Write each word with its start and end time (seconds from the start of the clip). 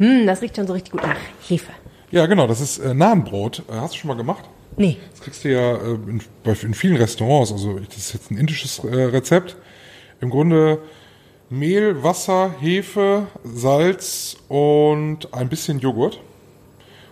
Hm, 0.00 0.26
das 0.26 0.40
riecht 0.40 0.56
schon 0.56 0.66
so 0.66 0.72
richtig 0.72 0.92
gut 0.92 1.02
nach 1.02 1.16
Hefe. 1.46 1.72
Ja, 2.10 2.26
genau, 2.26 2.46
das 2.46 2.60
ist 2.60 2.78
äh, 2.78 2.94
Nahenbrot. 2.94 3.62
Äh, 3.68 3.74
hast 3.74 3.94
du 3.94 3.98
schon 3.98 4.08
mal 4.08 4.16
gemacht? 4.16 4.44
Nee. 4.76 4.96
Das 5.10 5.20
kriegst 5.20 5.44
du 5.44 5.52
ja 5.52 5.76
äh, 5.76 5.92
in, 5.92 6.22
in 6.62 6.74
vielen 6.74 6.96
Restaurants. 6.96 7.52
Also 7.52 7.78
das 7.78 7.96
ist 7.98 8.14
jetzt 8.14 8.30
ein 8.30 8.38
indisches 8.38 8.78
äh, 8.78 8.86
Rezept. 8.86 9.56
Im 10.22 10.30
Grunde 10.30 10.78
Mehl, 11.50 12.02
Wasser, 12.02 12.54
Hefe, 12.60 13.26
Salz 13.44 14.38
und 14.48 15.34
ein 15.34 15.48
bisschen 15.48 15.80
Joghurt. 15.80 16.20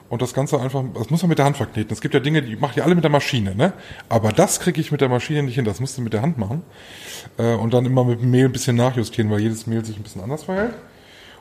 Und 0.08 0.22
das 0.22 0.32
Ganze 0.32 0.58
einfach, 0.58 0.82
das 0.94 1.10
muss 1.10 1.20
man 1.22 1.28
mit 1.28 1.38
der 1.38 1.44
Hand 1.44 1.58
verkneten. 1.58 1.92
Es 1.92 2.00
gibt 2.00 2.14
ja 2.14 2.20
Dinge, 2.20 2.40
die 2.40 2.56
macht 2.56 2.78
ihr 2.78 2.84
alle 2.84 2.94
mit 2.94 3.04
der 3.04 3.10
Maschine, 3.10 3.54
ne? 3.54 3.74
Aber 4.08 4.32
das 4.32 4.60
kriege 4.60 4.80
ich 4.80 4.90
mit 4.90 5.02
der 5.02 5.10
Maschine 5.10 5.42
nicht 5.42 5.56
hin. 5.56 5.66
Das 5.66 5.80
musst 5.80 5.98
du 5.98 6.02
mit 6.02 6.14
der 6.14 6.22
Hand 6.22 6.38
machen. 6.38 6.62
Äh, 7.36 7.54
und 7.54 7.74
dann 7.74 7.84
immer 7.84 8.04
mit 8.04 8.22
dem 8.22 8.30
Mehl 8.30 8.46
ein 8.46 8.52
bisschen 8.52 8.76
nachjustieren, 8.76 9.30
weil 9.30 9.40
jedes 9.40 9.66
Mehl 9.66 9.84
sich 9.84 9.98
ein 9.98 10.02
bisschen 10.02 10.22
anders 10.22 10.44
verhält. 10.44 10.72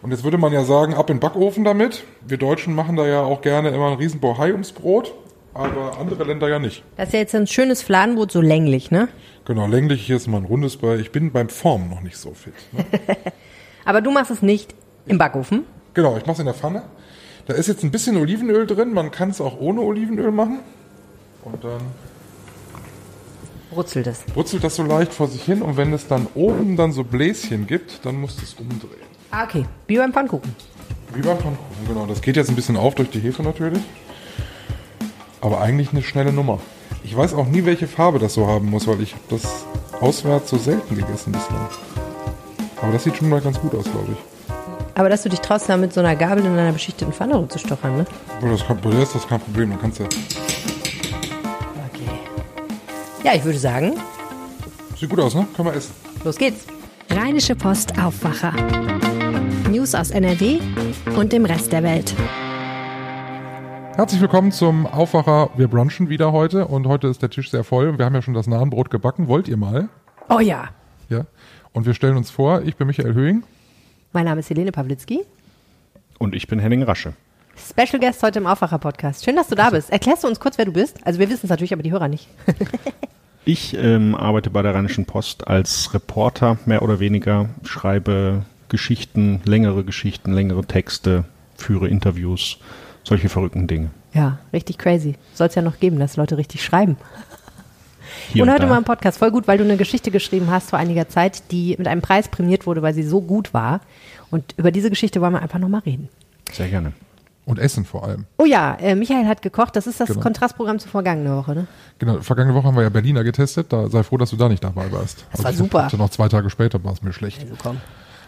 Und 0.02 0.12
jetzt 0.12 0.24
würde 0.24 0.38
man 0.38 0.54
ja 0.54 0.64
sagen, 0.64 0.94
ab 0.94 1.10
in 1.10 1.18
den 1.18 1.20
Backofen 1.22 1.64
damit. 1.64 2.04
Wir 2.26 2.38
Deutschen 2.38 2.76
machen 2.76 2.96
da 2.96 3.08
ja 3.08 3.22
auch 3.22 3.42
gerne 3.42 3.70
immer 3.70 3.88
einen 3.88 3.98
riesen 3.98 4.20
Bohai 4.20 4.52
ums 4.52 4.72
Brot, 4.72 5.14
aber 5.54 5.98
andere 6.00 6.24
Länder 6.24 6.48
ja 6.50 6.60
nicht. 6.60 6.84
Das 6.98 7.08
ist 7.08 7.14
ja 7.14 7.20
jetzt 7.20 7.34
ein 7.36 7.48
schönes 7.48 7.82
Fladenbrot, 7.82 8.32
so 8.32 8.42
länglich, 8.42 8.92
ne? 8.92 9.08
Genau, 9.46 9.66
länglich 9.66 10.06
hier 10.06 10.18
ist 10.18 10.28
mal 10.28 10.38
ein 10.38 10.46
rundes 10.46 10.78
bei. 10.78 10.98
Ich 10.98 11.12
bin 11.12 11.32
beim 11.32 11.50
Formen 11.50 11.90
noch 11.90 12.02
nicht 12.02 12.18
so 12.18 12.34
fit. 12.34 12.54
Ne? 12.74 12.86
Aber 13.86 14.02
du 14.02 14.12
machst 14.12 14.30
es 14.30 14.42
nicht 14.42 14.76
im 15.06 15.18
Backofen. 15.18 15.64
genau, 15.94 16.16
ich 16.18 16.24
mache 16.26 16.34
es 16.34 16.40
in 16.40 16.46
der 16.46 16.54
Pfanne. 16.54 16.84
Da 17.46 17.54
ist 17.54 17.68
jetzt 17.68 17.84
ein 17.84 17.92
bisschen 17.92 18.18
Olivenöl 18.18 18.68
drin. 18.68 18.94
Man 18.94 19.10
kann 19.10 19.30
es 19.30 19.40
auch 19.40 19.58
ohne 19.60 19.82
Olivenöl 19.82 20.32
machen. 20.32 20.60
Und 21.44 21.64
dann 21.64 21.80
Brutzelt 23.72 24.08
es. 24.08 24.22
brutzelt 24.34 24.64
das 24.64 24.76
so 24.76 24.84
leicht 24.84 25.14
vor 25.14 25.28
sich 25.28 25.44
hin. 25.44 25.62
Und 25.62 25.78
wenn 25.78 25.94
es 25.94 26.08
dann 26.08 26.28
oben 26.36 26.76
dann 26.76 26.92
so 26.92 27.04
Bläschen 27.06 27.68
gibt, 27.68 28.06
dann 28.06 28.20
musst 28.20 28.40
du 28.40 28.44
es 28.44 28.54
umdrehen. 28.56 29.08
Ah, 29.32 29.44
okay. 29.44 29.66
Wie 29.88 29.98
beim 29.98 30.14
Pfannkuchen. 30.14 30.56
Wie 31.14 31.22
beim 31.22 31.38
Pfannkuchen, 31.38 31.88
genau. 31.88 32.06
Das 32.06 32.22
geht 32.22 32.36
jetzt 32.38 32.50
ein 32.50 32.56
bisschen 32.56 32.78
auf 32.78 32.96
durch 32.96 33.10
die 33.10 33.20
Hefe 33.20 33.44
natürlich. 33.44 33.84
Aber 35.42 35.62
eigentlich 35.62 35.92
eine 35.92 36.04
schnelle 36.04 36.32
Nummer. 36.34 36.60
Ich 37.04 37.16
weiß 37.16 37.34
auch 37.34 37.46
nie, 37.48 37.64
welche 37.66 37.88
Farbe 37.88 38.20
das 38.20 38.34
so 38.34 38.48
haben 38.48 38.70
muss, 38.70 38.88
weil 38.88 39.02
ich 39.02 39.14
habe 39.14 39.24
das 39.30 39.44
auswärts 40.02 40.50
so 40.50 40.58
selten 40.58 40.96
gegessen 40.96 41.32
bislang. 41.32 41.68
Aber 42.82 42.92
das 42.92 43.04
sieht 43.04 43.18
schon 43.18 43.30
mal 43.30 43.42
ganz 43.42 43.60
gut 43.60 43.74
aus, 43.76 43.86
glaube 43.86 44.08
ich. 44.14 44.18
Aber 44.96 45.10
dass 45.10 45.22
du 45.24 45.30
dich 45.30 45.40
traust, 45.42 45.70
da 45.70 45.78
mit 45.78 45.94
so 45.94 46.00
einer 46.00 46.16
Gabel 46.16 46.44
in 46.44 46.52
einer 46.58 46.72
beschichteten 46.72 47.14
Pfanne 47.14 47.36
rumzustochern, 47.36 47.98
ne? 47.98 48.06
Aber 48.40 48.50
das, 48.50 48.66
kann, 48.66 48.80
das 48.82 49.14
ist 49.16 49.30
kein 49.30 49.40
Problem, 49.40 49.70
dann 49.70 49.80
kannst 49.80 50.00
du. 50.00 50.04
Okay. 50.06 50.10
Ja, 53.24 53.34
ich 53.36 53.44
würde 53.44 53.60
sagen, 53.60 53.94
Sieht 55.00 55.10
gut 55.10 55.20
aus, 55.20 55.36
ne? 55.36 55.46
Können 55.56 55.68
wir 55.68 55.76
essen. 55.76 55.94
los 56.24 56.38
geht's. 56.38 56.66
Rheinische 57.12 57.56
Post 57.56 57.94
Aufwacher. 58.00 58.54
News 59.78 59.94
aus 59.94 60.10
NRW 60.10 60.58
und 61.16 61.32
dem 61.32 61.46
Rest 61.46 61.72
der 61.72 61.84
Welt. 61.84 62.16
Herzlich 63.96 64.20
willkommen 64.20 64.52
zum 64.52 64.88
Aufwacher. 64.88 65.52
Wir 65.56 65.68
brunchen 65.68 66.10
wieder 66.10 66.32
heute 66.32 66.66
und 66.66 66.88
heute 66.88 67.06
ist 67.08 67.22
der 67.22 67.30
Tisch 67.30 67.52
sehr 67.52 67.64
voll. 67.64 67.90
und 67.90 68.00
Wir 68.00 68.06
haben 68.06 68.16
ja 68.16 68.24
schon 68.24 68.34
das 68.34 68.48
Nahenbrot 68.48 68.90
gebacken. 68.90 69.28
Wollt 69.28 69.48
ihr 69.48 69.56
mal? 69.56 69.90
Oh 70.30 70.40
ja. 70.40 70.70
Ja. 71.10 71.28
Und 71.74 71.86
wir 71.86 71.94
stellen 71.94 72.18
uns 72.18 72.32
vor, 72.32 72.64
ich 72.64 72.76
bin 72.76 72.88
Michael 72.88 73.14
Höhing. 73.14 73.44
Mein 74.14 74.26
Name 74.26 74.40
ist 74.40 74.50
Helene 74.50 74.72
Pawlitzki. 74.72 75.20
Und 76.18 76.34
ich 76.34 76.48
bin 76.48 76.58
Henning 76.58 76.82
Rasche. 76.82 77.14
Special 77.56 78.00
Guest 78.00 78.24
heute 78.24 78.40
im 78.40 78.48
Aufwacher-Podcast. 78.48 79.26
Schön, 79.26 79.36
dass 79.36 79.48
du 79.48 79.54
da 79.54 79.70
bist. 79.70 79.92
Erklärst 79.92 80.24
du 80.24 80.28
uns 80.28 80.40
kurz, 80.40 80.58
wer 80.58 80.66
du 80.66 80.74
bist? 80.74 80.98
Also 81.06 81.20
wir 81.20 81.30
wissen 81.30 81.42
es 81.44 81.52
natürlich, 81.52 81.74
aber 81.74 81.84
die 81.84 81.92
Hörer 81.92 82.08
nicht. 82.08 82.28
Ich 83.46 83.78
ähm, 83.78 84.14
arbeite 84.14 84.50
bei 84.50 84.62
der 84.62 84.74
Rheinischen 84.74 85.06
Post 85.06 85.48
als 85.48 85.94
Reporter, 85.94 86.58
mehr 86.66 86.82
oder 86.82 87.00
weniger, 87.00 87.48
schreibe 87.64 88.44
Geschichten, 88.70 89.42
längere 89.46 89.84
Geschichten, 89.84 90.34
längere 90.34 90.64
Texte, 90.66 91.26
führe 91.56 91.88
Interviews, 91.88 92.58
solche 93.04 93.30
verrückten 93.30 93.68
Dinge. 93.68 93.90
Ja, 94.14 94.40
richtig 94.54 94.78
crazy. 94.78 95.16
Soll 95.34 95.48
es 95.48 95.56
ja 95.56 95.62
noch 95.62 95.80
geben, 95.80 96.00
dass 96.00 96.18
Leute 96.18 96.38
richtig 96.38 96.64
schreiben. 96.64 96.98
Hier 98.32 98.44
und 98.44 98.50
und 98.50 98.54
heute 98.56 98.64
da. 98.66 98.70
mal 98.70 98.78
im 98.78 98.84
Podcast. 98.84 99.18
Voll 99.20 99.32
gut, 99.32 99.48
weil 99.48 99.58
du 99.58 99.64
eine 99.64 99.78
Geschichte 99.78 100.12
geschrieben 100.12 100.50
hast 100.50 100.70
vor 100.70 100.80
einiger 100.80 101.08
Zeit, 101.08 101.52
die 101.52 101.76
mit 101.78 101.88
einem 101.88 102.02
Preis 102.02 102.28
prämiert 102.28 102.66
wurde, 102.66 102.82
weil 102.82 102.94
sie 102.94 103.04
so 103.04 103.22
gut 103.22 103.54
war. 103.54 103.82
Und 104.32 104.54
über 104.58 104.72
diese 104.72 104.90
Geschichte 104.90 105.22
wollen 105.22 105.34
wir 105.34 105.42
einfach 105.42 105.60
nochmal 105.60 105.82
reden. 105.82 106.10
Sehr 106.52 106.68
gerne. 106.70 106.94
Und 107.46 107.60
Essen 107.60 107.86
vor 107.86 108.04
allem. 108.04 108.26
Oh 108.38 108.44
ja, 108.46 108.76
äh, 108.76 108.96
Michael 108.96 109.26
hat 109.26 109.42
gekocht. 109.42 109.76
Das 109.78 109.88
ist 109.88 110.02
das 110.02 110.10
Genau. 110.10 110.20
Kontrastprogramm 110.22 110.80
zur 110.80 110.92
vergangenen 110.92 111.34
Woche, 111.34 111.56
ne? 111.56 111.68
Genau, 112.00 112.20
vergangene 112.22 112.54
Woche 112.56 112.68
haben 112.68 112.76
wir 112.76 112.84
ja 112.84 112.90
Berliner 112.90 113.24
getestet. 113.24 113.72
Da 113.72 113.88
sei 113.90 114.04
froh, 114.04 114.18
dass 114.18 114.32
du 114.32 114.36
da 114.36 114.50
nicht 114.50 114.64
dabei 114.64 114.92
warst. 114.92 115.26
Das 115.32 115.44
war 115.46 115.52
ich 115.52 115.58
super. 115.58 115.88
Noch 115.98 116.10
zwei 116.10 116.28
Tage 116.28 116.50
später 116.50 116.84
war 116.84 116.92
es 116.92 117.02
mir 117.02 117.14
schlecht. 117.14 117.42
Also 117.42 117.56
komm. 117.62 117.78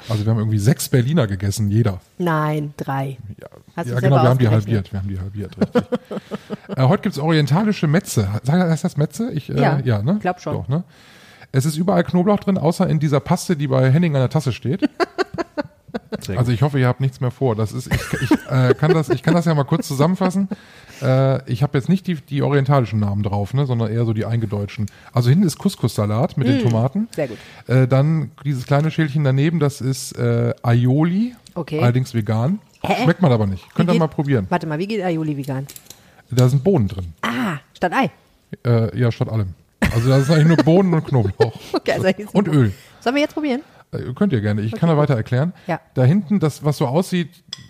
Also 0.09 0.25
wir 0.25 0.31
haben 0.31 0.39
irgendwie 0.39 0.59
sechs 0.59 0.89
Berliner 0.89 1.27
gegessen, 1.27 1.69
jeder. 1.69 1.99
Nein, 2.17 2.73
drei. 2.77 3.17
Ja, 3.39 3.47
Hast 3.75 3.89
ja 3.89 3.99
genau, 3.99 4.15
wir 4.17 4.29
haben 4.29 4.39
die 4.39 4.47
halbiert. 4.47 4.91
Wir 4.91 4.99
haben 4.99 5.07
die 5.09 5.19
halbiert, 5.19 5.55
richtig. 5.59 5.83
äh, 6.75 6.83
heute 6.83 7.03
gibt's 7.03 7.19
orientalische 7.19 7.87
Metze. 7.87 8.27
Heißt 8.47 8.83
das 8.83 8.97
Metze? 8.97 9.31
Ich, 9.31 9.49
äh, 9.49 9.61
Ja, 9.61 9.79
ja 9.79 10.01
ne? 10.01 10.17
glaub 10.19 10.39
schon. 10.39 10.53
Doch, 10.53 10.67
ne? 10.67 10.83
Es 11.51 11.65
ist 11.65 11.77
überall 11.77 12.03
Knoblauch 12.03 12.39
drin, 12.39 12.57
außer 12.57 12.87
in 12.87 12.99
dieser 12.99 13.19
Paste, 13.19 13.55
die 13.55 13.67
bei 13.67 13.91
Henning 13.91 14.15
an 14.15 14.21
der 14.21 14.29
Tasse 14.29 14.51
steht. 14.51 14.81
Also 16.35 16.51
ich 16.51 16.61
hoffe, 16.61 16.79
ihr 16.79 16.87
habt 16.87 16.99
nichts 17.01 17.21
mehr 17.21 17.31
vor. 17.31 17.55
Das 17.55 17.71
ist, 17.71 17.87
ich, 17.93 18.21
ich, 18.21 18.31
äh, 18.49 18.73
kann, 18.73 18.93
das, 18.93 19.09
ich 19.09 19.23
kann 19.23 19.33
das 19.33 19.45
ja 19.45 19.53
mal 19.55 19.63
kurz 19.63 19.87
zusammenfassen. 19.87 20.47
Äh, 21.01 21.49
ich 21.51 21.63
habe 21.63 21.77
jetzt 21.77 21.89
nicht 21.89 22.07
die, 22.07 22.15
die 22.15 22.41
orientalischen 22.41 22.99
Namen 22.99 23.23
drauf, 23.23 23.53
ne, 23.53 23.65
sondern 23.65 23.91
eher 23.91 24.05
so 24.05 24.13
die 24.13 24.25
eingedeutschen. 24.25 24.87
Also 25.13 25.29
hinten 25.29 25.45
ist 25.45 25.57
Couscous-Salat 25.57 26.37
mit 26.37 26.47
den 26.47 26.61
Tomaten. 26.61 27.01
Mm, 27.01 27.07
sehr 27.15 27.27
gut. 27.27 27.37
Äh, 27.67 27.87
dann 27.87 28.31
dieses 28.43 28.65
kleine 28.65 28.91
Schälchen 28.91 29.23
daneben, 29.23 29.59
das 29.59 29.81
ist 29.81 30.17
äh, 30.17 30.53
Aioli, 30.61 31.35
Okay. 31.55 31.79
allerdings 31.79 32.13
vegan. 32.13 32.59
Hä? 32.81 33.03
Schmeckt 33.03 33.21
man 33.21 33.31
aber 33.31 33.45
nicht. 33.47 33.63
Könnt 33.75 33.91
ihr 33.91 33.99
mal 33.99 34.07
probieren. 34.07 34.45
Warte 34.49 34.67
mal, 34.67 34.79
wie 34.79 34.87
geht 34.87 35.03
Aioli 35.03 35.35
vegan? 35.37 35.67
Da 36.31 36.47
sind 36.47 36.63
Bohnen 36.63 36.87
drin. 36.87 37.13
Ah, 37.21 37.57
statt 37.75 37.91
Ei. 37.93 38.11
Äh, 38.65 38.97
ja, 38.97 39.11
statt 39.11 39.29
allem. 39.29 39.53
Also 39.93 40.09
da 40.09 40.17
ist 40.17 40.29
eigentlich 40.29 40.47
nur 40.47 40.57
Bohnen 40.57 40.93
und 40.93 41.05
Knoblauch. 41.05 41.53
Okay, 41.73 41.93
also 41.93 42.07
und 42.33 42.47
Öl. 42.47 42.71
Sollen 42.99 43.15
wir 43.15 43.21
jetzt 43.23 43.33
probieren? 43.33 43.61
Äh, 43.91 44.13
Könnt 44.13 44.33
ihr 44.33 44.41
gerne. 44.41 44.61
Ich 44.61 44.73
kann 44.73 44.89
da 44.89 44.97
weiter 44.97 45.15
erklären. 45.15 45.53
Ja. 45.67 45.79
Da 45.93 46.03
hinten, 46.03 46.39
das, 46.39 46.63
was 46.63 46.77
so 46.77 46.87
aussieht 46.87 47.29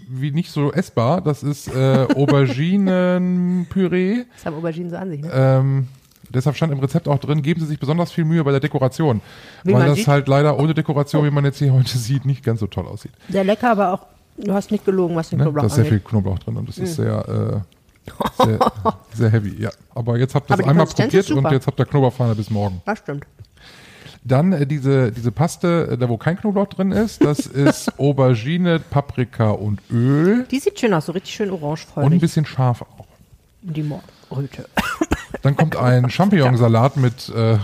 wie 0.09 0.31
nicht 0.31 0.51
so 0.51 0.71
essbar, 0.73 1.21
das 1.21 1.43
ist 1.43 1.73
äh, 1.73 2.07
Auberginenpüree. 2.15 4.25
Das 4.35 4.45
haben 4.45 4.55
Auberginen 4.55 4.89
so 4.89 4.97
an 4.97 5.09
sich, 5.11 5.21
ne? 5.21 5.29
Ähm, 5.31 5.87
deshalb 6.29 6.55
stand 6.55 6.73
im 6.73 6.79
Rezept 6.79 7.07
auch 7.07 7.19
drin, 7.19 7.41
geben 7.41 7.61
Sie 7.61 7.67
sich 7.67 7.79
besonders 7.79 8.11
viel 8.11 8.25
Mühe 8.25 8.43
bei 8.43 8.51
der 8.51 8.59
Dekoration. 8.59 9.21
Wie 9.63 9.73
weil 9.73 9.87
das 9.87 9.97
sieht. 9.97 10.07
halt 10.07 10.27
leider 10.27 10.59
ohne 10.59 10.73
Dekoration, 10.73 11.25
wie 11.25 11.31
man 11.31 11.45
jetzt 11.45 11.59
hier 11.59 11.71
heute 11.73 11.97
sieht, 11.97 12.25
nicht 12.25 12.43
ganz 12.43 12.59
so 12.59 12.67
toll 12.67 12.87
aussieht. 12.87 13.11
Sehr 13.29 13.43
lecker, 13.43 13.71
aber 13.71 13.93
auch, 13.93 14.05
du 14.37 14.53
hast 14.53 14.71
nicht 14.71 14.85
gelogen, 14.85 15.15
was 15.15 15.29
den 15.29 15.39
Ne? 15.39 15.45
Knoblauch 15.45 15.63
Da 15.63 15.67
ist 15.67 15.75
sehr 15.75 15.85
viel 15.85 15.93
angeht. 15.93 16.07
Knoblauch 16.09 16.39
drin 16.39 16.57
und 16.57 16.67
das 16.67 16.77
ist 16.79 16.95
sehr, 16.95 17.63
äh, 18.37 18.41
sehr, 18.43 18.59
sehr 19.13 19.29
heavy. 19.29 19.61
Ja. 19.61 19.69
Aber 19.93 20.17
jetzt 20.17 20.33
habt 20.33 20.49
ihr 20.49 20.55
es 20.55 20.61
die 20.63 20.67
einmal 20.67 20.87
probiert 20.87 21.31
und 21.31 21.51
jetzt 21.51 21.67
habt 21.67 21.79
ihr 21.79 21.85
Knoblauchpfanne 21.85 22.33
bis 22.35 22.49
morgen. 22.49 22.81
Das 22.85 22.97
stimmt. 22.99 23.25
Dann 24.23 24.51
äh, 24.53 24.67
diese, 24.67 25.11
diese 25.11 25.31
Paste, 25.31 25.89
äh, 25.91 25.97
da 25.97 26.09
wo 26.09 26.17
kein 26.17 26.37
Knoblauch 26.37 26.67
drin 26.67 26.91
ist, 26.91 27.23
das 27.23 27.39
ist 27.47 27.97
Aubergine, 27.99 28.79
Paprika 28.79 29.51
und 29.51 29.81
Öl 29.89 30.45
Die 30.51 30.59
sieht 30.59 30.79
schön 30.79 30.93
aus, 30.93 31.05
so 31.05 31.11
richtig 31.13 31.33
schön 31.33 31.49
und 31.49 31.81
ein 31.95 32.19
bisschen 32.19 32.45
scharf 32.45 32.81
auch. 32.81 33.05
Die 33.61 33.83
Morgenröte. 33.83 34.65
Dann 35.41 35.55
kommt 35.55 35.75
ein 35.75 36.09
Champignonsalat 36.09 36.97
mit 36.97 37.29
äh, 37.29 37.57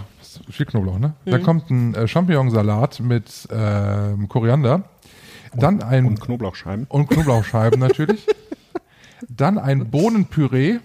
viel 0.50 0.66
Knoblauch, 0.66 1.00
ne? 1.00 1.14
Mhm. 1.26 1.32
Dann 1.32 1.44
kommt 1.44 1.70
ein 1.70 1.94
äh, 1.96 2.08
Champignonsalat 2.08 3.00
mit 3.00 3.48
ähm, 3.52 4.28
Koriander. 4.30 4.84
Dann 5.54 5.82
ein 5.82 6.06
Und 6.06 6.22
Knoblauchscheiben. 6.22 6.86
und 6.90 7.10
Knoblauchscheiben 7.10 7.80
natürlich. 7.80 8.28
Dann 9.30 9.58
ein 9.58 9.90
Bohnenpüree. 9.90 10.80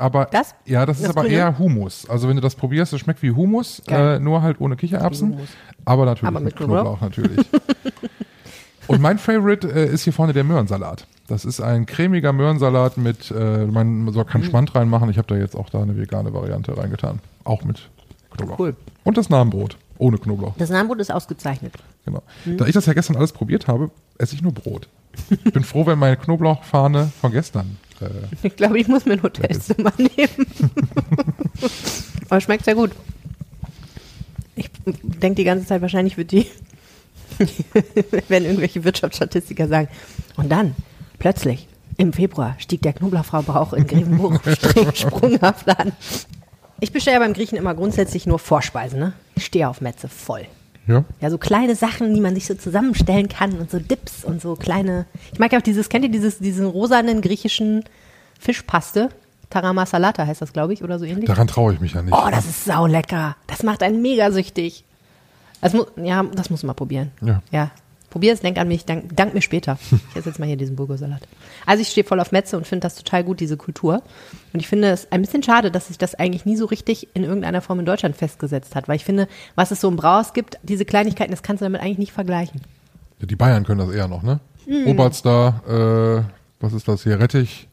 Aber 0.00 0.26
Das? 0.26 0.54
ja, 0.64 0.86
das 0.86 0.96
ist 0.98 1.04
Das 1.08 1.10
aber 1.16 1.22
Grüne? 1.22 1.34
eher 1.36 1.58
Humus. 1.58 2.08
Also 2.08 2.28
wenn 2.28 2.36
du 2.36 2.42
das 2.42 2.54
probierst, 2.54 2.92
das 2.92 3.00
schmeckt 3.00 3.22
wie 3.22 3.32
Humus, 3.32 3.82
äh, 3.88 4.18
nur 4.18 4.42
halt 4.42 4.60
ohne 4.60 4.76
Kichererbsen. 4.76 5.36
Aber 5.84 6.04
natürlich 6.06 6.28
Aber 6.28 6.40
mit 6.40 6.46
mit 6.46 6.56
Knoblauch, 6.56 6.98
Knoblauch. 6.98 7.00
natürlich. 7.02 7.46
Und 8.86 9.00
mein 9.00 9.18
Favorite 9.18 9.68
äh, 9.70 9.86
ist 9.92 10.02
hier 10.04 10.12
vorne 10.12 10.32
der 10.32 10.42
Möhrensalat. 10.44 11.06
Das 11.28 11.44
ist 11.44 11.60
ein 11.60 11.86
cremiger 11.86 12.32
Möhrensalat 12.32 12.96
mit, 12.96 13.30
äh, 13.30 13.66
man 13.66 14.10
soll 14.12 14.24
Mhm. 14.24 14.28
keinen 14.28 14.44
Schmand 14.44 14.74
reinmachen. 14.74 15.08
Ich 15.10 15.18
habe 15.18 15.28
da 15.28 15.36
jetzt 15.36 15.54
auch 15.54 15.68
da 15.70 15.80
eine 15.82 15.96
vegane 15.96 16.32
Variante 16.34 16.76
reingetan. 16.76 17.20
Auch 17.44 17.62
mit 17.62 17.88
Knoblauch. 18.36 18.58
Cool. 18.58 18.76
Und 19.04 19.16
das 19.16 19.28
Namenbrot. 19.30 19.76
Ohne 19.98 20.18
Knoblauch. 20.18 20.54
Das 20.56 20.70
Namenbrot 20.70 20.98
ist 20.98 21.12
ausgezeichnet. 21.12 21.74
Genau. 22.06 22.22
Da 22.56 22.66
ich 22.66 22.72
das 22.72 22.86
ja 22.86 22.94
gestern 22.94 23.16
alles 23.16 23.32
probiert 23.32 23.68
habe, 23.68 23.90
esse 24.18 24.34
ich 24.34 24.42
nur 24.42 24.52
Brot. 24.52 24.88
Ich 25.44 25.52
bin 25.52 25.62
froh, 25.62 25.84
wenn 25.86 25.98
meine 25.98 26.16
Knoblauchfahne 26.16 27.12
von 27.20 27.30
gestern. 27.32 27.76
Äh, 28.00 28.06
Ich 28.42 28.56
glaube, 28.56 28.78
ich 28.78 28.88
muss 28.88 29.04
mir 29.04 29.14
ein 29.14 29.22
Hotelzimmer 29.22 29.92
nehmen. 29.98 30.46
Aber 32.28 32.40
schmeckt 32.40 32.64
sehr 32.64 32.74
gut. 32.74 32.92
Ich 34.56 34.70
denke 34.84 35.36
die 35.36 35.44
ganze 35.44 35.66
Zeit, 35.66 35.80
wahrscheinlich 35.82 36.16
wird 36.16 36.32
die, 36.32 36.46
wenn 38.28 38.44
irgendwelche 38.44 38.84
Wirtschaftsstatistiker 38.84 39.68
sagen. 39.68 39.88
Und 40.36 40.50
dann, 40.50 40.74
plötzlich, 41.18 41.66
im 41.96 42.12
Februar 42.12 42.56
stieg 42.58 42.82
der 42.82 42.92
Knoblauchverbrauch 42.92 43.72
in 43.72 43.86
Grevenburg 43.86 44.40
streng 44.56 44.94
sprunghaft 44.94 45.68
an. 45.68 45.92
Ich 46.80 46.92
bestelle 46.92 47.14
ja 47.16 47.20
beim 47.20 47.34
Griechen 47.34 47.58
immer 47.58 47.74
grundsätzlich 47.74 48.26
nur 48.26 48.38
Vorspeisen, 48.38 48.98
ne? 48.98 49.12
Ich 49.34 49.44
stehe 49.46 49.68
auf 49.68 49.80
Metze 49.80 50.08
voll. 50.08 50.46
Ja. 50.90 51.04
Ja, 51.20 51.30
so 51.30 51.38
kleine 51.38 51.74
Sachen, 51.76 52.14
die 52.14 52.20
man 52.20 52.34
sich 52.34 52.46
so 52.46 52.54
zusammenstellen 52.54 53.28
kann 53.28 53.52
und 53.58 53.70
so 53.70 53.78
Dips 53.78 54.24
und 54.24 54.40
so 54.42 54.56
kleine. 54.56 55.06
Ich 55.32 55.38
mag 55.38 55.52
ja 55.52 55.58
auch 55.58 55.62
dieses, 55.62 55.88
kennt 55.88 56.04
ihr 56.04 56.10
dieses, 56.10 56.38
diesen 56.38 56.66
rosanen 56.66 57.20
griechischen 57.20 57.84
Fischpaste? 58.38 59.10
Tarama 59.50 59.84
Salata 59.84 60.26
heißt 60.26 60.42
das, 60.42 60.52
glaube 60.52 60.72
ich, 60.72 60.82
oder 60.82 60.98
so 60.98 61.04
ähnlich. 61.04 61.26
Daran 61.26 61.48
traue 61.48 61.74
ich 61.74 61.80
mich 61.80 61.94
ja 61.94 62.02
nicht. 62.02 62.14
Oh, 62.14 62.28
das 62.30 62.46
ist 62.46 62.64
saulecker. 62.64 63.36
Das 63.46 63.62
macht 63.62 63.82
einen 63.82 64.00
mega 64.00 64.30
süchtig. 64.30 64.84
Das 65.60 65.72
mu 65.74 65.84
ja, 65.96 66.22
das 66.22 66.50
muss 66.50 66.62
man 66.62 66.68
mal 66.68 66.74
probieren. 66.74 67.10
Ja. 67.20 67.42
Ja. 67.50 67.70
Probier 68.10 68.32
es, 68.32 68.40
denk 68.40 68.58
an 68.58 68.68
mich, 68.68 68.84
dank, 68.84 69.16
dank 69.16 69.34
mir 69.34 69.40
später. 69.40 69.78
Ich 70.10 70.16
esse 70.16 70.28
jetzt 70.28 70.38
mal 70.38 70.46
hier 70.46 70.56
diesen 70.56 70.76
Burgersalat. 70.76 71.22
Also 71.64 71.82
ich 71.82 71.88
stehe 71.88 72.04
voll 72.04 72.18
auf 72.20 72.32
Metze 72.32 72.56
und 72.56 72.66
finde 72.66 72.82
das 72.82 72.96
total 72.96 73.22
gut, 73.24 73.40
diese 73.40 73.56
Kultur. 73.56 74.02
Und 74.52 74.60
ich 74.60 74.68
finde 74.68 74.90
es 74.90 75.10
ein 75.12 75.20
bisschen 75.20 75.42
schade, 75.42 75.70
dass 75.70 75.86
sich 75.86 75.96
das 75.96 76.16
eigentlich 76.16 76.44
nie 76.44 76.56
so 76.56 76.66
richtig 76.66 77.08
in 77.14 77.22
irgendeiner 77.22 77.60
Form 77.62 77.78
in 77.78 77.86
Deutschland 77.86 78.16
festgesetzt 78.16 78.74
hat. 78.74 78.88
Weil 78.88 78.96
ich 78.96 79.04
finde, 79.04 79.28
was 79.54 79.70
es 79.70 79.80
so 79.80 79.88
im 79.88 79.96
Brauhaus 79.96 80.32
gibt, 80.32 80.58
diese 80.64 80.84
Kleinigkeiten, 80.84 81.30
das 81.30 81.42
kannst 81.42 81.60
du 81.60 81.66
damit 81.66 81.80
eigentlich 81.80 81.98
nicht 81.98 82.12
vergleichen. 82.12 82.60
Ja, 83.20 83.26
Die 83.26 83.36
Bayern 83.36 83.64
können 83.64 83.78
das 83.86 83.94
eher 83.94 84.08
noch, 84.08 84.22
ne? 84.22 84.40
Hm. 84.66 84.88
Oberster, 84.88 86.26
äh, 86.28 86.62
was 86.62 86.72
ist 86.72 86.88
das 86.88 87.04
hier? 87.04 87.18
Rettich, 87.20 87.68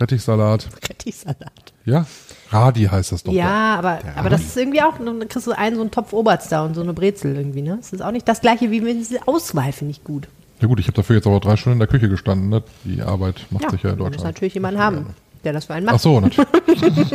Rettichsalat. 0.00 0.68
Rettichsalat. 0.88 1.72
Ja? 1.84 2.06
Radi 2.50 2.84
heißt 2.84 3.12
das 3.12 3.22
doch. 3.22 3.32
Ja, 3.32 3.76
aber, 3.76 3.98
Der 4.02 4.16
aber 4.16 4.30
das 4.30 4.42
ist 4.42 4.56
irgendwie 4.56 4.82
auch, 4.82 4.98
dann 4.98 5.28
kriegst 5.28 5.46
du 5.46 5.52
einen 5.52 5.76
so 5.76 5.82
einen 5.82 5.90
Topf 5.90 6.12
Oberst 6.12 6.52
da 6.52 6.64
und 6.64 6.74
so 6.74 6.82
eine 6.82 6.92
Brezel 6.92 7.36
irgendwie, 7.36 7.62
ne? 7.62 7.76
Das 7.80 7.92
ist 7.92 8.00
auch 8.02 8.12
nicht 8.12 8.28
das 8.28 8.40
gleiche 8.40 8.70
wie 8.70 8.80
mit 8.80 8.96
diese 8.96 9.26
Auswahl, 9.26 9.72
finde 9.72 9.90
ich 9.92 10.04
gut. 10.04 10.28
Ja 10.60 10.68
gut, 10.68 10.78
ich 10.80 10.86
habe 10.86 10.94
dafür 10.96 11.16
jetzt 11.16 11.26
aber 11.26 11.40
drei 11.40 11.56
Stunden 11.56 11.74
in 11.74 11.80
der 11.80 11.88
Küche 11.88 12.08
gestanden, 12.08 12.48
ne? 12.48 12.62
Die 12.84 13.02
Arbeit 13.02 13.46
macht 13.50 13.70
sich 13.70 13.82
ja 13.82 13.90
in 13.90 13.96
du 13.98 14.04
musst 14.04 14.14
Deutschland. 14.16 14.34
natürlich 14.36 14.54
jemanden 14.54 14.80
haben, 14.80 15.06
der 15.44 15.52
das 15.52 15.64
für 15.66 15.74
einen 15.74 15.86
macht. 15.86 15.96
Ach 15.96 16.00
so, 16.00 16.20
natürlich. 16.20 16.46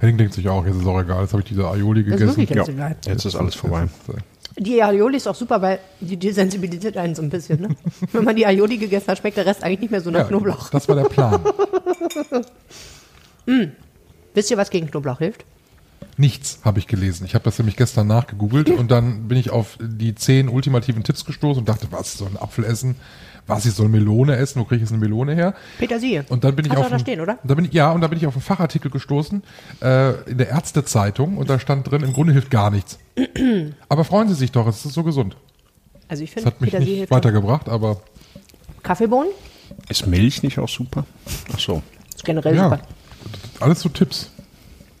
Henning 0.00 0.18
denkt 0.18 0.34
sich 0.34 0.48
auch, 0.48 0.66
jetzt 0.66 0.76
ist 0.76 0.86
auch 0.86 1.00
egal, 1.00 1.22
jetzt 1.22 1.32
habe 1.32 1.42
ich 1.42 1.48
diese 1.48 1.66
Aioli 1.68 2.04
Das 2.04 2.20
ist 2.20 2.36
gegessen. 2.36 2.78
Ja. 2.78 2.86
egal. 2.88 2.96
Jetzt 3.06 3.24
ist 3.24 3.36
alles 3.36 3.54
vorbei. 3.54 3.82
Jetzt, 4.08 4.18
äh, 4.18 4.20
Die 4.62 4.82
Aioli 4.82 5.16
ist 5.18 5.28
auch 5.28 5.34
super, 5.34 5.62
weil 5.62 5.78
die 6.00 6.16
desensibilisiert 6.16 6.96
einen 6.96 7.14
so 7.14 7.22
ein 7.22 7.30
bisschen, 7.30 7.60
ne? 7.60 7.68
Wenn 8.12 8.24
man 8.24 8.34
die 8.36 8.46
Aioli 8.46 8.78
gegessen 8.78 9.08
hat, 9.08 9.18
schmeckt 9.18 9.36
der 9.36 9.46
Rest 9.46 9.62
eigentlich 9.62 9.80
nicht 9.80 9.90
mehr 9.90 10.00
so 10.00 10.10
nach 10.10 10.20
ja, 10.20 10.24
Knoblauch. 10.26 10.70
Das 10.70 10.88
war 10.88 10.96
der 10.96 11.04
Plan. 11.04 11.40
Wisst 14.34 14.50
ihr, 14.50 14.56
was 14.56 14.70
gegen 14.70 14.90
Knoblauch 14.90 15.18
hilft? 15.18 15.44
Nichts 16.16 16.60
habe 16.64 16.78
ich 16.78 16.86
gelesen. 16.86 17.24
Ich 17.24 17.34
habe 17.34 17.44
das 17.44 17.58
nämlich 17.58 17.76
gestern 17.76 18.06
nachgegoogelt 18.06 18.70
und 18.70 18.90
dann 18.90 19.26
bin 19.26 19.36
ich 19.36 19.50
auf 19.50 19.78
die 19.80 20.14
zehn 20.14 20.48
ultimativen 20.48 21.02
Tipps 21.02 21.24
gestoßen 21.24 21.60
und 21.60 21.68
dachte, 21.68 21.88
was, 21.90 22.12
ich 22.12 22.18
soll 22.18 22.28
einen 22.28 22.36
Apfel 22.36 22.64
essen? 22.64 22.96
Was, 23.46 23.66
ich 23.66 23.74
soll 23.74 23.88
Melone 23.88 24.36
essen? 24.36 24.60
Wo 24.60 24.64
kriege 24.64 24.76
ich 24.76 24.82
jetzt 24.82 24.92
eine 24.92 25.00
Melone 25.00 25.34
her? 25.34 25.54
Petersilie. 25.78 26.24
Und 26.28 26.44
dann 26.44 26.56
bin 26.56 26.64
ich 26.64 26.70
Hast 26.70 26.78
auf 26.78 26.86
auch 26.86 26.90
da 26.90 26.98
stehen, 26.98 27.20
oder? 27.20 27.32
Und 27.42 27.50
dann 27.50 27.56
bin 27.56 27.66
ich, 27.66 27.72
ja, 27.72 27.90
und 27.92 28.00
dann 28.00 28.10
bin 28.10 28.18
ich 28.18 28.26
auf 28.26 28.34
einen 28.34 28.42
Fachartikel 28.42 28.90
gestoßen 28.90 29.42
äh, 29.82 30.30
in 30.30 30.38
der 30.38 30.48
Ärztezeitung 30.48 31.36
und 31.36 31.50
da 31.50 31.58
stand 31.58 31.90
drin, 31.90 32.02
im 32.02 32.12
Grunde 32.12 32.32
hilft 32.32 32.50
gar 32.50 32.70
nichts. 32.70 32.98
aber 33.88 34.04
freuen 34.04 34.28
Sie 34.28 34.34
sich 34.34 34.52
doch, 34.52 34.66
es 34.66 34.84
ist 34.84 34.94
so 34.94 35.02
gesund. 35.02 35.36
Also 36.08 36.22
ich 36.22 36.30
Das 36.30 36.42
finde, 36.42 36.54
hat 36.54 36.60
mich 36.60 36.70
Petersilie 36.70 37.00
nicht 37.00 37.10
weitergebracht, 37.10 37.68
aber 37.68 38.00
Kaffeebohnen 38.82 39.32
Ist 39.88 40.06
Milch 40.06 40.42
nicht 40.42 40.58
auch 40.58 40.68
super? 40.68 41.04
Ach 41.52 41.58
so. 41.58 41.82
ist 42.14 42.24
generell 42.24 42.54
ja, 42.56 42.64
super. 42.70 42.80
Alles 43.60 43.80
so 43.80 43.88
Tipps. 43.88 44.30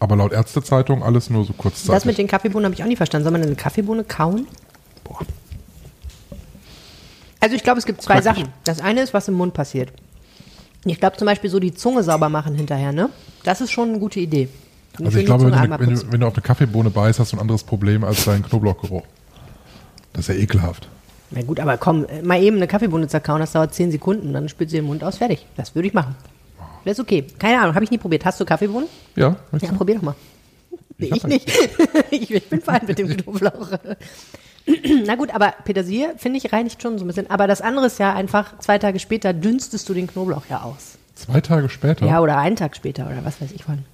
Aber 0.00 0.16
laut 0.16 0.32
Ärztezeitung 0.32 1.02
alles 1.02 1.30
nur 1.30 1.44
so 1.44 1.52
kurzzeitig. 1.52 1.90
Das 1.90 2.04
mit 2.04 2.18
den 2.18 2.26
Kaffeebohnen 2.26 2.66
habe 2.66 2.74
ich 2.74 2.82
auch 2.82 2.88
nicht 2.88 2.98
verstanden. 2.98 3.24
Soll 3.24 3.32
man 3.32 3.42
eine 3.42 3.54
Kaffeebohne 3.54 4.04
kauen? 4.04 4.46
Boah. 5.02 5.20
Also 7.40 7.56
ich 7.56 7.62
glaube, 7.62 7.78
es 7.78 7.86
gibt 7.86 8.02
zwei 8.02 8.20
Schmeckt 8.20 8.24
Sachen. 8.24 8.48
Das 8.64 8.80
eine 8.80 9.02
ist, 9.02 9.14
was 9.14 9.28
im 9.28 9.34
Mund 9.34 9.54
passiert. 9.54 9.92
Ich 10.84 11.00
glaube 11.00 11.16
zum 11.16 11.26
Beispiel 11.26 11.48
so 11.48 11.58
die 11.58 11.74
Zunge 11.74 12.02
sauber 12.02 12.28
machen 12.28 12.54
hinterher, 12.54 12.92
ne? 12.92 13.08
Das 13.44 13.60
ist 13.60 13.70
schon 13.70 13.90
eine 13.90 13.98
gute 13.98 14.20
Idee. 14.20 14.48
Und 14.98 15.06
also 15.06 15.18
ich 15.18 15.26
glaube, 15.26 15.44
wenn 15.44 15.52
du, 15.52 15.78
wenn, 15.78 15.94
du, 15.94 16.12
wenn 16.12 16.20
du 16.20 16.26
auf 16.26 16.34
eine 16.34 16.42
Kaffeebohne 16.42 16.90
beißt, 16.90 17.18
hast 17.18 17.32
du 17.32 17.36
ein 17.36 17.40
anderes 17.40 17.64
Problem 17.64 18.04
als 18.04 18.24
deinen 18.24 18.42
Knoblauchgeruch. 18.42 19.02
Das 20.12 20.28
ist 20.28 20.36
ja 20.36 20.40
ekelhaft. 20.40 20.88
Na 21.30 21.42
gut, 21.42 21.58
aber 21.58 21.76
komm, 21.78 22.04
äh, 22.04 22.22
mal 22.22 22.40
eben 22.40 22.56
eine 22.56 22.66
Kaffeebohne 22.66 23.08
zerkauen, 23.08 23.40
das 23.40 23.52
dauert 23.52 23.74
10 23.74 23.90
Sekunden, 23.90 24.32
dann 24.32 24.48
spült 24.48 24.70
sie 24.70 24.76
den 24.76 24.86
Mund 24.86 25.02
aus, 25.02 25.18
fertig. 25.18 25.46
Das 25.56 25.74
würde 25.74 25.88
ich 25.88 25.94
machen. 25.94 26.14
Das 26.84 26.92
ist 26.94 27.00
okay. 27.00 27.26
Keine 27.38 27.60
Ahnung, 27.60 27.74
habe 27.74 27.84
ich 27.84 27.90
nie 27.90 27.98
probiert. 27.98 28.24
Hast 28.24 28.40
du 28.40 28.44
Kaffeebohnen? 28.44 28.88
Ja, 29.16 29.36
Ja, 29.52 29.58
du? 29.58 29.74
probier 29.76 29.96
doch 29.96 30.02
mal. 30.02 30.14
Nee, 30.98 31.10
ich 31.14 31.24
nicht. 31.24 31.50
ich, 32.10 32.48
bin 32.48 32.60
fein 32.60 32.82
mit 32.86 32.98
dem 32.98 33.08
Knoblauch. 33.08 33.70
Na 35.06 35.16
gut, 35.16 35.34
aber 35.34 35.54
Petersilie, 35.64 36.14
finde 36.16 36.38
ich, 36.38 36.52
reinigt 36.52 36.80
schon 36.80 36.98
so 36.98 37.04
ein 37.04 37.08
bisschen. 37.08 37.30
Aber 37.30 37.46
das 37.46 37.60
andere 37.60 37.86
ist 37.86 37.98
ja 37.98 38.14
einfach, 38.14 38.58
zwei 38.60 38.78
Tage 38.78 38.98
später 38.98 39.32
dünstest 39.32 39.88
du 39.88 39.94
den 39.94 40.06
Knoblauch 40.06 40.44
ja 40.48 40.62
aus. 40.62 40.96
Zwei 41.14 41.40
Tage 41.40 41.68
später. 41.68 42.06
Ja, 42.06 42.20
oder 42.20 42.38
einen 42.38 42.56
Tag 42.56 42.76
später 42.76 43.06
oder 43.06 43.24
was 43.24 43.40
weiß 43.40 43.52
ich 43.52 43.68
wann. 43.68 43.84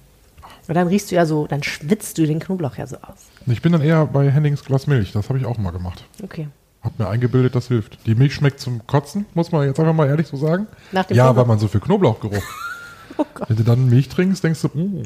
Und 0.67 0.75
dann 0.75 0.87
riechst 0.87 1.11
du 1.11 1.15
ja 1.15 1.25
so, 1.25 1.47
dann 1.47 1.63
schwitzt 1.63 2.17
du 2.17 2.25
den 2.25 2.39
Knoblauch 2.39 2.77
ja 2.77 2.87
so 2.87 2.95
aus. 2.97 3.27
Ich 3.47 3.61
bin 3.61 3.71
dann 3.71 3.81
eher 3.81 4.05
bei 4.05 4.29
Hennings 4.31 4.63
Glas 4.63 4.87
Milch. 4.87 5.11
Das 5.11 5.27
habe 5.29 5.39
ich 5.39 5.45
auch 5.45 5.57
mal 5.57 5.71
gemacht. 5.71 6.03
Okay. 6.23 6.47
Hab 6.83 6.97
mir 6.97 7.07
eingebildet, 7.07 7.55
das 7.55 7.67
hilft. 7.67 8.05
Die 8.05 8.15
Milch 8.15 8.33
schmeckt 8.33 8.59
zum 8.59 8.85
Kotzen, 8.87 9.25
muss 9.33 9.51
man 9.51 9.67
jetzt 9.67 9.79
einfach 9.79 9.93
mal 9.93 10.07
ehrlich 10.07 10.27
so 10.27 10.37
sagen. 10.37 10.67
Nach 10.91 11.05
dem 11.05 11.17
ja, 11.17 11.25
Knoblauch. 11.25 11.41
weil 11.41 11.47
man 11.47 11.59
so 11.59 11.67
viel 11.67 11.81
Knoblauchgeruch. 11.81 12.43
Oh. 13.17 13.25
Wenn 13.47 13.57
du 13.57 13.63
dann 13.63 13.89
Milch 13.89 14.09
trinkst, 14.09 14.43
denkst 14.43 14.61
du, 14.61 14.67
mm, 14.67 15.03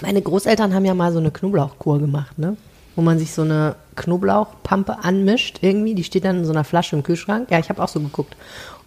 Meine 0.00 0.22
Großeltern 0.22 0.74
haben 0.74 0.84
ja 0.84 0.94
mal 0.94 1.12
so 1.12 1.18
eine 1.18 1.30
Knoblauchkur 1.30 1.98
gemacht, 1.98 2.38
ne? 2.38 2.56
Wo 2.96 3.02
man 3.02 3.18
sich 3.18 3.32
so 3.32 3.42
eine 3.42 3.76
Knoblauchpampe 3.96 5.04
anmischt 5.04 5.58
irgendwie. 5.62 5.94
Die 5.94 6.04
steht 6.04 6.24
dann 6.24 6.38
in 6.38 6.44
so 6.44 6.52
einer 6.52 6.64
Flasche 6.64 6.96
im 6.96 7.02
Kühlschrank. 7.02 7.50
Ja, 7.50 7.58
ich 7.58 7.68
habe 7.68 7.82
auch 7.82 7.88
so 7.88 8.00
geguckt. 8.00 8.36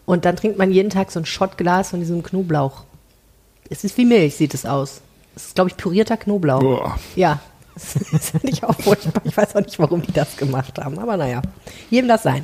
Und 0.05 0.25
dann 0.25 0.35
trinkt 0.35 0.57
man 0.57 0.71
jeden 0.71 0.89
Tag 0.91 1.11
so 1.11 1.19
ein 1.19 1.25
Schottglas 1.25 1.89
von 1.89 1.99
diesem 1.99 2.21
Knoblauch. 2.21 2.83
Es 3.69 3.83
ist 3.83 3.97
wie 3.97 4.05
Milch, 4.05 4.35
sieht 4.35 4.53
es 4.53 4.65
aus. 4.65 5.01
Es 5.35 5.47
ist, 5.47 5.55
glaube 5.55 5.71
ich, 5.71 5.77
pürierter 5.77 6.17
Knoblauch. 6.17 6.59
Boah. 6.59 6.99
Ja, 7.15 7.39
das 7.73 8.29
finde 8.29 8.49
ich 8.49 8.63
auch 8.63 8.79
furchtbar. 8.79 9.21
Ich 9.25 9.35
weiß 9.35 9.55
auch 9.55 9.61
nicht, 9.61 9.79
warum 9.79 10.01
die 10.01 10.11
das 10.11 10.37
gemacht 10.37 10.77
haben. 10.77 10.99
Aber 10.99 11.17
naja, 11.17 11.41
jedem 11.89 12.07
das 12.07 12.23
sein. 12.23 12.43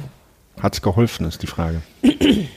Hat's 0.62 0.82
geholfen, 0.82 1.28
ist 1.28 1.42
die 1.42 1.48
Frage. 1.48 1.82
Die 2.04 2.50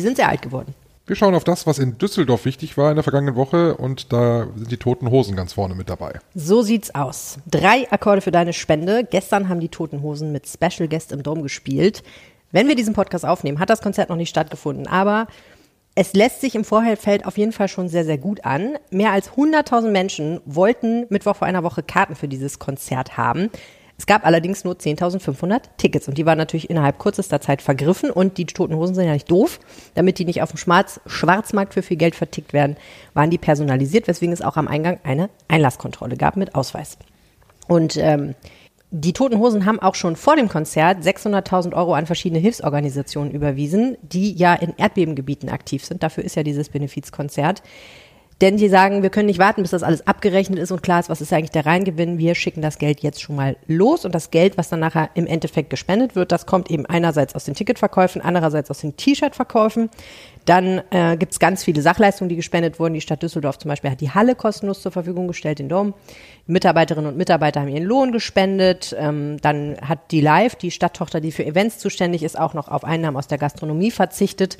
sind 0.00 0.16
sehr 0.16 0.28
alt 0.28 0.42
geworden. 0.42 0.74
Wir 1.10 1.16
schauen 1.16 1.34
auf 1.34 1.42
das, 1.42 1.66
was 1.66 1.80
in 1.80 1.98
Düsseldorf 1.98 2.44
wichtig 2.44 2.76
war 2.76 2.90
in 2.90 2.94
der 2.94 3.02
vergangenen 3.02 3.34
Woche 3.34 3.76
und 3.76 4.12
da 4.12 4.46
sind 4.54 4.70
die 4.70 4.76
Toten 4.76 5.10
Hosen 5.10 5.34
ganz 5.34 5.54
vorne 5.54 5.74
mit 5.74 5.90
dabei. 5.90 6.20
So 6.36 6.62
sieht's 6.62 6.94
aus. 6.94 7.38
Drei 7.50 7.90
Akkorde 7.90 8.20
für 8.20 8.30
deine 8.30 8.52
Spende. 8.52 9.02
Gestern 9.02 9.48
haben 9.48 9.58
die 9.58 9.70
Toten 9.70 10.02
Hosen 10.02 10.30
mit 10.30 10.46
Special 10.46 10.88
Guest 10.88 11.10
im 11.10 11.24
Dom 11.24 11.42
gespielt. 11.42 12.04
Wenn 12.52 12.68
wir 12.68 12.76
diesen 12.76 12.94
Podcast 12.94 13.26
aufnehmen, 13.26 13.58
hat 13.58 13.70
das 13.70 13.82
Konzert 13.82 14.08
noch 14.08 14.14
nicht 14.14 14.28
stattgefunden, 14.28 14.86
aber 14.86 15.26
es 15.96 16.12
lässt 16.12 16.42
sich 16.42 16.54
im 16.54 16.62
Vorfeld 16.62 17.26
auf 17.26 17.36
jeden 17.38 17.50
Fall 17.50 17.66
schon 17.66 17.88
sehr, 17.88 18.04
sehr 18.04 18.18
gut 18.18 18.44
an. 18.44 18.78
Mehr 18.92 19.10
als 19.10 19.32
100.000 19.32 19.90
Menschen 19.90 20.40
wollten 20.44 21.06
Mittwoch 21.08 21.34
vor 21.34 21.48
einer 21.48 21.64
Woche 21.64 21.82
Karten 21.82 22.14
für 22.14 22.28
dieses 22.28 22.60
Konzert 22.60 23.16
haben. 23.16 23.50
Es 24.00 24.06
gab 24.06 24.24
allerdings 24.24 24.64
nur 24.64 24.76
10.500 24.76 25.60
Tickets 25.76 26.08
und 26.08 26.16
die 26.16 26.24
waren 26.24 26.38
natürlich 26.38 26.70
innerhalb 26.70 26.98
kürzester 26.98 27.42
Zeit 27.42 27.60
vergriffen 27.60 28.10
und 28.10 28.38
die 28.38 28.46
Toten 28.46 28.74
Hosen 28.74 28.94
sind 28.94 29.04
ja 29.04 29.12
nicht 29.12 29.30
doof. 29.30 29.60
Damit 29.94 30.18
die 30.18 30.24
nicht 30.24 30.40
auf 30.40 30.52
dem 30.52 30.56
Schwarz 30.56 31.02
Schwarzmarkt 31.04 31.74
für 31.74 31.82
viel 31.82 31.98
Geld 31.98 32.14
vertickt 32.14 32.54
werden, 32.54 32.78
waren 33.12 33.28
die 33.28 33.36
personalisiert, 33.36 34.08
weswegen 34.08 34.32
es 34.32 34.40
auch 34.40 34.56
am 34.56 34.68
Eingang 34.68 35.00
eine 35.04 35.28
Einlasskontrolle 35.48 36.16
gab 36.16 36.36
mit 36.36 36.54
Ausweis. 36.54 36.96
Und 37.68 37.98
ähm, 37.98 38.34
die 38.90 39.12
Toten 39.12 39.38
Hosen 39.38 39.66
haben 39.66 39.80
auch 39.80 39.94
schon 39.94 40.16
vor 40.16 40.34
dem 40.34 40.48
Konzert 40.48 41.04
600.000 41.04 41.74
Euro 41.74 41.92
an 41.92 42.06
verschiedene 42.06 42.40
Hilfsorganisationen 42.40 43.30
überwiesen, 43.30 43.98
die 44.00 44.32
ja 44.32 44.54
in 44.54 44.72
Erdbebengebieten 44.78 45.50
aktiv 45.50 45.84
sind. 45.84 46.02
Dafür 46.02 46.24
ist 46.24 46.36
ja 46.36 46.42
dieses 46.42 46.70
Benefizkonzert. 46.70 47.62
Denn 48.40 48.56
die 48.56 48.68
sagen, 48.70 49.02
wir 49.02 49.10
können 49.10 49.26
nicht 49.26 49.38
warten, 49.38 49.60
bis 49.60 49.72
das 49.72 49.82
alles 49.82 50.06
abgerechnet 50.06 50.58
ist 50.58 50.70
und 50.70 50.82
klar 50.82 50.98
ist, 50.98 51.10
was 51.10 51.20
ist 51.20 51.30
eigentlich 51.32 51.50
der 51.50 51.66
Reingewinn. 51.66 52.16
Wir 52.16 52.34
schicken 52.34 52.62
das 52.62 52.78
Geld 52.78 53.00
jetzt 53.00 53.20
schon 53.20 53.36
mal 53.36 53.56
los 53.66 54.06
und 54.06 54.14
das 54.14 54.30
Geld, 54.30 54.56
was 54.56 54.70
dann 54.70 54.80
nachher 54.80 55.10
im 55.14 55.26
Endeffekt 55.26 55.68
gespendet 55.68 56.16
wird, 56.16 56.32
das 56.32 56.46
kommt 56.46 56.70
eben 56.70 56.86
einerseits 56.86 57.34
aus 57.34 57.44
den 57.44 57.54
Ticketverkäufen, 57.54 58.22
andererseits 58.22 58.70
aus 58.70 58.78
den 58.78 58.96
T-Shirt-Verkäufen. 58.96 59.90
Dann 60.46 60.80
äh, 60.90 61.18
gibt 61.18 61.32
es 61.32 61.38
ganz 61.38 61.64
viele 61.64 61.82
Sachleistungen, 61.82 62.30
die 62.30 62.36
gespendet 62.36 62.80
wurden. 62.80 62.94
Die 62.94 63.02
Stadt 63.02 63.22
Düsseldorf 63.22 63.58
zum 63.58 63.68
Beispiel 63.68 63.90
hat 63.90 64.00
die 64.00 64.10
Halle 64.10 64.34
kostenlos 64.34 64.80
zur 64.80 64.90
Verfügung 64.90 65.28
gestellt, 65.28 65.58
den 65.58 65.68
Dom. 65.68 65.92
Mitarbeiterinnen 66.46 67.10
und 67.10 67.18
Mitarbeiter 67.18 67.60
haben 67.60 67.68
ihren 67.68 67.84
Lohn 67.84 68.10
gespendet. 68.10 68.96
Ähm, 68.98 69.36
dann 69.42 69.76
hat 69.82 70.10
die 70.10 70.22
Live, 70.22 70.54
die 70.54 70.70
Stadttochter, 70.70 71.20
die 71.20 71.30
für 71.30 71.44
Events 71.44 71.78
zuständig 71.78 72.22
ist, 72.22 72.38
auch 72.38 72.54
noch 72.54 72.68
auf 72.68 72.84
Einnahmen 72.84 73.18
aus 73.18 73.26
der 73.26 73.38
Gastronomie 73.38 73.90
verzichtet. 73.90 74.56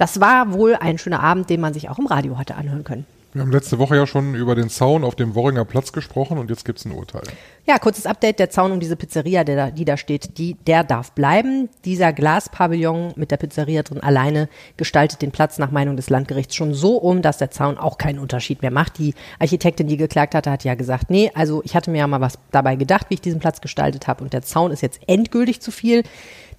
Das 0.00 0.18
war 0.18 0.54
wohl 0.54 0.76
ein 0.76 0.96
schöner 0.96 1.22
Abend, 1.22 1.50
den 1.50 1.60
man 1.60 1.74
sich 1.74 1.90
auch 1.90 1.98
im 1.98 2.06
Radio 2.06 2.38
hatte 2.38 2.54
anhören 2.54 2.84
können. 2.84 3.04
Wir 3.34 3.42
haben 3.42 3.52
letzte 3.52 3.78
Woche 3.78 3.96
ja 3.96 4.06
schon 4.06 4.34
über 4.34 4.54
den 4.54 4.70
Zaun 4.70 5.04
auf 5.04 5.14
dem 5.14 5.34
Worringer 5.34 5.66
Platz 5.66 5.92
gesprochen 5.92 6.38
und 6.38 6.48
jetzt 6.48 6.64
gibt's 6.64 6.86
ein 6.86 6.92
Urteil. 6.92 7.22
Ja, 7.66 7.78
kurzes 7.78 8.06
Update. 8.06 8.38
Der 8.38 8.48
Zaun 8.48 8.72
um 8.72 8.80
diese 8.80 8.96
Pizzeria, 8.96 9.44
der 9.44 9.56
da, 9.56 9.70
die 9.70 9.84
da 9.84 9.98
steht, 9.98 10.38
die, 10.38 10.54
der 10.66 10.84
darf 10.84 11.12
bleiben. 11.12 11.68
Dieser 11.84 12.14
Glaspavillon 12.14 13.12
mit 13.16 13.30
der 13.30 13.36
Pizzeria 13.36 13.82
drin 13.82 14.00
alleine 14.00 14.48
gestaltet 14.78 15.20
den 15.20 15.32
Platz 15.32 15.58
nach 15.58 15.70
Meinung 15.70 15.96
des 15.96 16.08
Landgerichts 16.08 16.56
schon 16.56 16.72
so 16.72 16.96
um, 16.96 17.20
dass 17.20 17.36
der 17.38 17.50
Zaun 17.50 17.76
auch 17.76 17.98
keinen 17.98 18.18
Unterschied 18.18 18.62
mehr 18.62 18.72
macht. 18.72 18.98
Die 18.98 19.14
Architektin, 19.38 19.86
die 19.86 19.98
geklagt 19.98 20.34
hatte, 20.34 20.50
hat 20.50 20.64
ja 20.64 20.74
gesagt, 20.74 21.10
nee, 21.10 21.30
also 21.34 21.60
ich 21.62 21.76
hatte 21.76 21.90
mir 21.90 21.98
ja 21.98 22.06
mal 22.06 22.22
was 22.22 22.38
dabei 22.50 22.74
gedacht, 22.74 23.06
wie 23.10 23.14
ich 23.14 23.20
diesen 23.20 23.38
Platz 23.38 23.60
gestaltet 23.60 24.08
habe 24.08 24.24
und 24.24 24.32
der 24.32 24.42
Zaun 24.42 24.72
ist 24.72 24.80
jetzt 24.80 24.98
endgültig 25.06 25.60
zu 25.60 25.70
viel. 25.70 26.02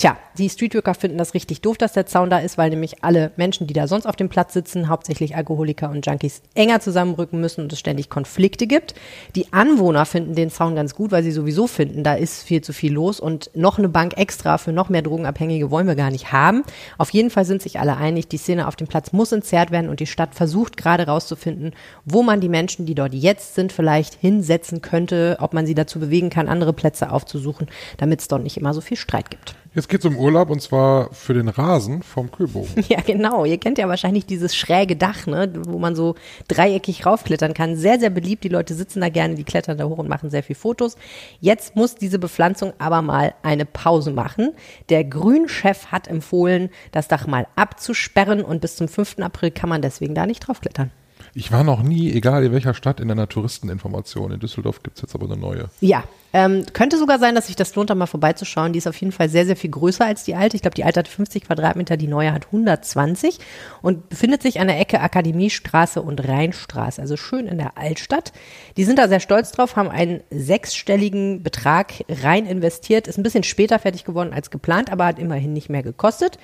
Tja, 0.02 0.18
die 0.36 0.50
Streetworker 0.50 0.96
finden 0.96 1.20
das 1.20 1.36
richtig 1.36 1.62
doof, 1.62 1.78
dass 1.78 1.94
der 1.94 2.08
Zaun 2.08 2.32
da 2.32 2.40
ist, 2.40 2.58
weil 2.58 2.72
nämlich 2.72 3.04
alle 3.04 3.32
Menschen, 3.36 3.68
die 3.68 3.76
da 3.76 3.88
sonst 3.88 4.08
auf 4.08 4.16
dem 4.16 4.30
Platz 4.30 4.52
sitzen, 4.52 4.88
hauptsächlich 4.88 5.36
Alkoholiker 5.36 5.92
und 5.92 6.04
Junkies, 6.04 6.42
enger 6.56 6.80
zusammenrücken 6.80 7.40
müssen 7.40 7.62
und 7.62 7.72
es 7.72 7.78
ständig 7.78 8.10
Konflikte 8.10 8.66
gibt. 8.66 8.96
Die 9.36 9.54
Anwohner 9.54 10.08
finden 10.08 10.34
den 10.34 10.50
Zaun 10.50 10.74
ganz 10.74 10.96
gut, 10.96 11.12
weil 11.12 11.22
sie 11.22 11.32
sowieso 11.32 11.68
finden, 11.68 12.04
da 12.04 12.16
ist 12.16 12.42
viel 12.42 12.62
zu 12.62 12.74
viel 12.74 12.92
los 12.92 13.20
und 13.20 13.52
noch 13.54 13.78
eine 13.78 13.90
Bank 13.90 14.18
extra 14.18 14.58
für 14.58 14.72
noch 14.72 14.90
mehr 14.90 15.04
Drogenabhängige 15.04 15.70
wollen 15.70 15.86
wir 15.86 15.94
gar 15.94 16.10
nicht 16.10 16.32
haben. 16.32 16.64
Auf 16.98 17.12
jeden 17.12 17.30
Fall 17.30 17.46
sind 17.46 17.62
sich 17.62 17.80
alle 17.80 17.96
einig, 17.96 18.28
die 18.28 18.38
Szene 18.38 18.68
auf 18.68 18.76
dem 18.76 18.88
Platz 18.88 19.14
muss 19.14 19.32
entzerrt 19.32 19.70
werden 19.70 19.92
und 19.92 20.00
die 20.00 20.08
Stadt 20.08 20.34
versucht 20.34 20.78
gerade 20.78 21.06
rauszufinden, 21.06 21.74
wo 22.06 22.24
man 22.24 22.42
die 22.42 22.50
Menschen, 22.50 22.88
die 22.88 22.96
dort 22.96 23.14
jetzt 23.14 23.54
sind, 23.54 23.72
vielleicht 23.72 24.16
hinsetzen 24.16 24.82
könnte, 24.82 25.38
ob 25.40 25.54
man 25.54 25.68
sie 25.68 25.76
dazu 25.76 26.00
bewegen 26.00 26.32
kann, 26.32 26.50
andere 26.50 26.74
Plätze 26.74 27.12
aufzusuchen, 27.12 27.68
damit 27.98 28.22
es 28.22 28.28
dort 28.28 28.42
nicht 28.42 28.58
immer 28.58 28.74
so 28.74 28.82
viel 28.82 28.98
Streit 28.98 29.30
gibt. 29.30 29.54
Jetzt 29.74 29.88
geht's 29.88 30.04
um 30.04 30.18
Urlaub 30.18 30.50
und 30.50 30.62
zwar 30.62 31.14
für 31.14 31.34
den 31.34 31.48
Rasen 31.48 32.04
vom 32.04 32.30
Kühlbogen. 32.30 32.84
Ja, 32.90 33.00
genau. 33.00 33.46
Ihr 33.46 33.58
kennt 33.58 33.78
ja 33.78 33.88
wahrscheinlich 33.88 34.26
dieses 34.26 34.54
schräge 34.54 34.98
Dach, 34.98 35.28
ne, 35.28 35.50
wo 35.66 35.80
man 35.80 35.96
so 35.96 36.16
dreieckig 36.50 37.06
raufklettern 37.06 37.54
kann. 37.54 37.78
Sehr, 37.78 37.98
sehr 37.98 38.10
beliebt. 38.10 38.44
Die 38.44 38.50
Leute 38.50 38.74
sitzen 38.74 39.00
da 39.00 39.08
gerne, 39.08 39.36
die 39.36 39.46
klettern 39.46 39.78
da 39.78 39.86
hoch 39.86 39.98
und 39.98 40.10
machen 40.10 40.30
sehr 40.30 40.44
viel 40.44 40.58
Fotos. 40.58 40.98
Jetzt 41.40 41.78
muss 41.78 41.96
diese 41.96 42.20
Bepflanzung 42.20 42.74
aber 42.80 43.02
mal 43.02 43.34
eine 43.44 43.66
Pause 43.66 44.12
machen. 44.12 44.52
Der 44.90 45.06
Grünchef 45.06 45.86
hat 45.88 46.10
empfohlen, 46.10 46.70
das 46.92 47.08
Dach 47.08 47.26
mal 47.26 47.48
abzusperren 47.56 48.44
und 48.44 48.60
bis 48.60 48.76
zum 48.76 48.90
5. 48.90 49.20
April 49.20 49.52
kann 49.52 49.70
man 49.70 49.82
deswegen 49.82 50.16
da 50.16 50.26
nicht 50.26 50.42
draufklettern. 50.42 50.92
Ich 51.34 51.52
war 51.52 51.64
noch 51.64 51.82
nie, 51.82 52.12
egal 52.12 52.44
in 52.44 52.52
welcher 52.52 52.74
Stadt, 52.74 53.00
in 53.00 53.10
einer 53.10 53.30
Touristeninformation. 53.30 54.32
In 54.32 54.40
Düsseldorf 54.40 54.84
gibt's 54.84 55.02
jetzt 55.02 55.16
aber 55.16 55.26
eine 55.26 55.38
neue. 55.38 55.70
Ja, 55.80 56.04
ähm, 56.34 56.66
könnte 56.74 56.98
sogar 56.98 57.20
sein, 57.20 57.36
dass 57.36 57.48
sich 57.48 57.56
das 57.56 57.74
lohnt, 57.76 57.90
da 57.90 57.96
mal 57.96 58.06
vorbeizuschauen. 58.06 58.74
Die 58.74 58.80
ist 58.80 58.88
auf 58.88 58.96
jeden 58.98 59.14
Fall 59.14 59.30
sehr, 59.30 59.46
sehr 59.46 59.56
viel 59.56 59.70
größer 59.70 60.06
als 60.06 60.24
die 60.26 60.36
alte. 60.36 60.56
Ich 60.56 60.62
glaube, 60.62 60.76
die 60.76 60.84
alte 60.84 61.00
hat 61.00 61.08
50 61.08 61.46
Quadratmeter, 61.46 61.96
die 61.96 62.08
neue 62.08 62.34
hat 62.34 62.48
120 62.48 63.40
und 63.82 64.10
befindet 64.10 64.42
sich 64.42 64.60
an 64.60 64.68
der 64.68 64.80
Ecke 64.80 65.00
Akademiestraße 65.00 66.02
und 66.02 66.28
Rheinstraße, 66.28 67.02
also 67.02 67.16
schön 67.16 67.48
in 67.48 67.58
der 67.58 67.78
Altstadt. 67.78 68.34
Die 68.76 68.84
sind 68.84 69.00
da 69.00 69.08
sehr 69.08 69.20
stolz 69.22 69.52
drauf, 69.52 69.78
haben 69.78 69.90
einen 69.90 70.22
sechsstelligen 70.32 71.44
Betrag 71.44 71.94
rein 72.10 72.46
investiert, 72.46 73.08
ist 73.08 73.18
ein 73.18 73.24
bisschen 73.24 73.44
später 73.44 73.80
fertig 73.80 74.04
geworden 74.04 74.34
als 74.34 74.52
geplant, 74.52 74.92
aber 74.92 75.06
hat 75.06 75.20
immerhin 75.20 75.54
nicht 75.54 75.70
mehr 75.70 75.84
gekostet 75.84 76.40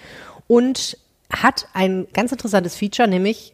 und 0.48 0.98
hat 1.32 1.68
ein 1.74 2.08
ganz 2.14 2.32
interessantes 2.32 2.76
Feature, 2.78 3.08
nämlich 3.08 3.54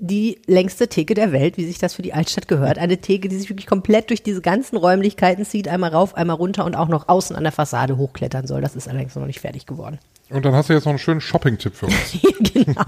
die 0.00 0.40
längste 0.46 0.88
Theke 0.88 1.14
der 1.14 1.32
Welt, 1.32 1.56
wie 1.56 1.64
sich 1.64 1.78
das 1.78 1.94
für 1.94 2.02
die 2.02 2.12
Altstadt 2.14 2.48
gehört. 2.48 2.78
Eine 2.78 2.98
Theke, 2.98 3.28
die 3.28 3.36
sich 3.36 3.48
wirklich 3.48 3.66
komplett 3.66 4.10
durch 4.10 4.22
diese 4.22 4.40
ganzen 4.40 4.76
Räumlichkeiten 4.76 5.44
zieht, 5.44 5.68
einmal 5.68 5.90
rauf, 5.90 6.14
einmal 6.14 6.36
runter 6.36 6.64
und 6.64 6.74
auch 6.74 6.88
noch 6.88 7.08
außen 7.08 7.36
an 7.36 7.42
der 7.42 7.52
Fassade 7.52 7.96
hochklettern 7.96 8.46
soll. 8.46 8.60
Das 8.60 8.76
ist 8.76 8.88
allerdings 8.88 9.14
noch 9.14 9.26
nicht 9.26 9.40
fertig 9.40 9.66
geworden. 9.66 9.98
Und 10.30 10.44
dann 10.44 10.54
hast 10.54 10.68
du 10.68 10.74
jetzt 10.74 10.84
noch 10.84 10.90
einen 10.90 10.98
schönen 10.98 11.20
Shopping-Tipp 11.20 11.74
für 11.74 11.86
uns. 11.86 12.18
genau. 12.52 12.84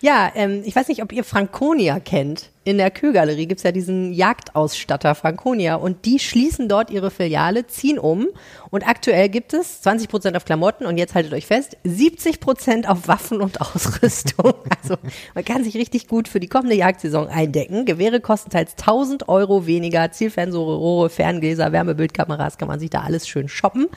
Ja, 0.00 0.32
ähm, 0.34 0.62
ich 0.64 0.74
weiß 0.74 0.88
nicht, 0.88 1.02
ob 1.02 1.12
ihr 1.12 1.24
Franconia 1.24 2.00
kennt. 2.00 2.50
In 2.64 2.78
der 2.78 2.90
Kühlgalerie 2.90 3.46
gibt's 3.46 3.62
ja 3.62 3.72
diesen 3.72 4.12
Jagdausstatter 4.12 5.14
Franconia 5.14 5.74
und 5.74 6.04
die 6.04 6.18
schließen 6.18 6.68
dort 6.68 6.90
ihre 6.90 7.10
Filiale, 7.10 7.66
ziehen 7.66 7.98
um 7.98 8.28
und 8.70 8.86
aktuell 8.88 9.28
gibt 9.28 9.52
es 9.52 9.82
20 9.82 10.08
Prozent 10.08 10.36
auf 10.36 10.44
Klamotten 10.44 10.86
und 10.86 10.96
jetzt 10.96 11.14
haltet 11.14 11.32
euch 11.32 11.46
fest, 11.46 11.76
70 11.84 12.40
Prozent 12.40 12.88
auf 12.88 13.08
Waffen 13.08 13.40
und 13.40 13.60
Ausrüstung. 13.60 14.54
Also 14.82 14.96
man 15.34 15.44
kann 15.44 15.62
sich 15.62 15.74
richtig 15.74 16.08
gut 16.08 16.26
für 16.26 16.40
die 16.40 16.48
kommende 16.48 16.74
Jagdsaison 16.74 17.28
eindecken. 17.28 17.84
Gewehre 17.84 18.20
kosten 18.20 18.50
teils 18.50 18.72
1000 18.72 19.28
Euro 19.28 19.66
weniger, 19.66 20.10
Zielfernrohre, 20.10 21.10
Ferngläser, 21.10 21.72
Wärmebildkameras, 21.72 22.56
kann 22.56 22.68
man 22.68 22.80
sich 22.80 22.88
da 22.88 23.02
alles 23.02 23.28
schön 23.28 23.48
shoppen. 23.48 23.88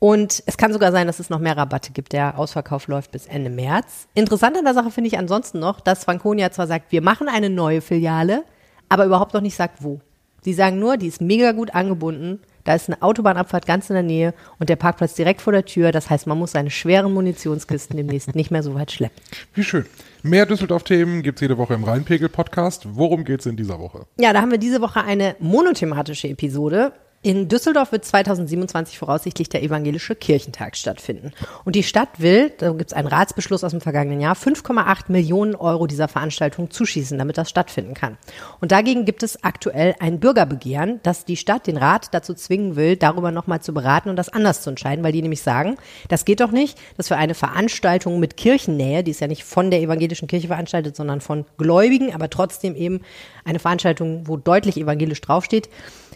Und 0.00 0.42
es 0.46 0.56
kann 0.56 0.72
sogar 0.72 0.92
sein, 0.92 1.06
dass 1.06 1.20
es 1.20 1.28
noch 1.28 1.38
mehr 1.38 1.56
Rabatte 1.56 1.92
gibt. 1.92 2.14
Der 2.14 2.38
Ausverkauf 2.38 2.88
läuft 2.88 3.12
bis 3.12 3.26
Ende 3.26 3.50
März. 3.50 4.08
Interessant 4.14 4.56
an 4.56 4.64
der 4.64 4.72
Sache 4.72 4.90
finde 4.90 5.08
ich 5.08 5.18
ansonsten 5.18 5.60
noch, 5.60 5.78
dass 5.80 6.04
Franconia 6.04 6.50
zwar 6.50 6.66
sagt, 6.66 6.90
wir 6.90 7.02
machen 7.02 7.28
eine 7.28 7.50
neue 7.50 7.82
Filiale, 7.82 8.44
aber 8.88 9.04
überhaupt 9.04 9.34
noch 9.34 9.42
nicht 9.42 9.56
sagt, 9.56 9.84
wo. 9.84 10.00
Sie 10.42 10.54
sagen 10.54 10.78
nur, 10.78 10.96
die 10.96 11.06
ist 11.06 11.20
mega 11.20 11.52
gut 11.52 11.74
angebunden. 11.74 12.40
Da 12.64 12.74
ist 12.74 12.88
eine 12.88 13.02
Autobahnabfahrt 13.02 13.66
ganz 13.66 13.90
in 13.90 13.94
der 13.94 14.02
Nähe 14.02 14.34
und 14.58 14.70
der 14.70 14.76
Parkplatz 14.76 15.14
direkt 15.14 15.42
vor 15.42 15.52
der 15.52 15.66
Tür. 15.66 15.92
Das 15.92 16.08
heißt, 16.08 16.26
man 16.26 16.38
muss 16.38 16.52
seine 16.52 16.70
schweren 16.70 17.12
Munitionskisten 17.12 17.98
demnächst 17.98 18.34
nicht 18.34 18.50
mehr 18.50 18.62
so 18.62 18.74
weit 18.74 18.92
schleppen. 18.92 19.22
Wie 19.52 19.64
schön. 19.64 19.84
Mehr 20.22 20.46
Düsseldorf-Themen 20.46 21.22
gibt's 21.22 21.42
jede 21.42 21.58
Woche 21.58 21.74
im 21.74 21.84
Rheinpegel-Podcast. 21.84 22.86
Worum 22.92 23.24
geht's 23.24 23.44
in 23.44 23.56
dieser 23.56 23.78
Woche? 23.78 24.06
Ja, 24.18 24.32
da 24.32 24.40
haben 24.40 24.50
wir 24.50 24.58
diese 24.58 24.80
Woche 24.80 25.02
eine 25.02 25.36
monothematische 25.40 26.28
Episode. 26.28 26.92
In 27.22 27.48
Düsseldorf 27.48 27.92
wird 27.92 28.06
2027 28.06 28.96
voraussichtlich 28.96 29.50
der 29.50 29.62
Evangelische 29.62 30.14
Kirchentag 30.14 30.74
stattfinden. 30.74 31.32
Und 31.66 31.76
die 31.76 31.82
Stadt 31.82 32.08
will, 32.16 32.50
da 32.56 32.70
gibt 32.70 32.92
es 32.92 32.96
einen 32.96 33.08
Ratsbeschluss 33.08 33.62
aus 33.62 33.72
dem 33.72 33.82
vergangenen 33.82 34.22
Jahr, 34.22 34.34
5,8 34.34 35.12
Millionen 35.12 35.54
Euro 35.54 35.86
dieser 35.86 36.08
Veranstaltung 36.08 36.70
zuschießen, 36.70 37.18
damit 37.18 37.36
das 37.36 37.50
stattfinden 37.50 37.92
kann. 37.92 38.16
Und 38.62 38.72
dagegen 38.72 39.04
gibt 39.04 39.22
es 39.22 39.44
aktuell 39.44 39.96
ein 40.00 40.18
Bürgerbegehren, 40.18 41.00
das 41.02 41.26
die 41.26 41.36
Stadt 41.36 41.66
den 41.66 41.76
Rat 41.76 42.08
dazu 42.12 42.32
zwingen 42.32 42.74
will, 42.74 42.96
darüber 42.96 43.32
nochmal 43.32 43.60
zu 43.60 43.74
beraten 43.74 44.08
und 44.08 44.16
das 44.16 44.30
anders 44.30 44.62
zu 44.62 44.70
entscheiden, 44.70 45.04
weil 45.04 45.12
die 45.12 45.20
nämlich 45.20 45.42
sagen, 45.42 45.76
das 46.08 46.24
geht 46.24 46.40
doch 46.40 46.52
nicht, 46.52 46.78
dass 46.96 47.08
für 47.08 47.16
eine 47.18 47.34
Veranstaltung 47.34 48.18
mit 48.18 48.38
Kirchennähe, 48.38 49.04
die 49.04 49.10
ist 49.10 49.20
ja 49.20 49.26
nicht 49.26 49.44
von 49.44 49.70
der 49.70 49.82
evangelischen 49.82 50.26
Kirche 50.26 50.46
veranstaltet, 50.46 50.96
sondern 50.96 51.20
von 51.20 51.44
Gläubigen, 51.58 52.14
aber 52.14 52.30
trotzdem 52.30 52.74
eben 52.74 53.02
eine 53.44 53.58
Veranstaltung, 53.58 54.26
wo 54.26 54.38
deutlich 54.38 54.78
evangelisch 54.78 55.20
draufsteht, 55.20 55.68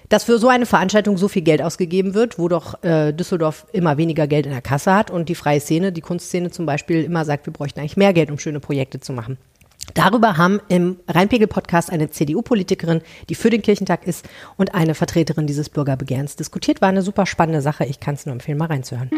dass 0.09 0.25
für 0.25 0.39
so 0.39 0.49
eine 0.49 0.67
Veranstaltung 0.67 1.17
so 1.17 1.29
viel 1.29 1.43
Geld 1.43 1.63
ausgegeben 1.63 2.15
wird, 2.15 2.39
wo 2.39 2.49
doch 2.49 2.83
äh, 2.83 3.13
Düsseldorf 3.13 3.67
immer 3.73 3.97
weniger 3.97 4.27
Geld 4.27 4.47
in 4.47 4.53
der 4.53 4.63
Kasse 4.63 4.95
hat 4.95 5.11
und 5.11 5.29
die 5.29 5.35
freie 5.35 5.61
Szene, 5.61 5.93
die 5.93 6.01
Kunstszene 6.01 6.51
zum 6.51 6.67
Beispiel 6.67 7.05
immer 7.05 7.25
sagt, 7.25 7.47
wir 7.47 7.53
bräuchten 7.53 7.81
eigentlich 7.81 7.97
mehr 7.97 8.13
Geld, 8.13 8.31
um 8.31 8.39
schöne 8.39 8.61
Projekte 8.61 9.01
zu 9.01 9.13
machen. 9.13 9.39
Darüber 9.93 10.39
haben 10.39 10.61
im 10.69 10.97
Rheinpegel-Podcast 11.09 11.93
eine 11.93 12.11
CDU-Politikerin, 12.11 13.03
die 13.29 13.35
für 13.35 13.51
den 13.51 13.61
Kirchentag 13.61 14.07
ist, 14.07 14.27
und 14.57 14.75
eine 14.75 14.95
Vertreterin 14.95 15.47
dieses 15.47 15.69
Bürgerbegehrens 15.69 16.37
diskutiert. 16.37 16.81
War 16.81 16.89
eine 16.89 17.03
super 17.03 17.27
spannende 17.27 17.61
Sache. 17.61 17.85
Ich 17.85 18.01
kann 18.01 18.15
es 18.15 18.25
nur 18.25 18.33
empfehlen, 18.33 18.59
mal 18.59 18.69
reinzuhören. 18.69 19.11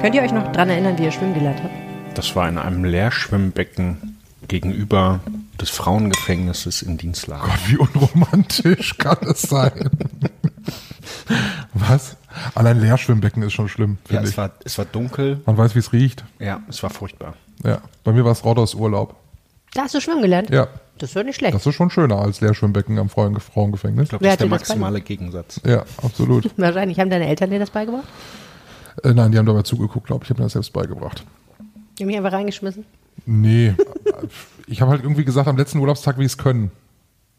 Könnt 0.00 0.14
ihr 0.14 0.22
euch 0.22 0.32
noch 0.32 0.50
dran 0.52 0.70
erinnern, 0.70 0.98
wie 0.98 1.04
ihr 1.04 1.12
schwimmen 1.12 1.34
gelernt 1.34 1.62
habt? 1.62 1.74
Das 2.14 2.34
war 2.34 2.48
in 2.48 2.56
einem 2.56 2.84
Leerschwimmbecken 2.84 4.16
gegenüber 4.48 5.20
des 5.60 5.70
Frauengefängnisses 5.70 6.82
in 6.82 6.96
Dienstlagen. 6.96 7.48
Gott, 7.50 7.60
wie 7.68 7.76
unromantisch 7.76 8.96
kann 8.98 9.18
es 9.22 9.42
sein? 9.42 9.90
Was? 11.74 12.16
Allein 12.54 12.80
Leerschwimmbecken 12.80 13.42
ist 13.42 13.52
schon 13.52 13.68
schlimm, 13.68 13.98
Ja, 14.08 14.22
es 14.22 14.30
ich. 14.30 14.36
war, 14.36 14.52
es 14.64 14.78
war 14.78 14.84
dunkel. 14.84 15.40
Man 15.46 15.56
weiß, 15.56 15.74
wie 15.74 15.80
es 15.80 15.92
riecht. 15.92 16.24
Ja, 16.38 16.60
es 16.68 16.82
war 16.82 16.90
furchtbar. 16.90 17.34
Ja. 17.64 17.80
Bei 18.04 18.12
mir 18.12 18.24
war 18.24 18.32
es 18.32 18.44
Rodos 18.44 18.74
Urlaub. 18.74 19.16
Da 19.74 19.82
hast 19.82 19.94
du 19.94 20.00
schwimmen 20.00 20.22
gelernt? 20.22 20.50
Ja. 20.50 20.68
Das 20.98 21.14
wird 21.14 21.26
nicht 21.26 21.36
schlecht. 21.36 21.54
Das 21.54 21.64
ist 21.66 21.74
schon 21.74 21.90
schöner 21.90 22.18
als 22.20 22.40
Leerschwimmbecken 22.40 22.98
am 22.98 23.08
Frauen 23.08 23.38
Frauengefängnis. 23.40 24.04
Ich 24.04 24.08
glaube, 24.10 24.24
das 24.24 24.34
ist 24.34 24.40
der 24.40 24.48
das 24.48 24.58
maximale 24.60 25.00
Gegensatz. 25.00 25.60
Ja, 25.64 25.84
absolut. 26.02 26.50
Wahrscheinlich. 26.58 26.98
Haben 27.00 27.10
deine 27.10 27.26
Eltern 27.26 27.50
dir 27.50 27.58
das 27.58 27.70
beigebracht? 27.70 28.04
äh, 29.02 29.14
nein, 29.14 29.32
die 29.32 29.38
haben 29.38 29.46
dabei 29.46 29.62
zugeguckt, 29.62 30.06
glaube 30.06 30.24
ich. 30.24 30.26
Ich 30.26 30.30
habe 30.30 30.42
mir 30.42 30.46
das 30.46 30.52
selbst 30.52 30.72
beigebracht. 30.72 31.24
Die 31.98 32.02
haben 32.02 32.08
mich 32.08 32.16
einfach 32.18 32.32
reingeschmissen. 32.32 32.84
Nee. 33.24 33.74
Ich 34.66 34.80
habe 34.80 34.90
halt 34.90 35.02
irgendwie 35.02 35.24
gesagt, 35.24 35.48
am 35.48 35.56
letzten 35.56 35.78
Urlaubstag, 35.78 36.18
wie 36.18 36.24
es 36.24 36.38
können. 36.38 36.70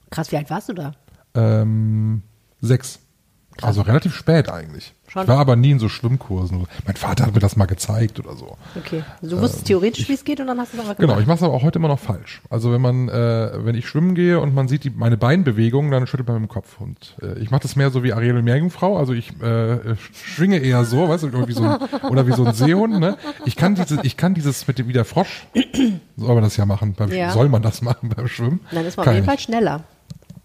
Krass, 0.09 0.31
wie 0.31 0.37
alt 0.37 0.49
warst 0.49 0.69
du 0.69 0.73
da? 0.73 0.91
Ähm, 1.33 2.21
sechs. 2.59 2.99
Also 3.61 3.81
relativ 3.81 4.15
spät 4.15 4.49
eigentlich. 4.49 4.93
Schon. 5.07 5.23
Ich 5.23 5.27
war 5.27 5.39
aber 5.39 5.57
nie 5.57 5.71
in 5.71 5.79
so 5.79 5.89
Schwimmkursen. 5.89 6.65
Mein 6.85 6.95
Vater 6.95 7.25
hat 7.25 7.33
mir 7.33 7.41
das 7.41 7.57
mal 7.57 7.65
gezeigt 7.65 8.17
oder 8.19 8.33
so. 8.37 8.55
Okay. 8.77 9.03
Du 9.21 9.41
wusstest 9.41 9.65
theoretisch, 9.65 10.07
wie 10.07 10.13
es 10.13 10.23
geht 10.23 10.39
und 10.39 10.47
dann 10.47 10.57
hast 10.57 10.71
du 10.73 10.77
es 10.77 10.85
aber 10.85 10.95
Genau, 10.95 11.07
gemacht. 11.07 11.21
ich 11.21 11.27
mache 11.27 11.35
es 11.37 11.43
aber 11.43 11.53
auch 11.53 11.63
heute 11.63 11.79
immer 11.79 11.89
noch 11.89 11.99
falsch. 11.99 12.41
Also 12.49 12.71
wenn 12.71 12.79
man, 12.79 13.09
äh, 13.09 13.51
wenn 13.65 13.75
ich 13.75 13.89
schwimmen 13.89 14.15
gehe 14.15 14.39
und 14.39 14.55
man 14.55 14.69
sieht 14.69 14.85
die, 14.85 14.89
meine 14.89 15.17
Beinbewegungen, 15.17 15.91
dann 15.91 16.07
schüttelt 16.07 16.29
man 16.29 16.41
mit 16.41 16.49
dem 16.49 16.53
Kopf. 16.53 16.79
Und 16.79 17.17
äh, 17.21 17.37
ich 17.39 17.51
mache 17.51 17.61
das 17.63 17.75
mehr 17.75 17.91
so 17.91 18.03
wie 18.03 18.13
Ariel 18.13 18.41
Meerjungfrau. 18.41 18.97
Also 18.97 19.11
ich 19.11 19.31
äh, 19.41 19.95
schwinge 20.13 20.59
eher 20.59 20.85
so, 20.85 21.09
weißt 21.09 21.23
du, 21.23 21.27
irgendwie 21.27 21.53
so 21.53 21.63
ein, 21.63 21.77
oder 22.09 22.25
wie 22.25 22.31
so 22.31 22.45
ein 22.45 22.53
Seehund. 22.53 22.97
Ne? 23.01 23.17
Ich 23.45 23.57
kann 23.57 23.75
dieses, 23.75 23.99
ich 24.03 24.15
kann 24.15 24.33
dieses 24.33 24.65
mit 24.65 24.79
dem 24.79 24.87
wie 24.87 24.93
der 24.93 25.03
Frosch. 25.03 25.45
Soll 26.15 26.33
man 26.35 26.43
das 26.43 26.55
ja 26.55 26.65
machen? 26.65 26.93
Beim, 26.93 27.11
Ja. 27.11 27.31
Soll 27.31 27.49
man 27.49 27.61
das 27.61 27.81
machen 27.81 28.09
beim 28.15 28.29
Schwimmen? 28.29 28.61
Dann 28.71 28.85
ist 28.85 28.95
man 28.95 29.01
auf 29.01 29.05
Kann 29.05 29.15
jeden 29.15 29.25
ich 29.25 29.29
Fall 29.29 29.39
schneller. 29.39 29.83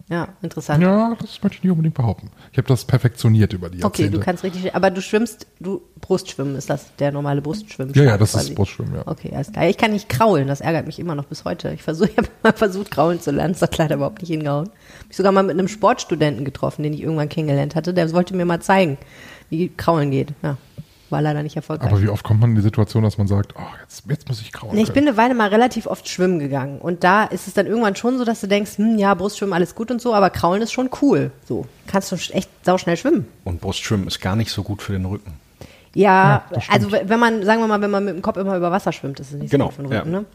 Ja, 0.09 0.29
interessant. 0.41 0.81
Ja, 0.81 1.15
das 1.19 1.43
möchte 1.43 1.57
ich 1.57 1.63
nicht 1.63 1.71
unbedingt 1.71 1.95
behaupten. 1.95 2.29
Ich 2.53 2.57
habe 2.57 2.67
das 2.69 2.85
perfektioniert 2.85 3.51
über 3.51 3.69
die 3.69 3.83
Okay, 3.83 4.03
Jahrzehnte. 4.03 4.17
du 4.19 4.23
kannst 4.23 4.43
richtig, 4.45 4.73
aber 4.73 4.89
du 4.89 5.01
schwimmst, 5.01 5.47
du 5.59 5.81
Brustschwimmen 5.99 6.55
ist 6.55 6.69
das, 6.69 6.95
der 6.95 7.11
normale 7.11 7.41
Brustschwimmen. 7.41 7.93
ja, 7.93 8.03
ja, 8.03 8.17
das 8.17 8.33
ist 8.33 8.55
Brustschwimmen, 8.55 8.95
ja. 8.95 9.01
Okay, 9.05 9.31
alles 9.35 9.51
klar. 9.51 9.67
Ich 9.67 9.75
kann 9.75 9.91
nicht 9.91 10.07
kraulen, 10.07 10.47
das 10.47 10.61
ärgert 10.61 10.85
mich 10.85 10.97
immer 10.99 11.13
noch 11.15 11.25
bis 11.25 11.43
heute. 11.43 11.73
Ich 11.73 11.83
versuche, 11.83 12.09
ich 12.11 12.17
habe 12.17 12.29
mal 12.41 12.53
versucht, 12.53 12.89
kraulen 12.89 13.19
zu 13.19 13.31
lernen, 13.31 13.51
das 13.53 13.61
hat 13.61 13.77
leider 13.77 13.95
überhaupt 13.95 14.21
nicht 14.21 14.29
hingehauen. 14.31 14.69
Hab 14.69 15.09
ich 15.09 15.17
sogar 15.17 15.33
mal 15.33 15.43
mit 15.43 15.59
einem 15.59 15.67
Sportstudenten 15.67 16.45
getroffen, 16.45 16.83
den 16.83 16.93
ich 16.93 17.01
irgendwann 17.01 17.27
kennengelernt 17.27 17.75
hatte, 17.75 17.93
der 17.93 18.09
wollte 18.13 18.33
mir 18.33 18.45
mal 18.45 18.61
zeigen, 18.61 18.97
wie 19.49 19.67
kraulen 19.75 20.11
geht. 20.11 20.29
Ja, 20.41 20.55
war 21.11 21.21
leider 21.21 21.43
nicht 21.43 21.55
erfolgreich. 21.55 21.91
Aber 21.91 22.01
wie 22.01 22.09
oft 22.09 22.23
kommt 22.23 22.41
man 22.41 22.51
in 22.51 22.55
die 22.55 22.61
Situation, 22.61 23.03
dass 23.03 23.17
man 23.17 23.27
sagt, 23.27 23.53
oh, 23.57 23.61
jetzt, 23.81 24.03
jetzt 24.09 24.27
muss 24.27 24.41
ich 24.41 24.51
kraulen 24.51 24.75
Nee, 24.75 24.83
ich 24.83 24.93
bin 24.93 25.07
eine 25.07 25.17
Weile 25.17 25.33
mal 25.33 25.49
relativ 25.49 25.87
oft 25.87 26.07
schwimmen 26.07 26.39
gegangen. 26.39 26.79
Und 26.79 27.03
da 27.03 27.23
ist 27.23 27.47
es 27.47 27.53
dann 27.53 27.65
irgendwann 27.65 27.95
schon 27.95 28.17
so, 28.17 28.25
dass 28.25 28.41
du 28.41 28.47
denkst, 28.47 28.77
hm, 28.77 28.97
ja, 28.97 29.13
Brustschwimmen, 29.13 29.53
alles 29.53 29.75
gut 29.75 29.91
und 29.91 30.01
so, 30.01 30.13
aber 30.13 30.29
Kraulen 30.29 30.61
ist 30.61 30.71
schon 30.71 30.89
cool. 31.01 31.31
So, 31.45 31.65
kannst 31.87 32.11
du 32.11 32.15
echt 32.33 32.49
sauschnell 32.63 32.97
schwimmen. 32.97 33.27
Und 33.43 33.61
Brustschwimmen 33.61 34.07
ist 34.07 34.19
gar 34.21 34.35
nicht 34.35 34.51
so 34.51 34.63
gut 34.63 34.81
für 34.81 34.93
den 34.93 35.05
Rücken. 35.05 35.33
Ja, 35.93 36.43
stimmt. 36.49 36.65
also 36.71 36.91
wenn 36.91 37.19
man, 37.19 37.43
sagen 37.43 37.61
wir 37.61 37.67
mal, 37.67 37.81
wenn 37.81 37.89
man 37.89 38.05
mit 38.05 38.15
dem 38.15 38.21
Kopf 38.21 38.37
immer 38.37 38.55
über 38.55 38.71
Wasser 38.71 38.91
schwimmt, 38.91 39.19
ist 39.19 39.31
es 39.33 39.39
nicht 39.39 39.49
Genau, 39.49 39.65
so 39.65 39.69
gut 39.69 39.75
für 39.75 39.81
den 39.83 39.97
Rücken, 39.97 40.13
ja. 40.13 40.19
ne? 40.19 40.25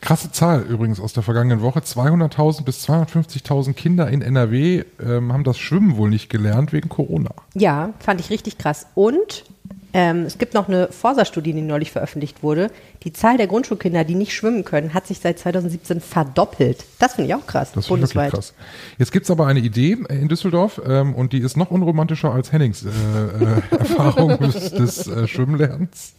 Krasse 0.00 0.30
Zahl 0.30 0.60
übrigens 0.62 1.00
aus 1.00 1.12
der 1.12 1.22
vergangenen 1.22 1.62
Woche. 1.62 1.80
200.000 1.80 2.64
bis 2.64 2.86
250.000 2.88 3.72
Kinder 3.72 4.08
in 4.08 4.20
NRW 4.22 4.84
ähm, 5.02 5.32
haben 5.32 5.44
das 5.44 5.58
Schwimmen 5.58 5.96
wohl 5.96 6.10
nicht 6.10 6.28
gelernt 6.28 6.72
wegen 6.72 6.88
Corona. 6.88 7.30
Ja, 7.54 7.94
fand 7.98 8.20
ich 8.20 8.30
richtig 8.30 8.58
krass. 8.58 8.86
Und 8.94 9.44
ähm, 9.94 10.22
es 10.22 10.38
gibt 10.38 10.54
noch 10.54 10.68
eine 10.68 10.88
Forsa-Studie, 10.88 11.52
die 11.52 11.60
neulich 11.60 11.92
veröffentlicht 11.92 12.42
wurde. 12.42 12.70
Die 13.04 13.12
Zahl 13.12 13.36
der 13.36 13.46
Grundschulkinder, 13.46 14.04
die 14.04 14.14
nicht 14.14 14.34
schwimmen 14.34 14.64
können, 14.64 14.94
hat 14.94 15.06
sich 15.06 15.18
seit 15.18 15.38
2017 15.38 16.00
verdoppelt. 16.00 16.84
Das 16.98 17.14
finde 17.14 17.28
ich 17.28 17.34
auch 17.34 17.46
krass, 17.46 17.72
Das 17.72 17.86
finde 17.86 18.06
ich 18.06 18.14
wirklich 18.14 18.32
krass. 18.32 18.54
Jetzt 18.98 19.12
gibt's 19.12 19.30
aber 19.30 19.46
eine 19.46 19.60
Idee 19.60 19.98
äh, 20.08 20.16
in 20.16 20.28
Düsseldorf 20.28 20.80
ähm, 20.86 21.14
und 21.14 21.32
die 21.32 21.40
ist 21.40 21.56
noch 21.56 21.70
unromantischer 21.70 22.32
als 22.32 22.52
Hennings 22.52 22.84
äh, 22.84 22.88
äh, 22.88 23.62
Erfahrung 23.78 24.38
des, 24.38 24.70
des 24.70 25.06
äh, 25.06 25.26
Schwimmlernens. 25.26 26.14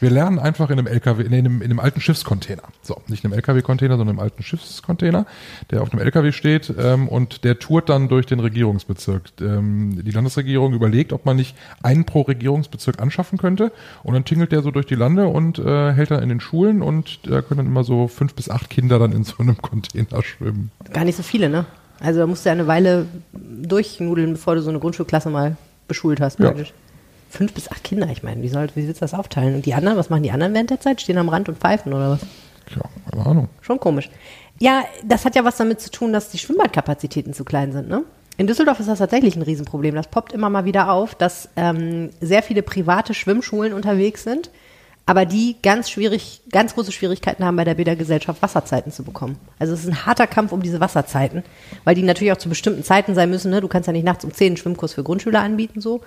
Wir 0.00 0.10
lernen 0.10 0.38
einfach 0.38 0.70
in 0.70 0.78
einem 0.78 0.86
LKW, 0.86 1.22
in 1.22 1.32
einem, 1.32 1.62
in 1.62 1.70
einem 1.70 1.80
alten 1.80 2.00
Schiffscontainer. 2.00 2.64
So, 2.82 3.00
nicht 3.08 3.24
in 3.24 3.30
einem 3.32 3.38
LKW-Container, 3.38 3.96
sondern 3.96 4.16
im 4.16 4.20
alten 4.20 4.42
Schiffscontainer, 4.42 5.26
der 5.70 5.82
auf 5.82 5.90
dem 5.90 6.00
LKW 6.00 6.32
steht 6.32 6.72
ähm, 6.78 7.08
und 7.08 7.44
der 7.44 7.58
tourt 7.58 7.88
dann 7.88 8.08
durch 8.08 8.26
den 8.26 8.40
Regierungsbezirk. 8.40 9.30
Ähm, 9.40 10.02
die 10.04 10.10
Landesregierung 10.10 10.74
überlegt, 10.74 11.12
ob 11.12 11.24
man 11.24 11.36
nicht 11.36 11.56
einen 11.82 12.04
pro 12.04 12.22
Regierungsbezirk 12.22 13.00
anschaffen 13.14 13.38
könnte 13.38 13.72
und 14.02 14.14
dann 14.14 14.24
tingelt 14.24 14.52
der 14.52 14.62
so 14.62 14.70
durch 14.70 14.86
die 14.86 14.94
Lande 14.94 15.28
und 15.28 15.58
äh, 15.58 15.92
hält 15.92 16.10
dann 16.10 16.22
in 16.22 16.28
den 16.28 16.40
Schulen 16.40 16.82
und 16.82 17.20
da 17.26 17.42
können 17.42 17.58
dann 17.58 17.66
immer 17.66 17.84
so 17.84 18.08
fünf 18.08 18.34
bis 18.34 18.50
acht 18.50 18.70
Kinder 18.70 18.98
dann 18.98 19.12
in 19.12 19.24
so 19.24 19.34
einem 19.38 19.56
Container 19.62 20.22
schwimmen. 20.22 20.70
Gar 20.92 21.04
nicht 21.04 21.16
so 21.16 21.22
viele, 21.22 21.48
ne? 21.48 21.64
Also 22.00 22.20
da 22.20 22.26
musst 22.26 22.44
du 22.44 22.48
ja 22.48 22.52
eine 22.54 22.66
Weile 22.66 23.06
durchnudeln, 23.32 24.32
bevor 24.32 24.56
du 24.56 24.62
so 24.62 24.70
eine 24.70 24.80
Grundschulklasse 24.80 25.30
mal 25.30 25.56
beschult 25.86 26.20
hast, 26.20 26.38
Ja. 26.40 26.46
praktisch. 26.46 26.72
Fünf 27.30 27.52
bis 27.52 27.68
acht 27.70 27.82
Kinder, 27.82 28.08
ich 28.10 28.22
meine, 28.22 28.42
wie, 28.42 28.48
soll, 28.48 28.68
wie 28.74 28.86
willst 28.86 29.00
du 29.00 29.04
das 29.04 29.14
aufteilen? 29.14 29.56
Und 29.56 29.66
die 29.66 29.74
anderen, 29.74 29.96
was 29.96 30.08
machen 30.10 30.22
die 30.22 30.30
anderen 30.30 30.54
während 30.54 30.70
der 30.70 30.80
Zeit? 30.80 31.00
Stehen 31.00 31.18
am 31.18 31.28
Rand 31.28 31.48
und 31.48 31.58
pfeifen 31.58 31.92
oder 31.92 32.10
was? 32.10 32.20
Tja, 32.66 32.82
keine 33.10 33.26
Ahnung. 33.26 33.48
Schon 33.60 33.80
komisch. 33.80 34.08
Ja, 34.60 34.84
das 35.04 35.24
hat 35.24 35.34
ja 35.34 35.44
was 35.44 35.56
damit 35.56 35.80
zu 35.80 35.90
tun, 35.90 36.12
dass 36.12 36.30
die 36.30 36.38
Schwimmbadkapazitäten 36.38 37.32
zu 37.34 37.44
klein 37.44 37.72
sind, 37.72 37.88
ne? 37.88 38.04
In 38.36 38.46
Düsseldorf 38.46 38.80
ist 38.80 38.88
das 38.88 38.98
tatsächlich 38.98 39.36
ein 39.36 39.42
Riesenproblem. 39.42 39.94
Das 39.94 40.08
poppt 40.08 40.32
immer 40.32 40.50
mal 40.50 40.64
wieder 40.64 40.90
auf, 40.90 41.14
dass 41.14 41.48
ähm, 41.56 42.10
sehr 42.20 42.42
viele 42.42 42.62
private 42.62 43.14
Schwimmschulen 43.14 43.72
unterwegs 43.72 44.24
sind, 44.24 44.50
aber 45.06 45.24
die 45.24 45.56
ganz 45.62 45.88
schwierig, 45.88 46.42
ganz 46.50 46.74
große 46.74 46.90
Schwierigkeiten 46.90 47.44
haben, 47.44 47.56
bei 47.56 47.64
der 47.64 47.74
Bädergesellschaft 47.74 48.42
Wasserzeiten 48.42 48.90
zu 48.90 49.04
bekommen. 49.04 49.38
Also 49.58 49.74
es 49.74 49.84
ist 49.84 49.88
ein 49.88 50.06
harter 50.06 50.26
Kampf 50.26 50.50
um 50.50 50.62
diese 50.62 50.80
Wasserzeiten, 50.80 51.44
weil 51.84 51.94
die 51.94 52.02
natürlich 52.02 52.32
auch 52.32 52.38
zu 52.38 52.48
bestimmten 52.48 52.82
Zeiten 52.82 53.14
sein 53.14 53.30
müssen. 53.30 53.50
Ne? 53.50 53.60
Du 53.60 53.68
kannst 53.68 53.86
ja 53.86 53.92
nicht 53.92 54.04
nachts 54.04 54.24
um 54.24 54.32
10 54.32 54.46
einen 54.46 54.56
Schwimmkurs 54.56 54.94
für 54.94 55.04
Grundschüler 55.04 55.40
anbieten, 55.40 55.80
so. 55.80 56.00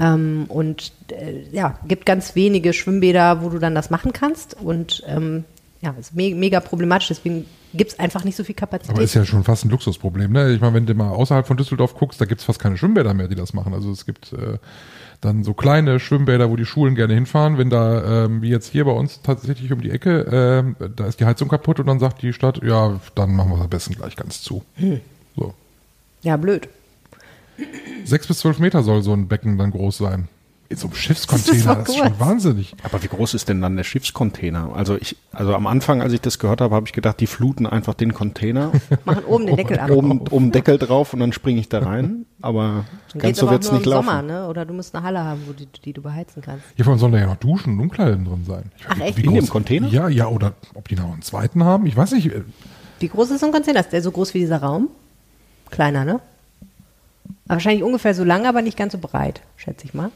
Ähm, 0.00 0.46
und 0.48 0.92
äh, 1.10 1.42
ja, 1.52 1.78
gibt 1.86 2.06
ganz 2.06 2.34
wenige 2.34 2.72
Schwimmbäder, 2.72 3.42
wo 3.42 3.50
du 3.50 3.58
dann 3.58 3.74
das 3.74 3.90
machen 3.90 4.12
kannst. 4.12 4.54
Und 4.60 5.04
ähm, 5.06 5.44
ja, 5.80 5.94
ist 5.98 6.14
me 6.14 6.34
mega 6.34 6.60
problematisch, 6.60 7.08
deswegen 7.08 7.46
gibt 7.74 7.92
es 7.92 7.98
einfach 7.98 8.24
nicht 8.24 8.36
so 8.36 8.44
viel 8.44 8.54
Kapazität. 8.54 8.94
Aber 8.94 9.02
ist 9.02 9.14
ja 9.14 9.24
schon 9.24 9.44
fast 9.44 9.64
ein 9.64 9.70
Luxusproblem. 9.70 10.32
Ne? 10.32 10.52
Ich 10.52 10.60
meine, 10.60 10.74
wenn 10.74 10.86
du 10.86 10.94
mal 10.94 11.10
außerhalb 11.10 11.46
von 11.46 11.56
Düsseldorf 11.56 11.94
guckst, 11.94 12.20
da 12.20 12.24
gibt's 12.24 12.44
fast 12.44 12.58
keine 12.58 12.76
Schwimmbäder 12.76 13.14
mehr, 13.14 13.28
die 13.28 13.34
das 13.34 13.52
machen. 13.52 13.74
Also 13.74 13.90
es 13.90 14.06
gibt 14.06 14.32
äh, 14.32 14.58
dann 15.20 15.44
so 15.44 15.54
kleine 15.54 16.00
Schwimmbäder, 16.00 16.50
wo 16.50 16.56
die 16.56 16.64
Schulen 16.64 16.94
gerne 16.94 17.14
hinfahren. 17.14 17.58
Wenn 17.58 17.70
da, 17.70 18.24
ähm, 18.24 18.42
wie 18.42 18.48
jetzt 18.48 18.72
hier 18.72 18.84
bei 18.84 18.92
uns 18.92 19.20
tatsächlich 19.22 19.72
um 19.72 19.80
die 19.80 19.90
Ecke, 19.90 20.26
ähm, 20.30 20.76
da 20.96 21.06
ist 21.06 21.20
die 21.20 21.24
Heizung 21.24 21.48
kaputt 21.48 21.80
und 21.80 21.86
dann 21.86 21.98
sagt 21.98 22.22
die 22.22 22.32
Stadt, 22.32 22.62
ja, 22.62 23.00
dann 23.14 23.34
machen 23.34 23.50
wir 23.50 23.56
es 23.56 23.62
am 23.62 23.70
besten 23.70 23.94
gleich 23.94 24.16
ganz 24.16 24.42
zu. 24.42 24.64
Hm. 24.76 25.00
So. 25.36 25.54
ja, 26.22 26.36
blöd. 26.36 26.68
Sechs 28.04 28.26
bis 28.26 28.38
zwölf 28.38 28.58
Meter 28.58 28.82
soll 28.82 29.02
so 29.02 29.12
ein 29.12 29.28
Becken 29.28 29.58
dann 29.58 29.72
groß 29.72 29.98
sein. 29.98 30.28
In 30.70 30.76
so 30.76 30.88
einem 30.88 30.96
Schiffscontainer, 30.96 31.46
Das 31.46 31.66
das 31.78 31.88
ist 31.88 31.94
ist, 31.94 31.98
doch 31.98 32.04
schon 32.08 32.20
wahnsinnig. 32.20 32.74
Aber 32.82 33.02
wie 33.02 33.08
groß 33.08 33.32
ist 33.32 33.48
denn 33.48 33.62
dann 33.62 33.76
der 33.76 33.84
Schiffscontainer? 33.84 34.70
Also 34.74 34.96
ich, 34.96 35.16
also 35.32 35.54
am 35.54 35.66
Anfang, 35.66 36.02
als 36.02 36.12
ich 36.12 36.20
das 36.20 36.38
gehört 36.38 36.60
habe, 36.60 36.74
habe 36.74 36.86
ich 36.86 36.92
gedacht, 36.92 37.20
die 37.20 37.26
fluten 37.26 37.66
einfach 37.66 37.94
den 37.94 38.12
Container, 38.12 38.72
Machen 39.06 39.24
oben 39.24 39.46
den 39.46 39.56
Deckel 39.56 39.78
ab. 39.80 39.90
oben, 39.90 40.20
oben 40.28 40.52
Deckel 40.52 40.76
drauf 40.78 41.14
und 41.14 41.20
dann 41.20 41.32
springe 41.32 41.58
ich 41.58 41.70
da 41.70 41.78
rein. 41.78 42.26
Aber 42.42 42.84
Dann 43.12 43.20
ganz 43.20 43.22
geht's 43.22 43.38
so 43.40 43.50
wird's 43.50 43.68
nur 43.68 43.78
nicht 43.78 43.86
im 43.86 43.92
laufen. 43.92 44.06
Sommer, 44.06 44.22
ne? 44.22 44.46
Oder 44.46 44.66
du 44.66 44.74
musst 44.74 44.94
eine 44.94 45.04
Halle 45.04 45.24
haben, 45.24 45.40
wo 45.46 45.52
die, 45.54 45.66
die 45.84 45.92
du 45.94 46.02
beheizen 46.02 46.42
kannst. 46.42 46.64
Hier 46.76 46.84
vorne 46.84 47.00
sollen 47.00 47.12
da 47.12 47.18
ja 47.18 47.26
noch 47.26 47.36
Duschen 47.36 47.72
und 47.74 47.80
Umkleiden 47.80 48.26
drin 48.26 48.44
sein. 48.46 48.70
Ich 48.76 48.84
weiß 48.88 48.96
Ach, 48.98 49.04
echt? 49.06 49.16
wie 49.16 49.24
In 49.24 49.34
dem 49.34 49.44
groß- 49.44 49.48
Container? 49.50 49.88
Ja, 49.88 50.08
ja, 50.08 50.26
oder 50.28 50.52
ob 50.74 50.86
die 50.88 50.96
noch 50.96 51.10
einen 51.10 51.22
zweiten 51.22 51.64
haben, 51.64 51.86
ich 51.86 51.96
weiß 51.96 52.12
nicht. 52.12 52.30
Wie 53.00 53.08
groß 53.08 53.30
ist 53.30 53.40
so 53.40 53.46
ein 53.46 53.52
Container? 53.52 53.80
Ist 53.80 53.92
der 53.94 54.02
so 54.02 54.10
groß 54.10 54.34
wie 54.34 54.40
dieser 54.40 54.58
Raum? 54.58 54.88
Kleiner, 55.70 56.04
ne? 56.04 56.20
Aber 57.46 57.54
wahrscheinlich 57.54 57.82
ungefähr 57.82 58.14
so 58.14 58.22
lang, 58.24 58.44
aber 58.46 58.60
nicht 58.60 58.76
ganz 58.76 58.92
so 58.92 58.98
breit, 58.98 59.40
schätze 59.56 59.86
ich 59.86 59.94
mal. 59.94 60.10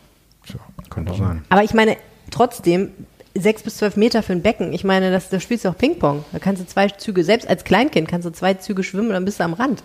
Tja. 0.46 0.58
Könnte 0.90 1.14
sein. 1.14 1.44
Aber 1.48 1.62
ich 1.64 1.74
meine, 1.74 1.96
trotzdem, 2.30 2.90
sechs 3.34 3.62
bis 3.62 3.76
zwölf 3.78 3.96
Meter 3.96 4.22
für 4.22 4.32
ein 4.32 4.42
Becken, 4.42 4.72
ich 4.72 4.84
meine, 4.84 5.10
das, 5.10 5.30
da 5.30 5.40
spielst 5.40 5.64
du 5.64 5.70
auch 5.70 5.76
Ping-Pong. 5.78 6.24
Da 6.32 6.38
kannst 6.38 6.60
du 6.62 6.66
zwei 6.66 6.88
Züge, 6.88 7.24
selbst 7.24 7.48
als 7.48 7.64
Kleinkind 7.64 8.08
kannst 8.08 8.26
du 8.26 8.30
zwei 8.32 8.54
Züge 8.54 8.82
schwimmen 8.84 9.08
und 9.08 9.14
dann 9.14 9.24
bist 9.24 9.40
du 9.40 9.44
am 9.44 9.54
Rand. 9.54 9.82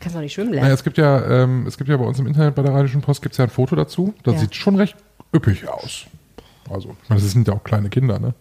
Kannst 0.00 0.16
doch 0.16 0.20
nicht 0.20 0.32
schwimmen 0.34 0.50
lernen. 0.52 0.64
Naja, 0.64 0.74
es 0.74 0.84
gibt 0.84 0.98
ja, 0.98 1.42
ähm, 1.42 1.66
es 1.66 1.76
gibt 1.78 1.88
ja 1.90 1.96
bei 1.96 2.04
uns 2.04 2.18
im 2.18 2.26
Internet 2.26 2.54
bei 2.54 2.62
der 2.62 2.72
Rheinischen 2.74 3.00
Post 3.00 3.22
gibt's 3.22 3.38
ja 3.38 3.44
ein 3.44 3.50
Foto 3.50 3.76
dazu. 3.76 4.14
Das 4.22 4.34
Ja. 4.34 4.40
sieht 4.40 4.54
schon 4.54 4.76
recht 4.76 4.96
üppig 5.34 5.68
aus. 5.68 6.06
Also, 6.70 6.96
ich 7.02 7.08
meine, 7.10 7.20
das 7.20 7.30
sind 7.32 7.46
ja 7.48 7.54
auch 7.54 7.64
kleine 7.64 7.88
Kinder, 7.90 8.18
ne? 8.18 8.34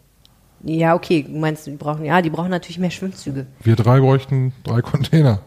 Ja, 0.66 0.96
okay, 0.96 1.24
du 1.28 1.38
meinst, 1.38 1.68
die 1.68 1.72
brauchen, 1.72 2.06
ja, 2.06 2.22
die 2.22 2.30
brauchen 2.30 2.50
natürlich 2.50 2.80
mehr 2.80 2.92
Schwimmzüge. 2.92 3.48
Wir 3.62 3.76
drei 3.76 4.00
bräuchten 4.00 4.54
drei 4.64 4.82
Container. 4.82 5.40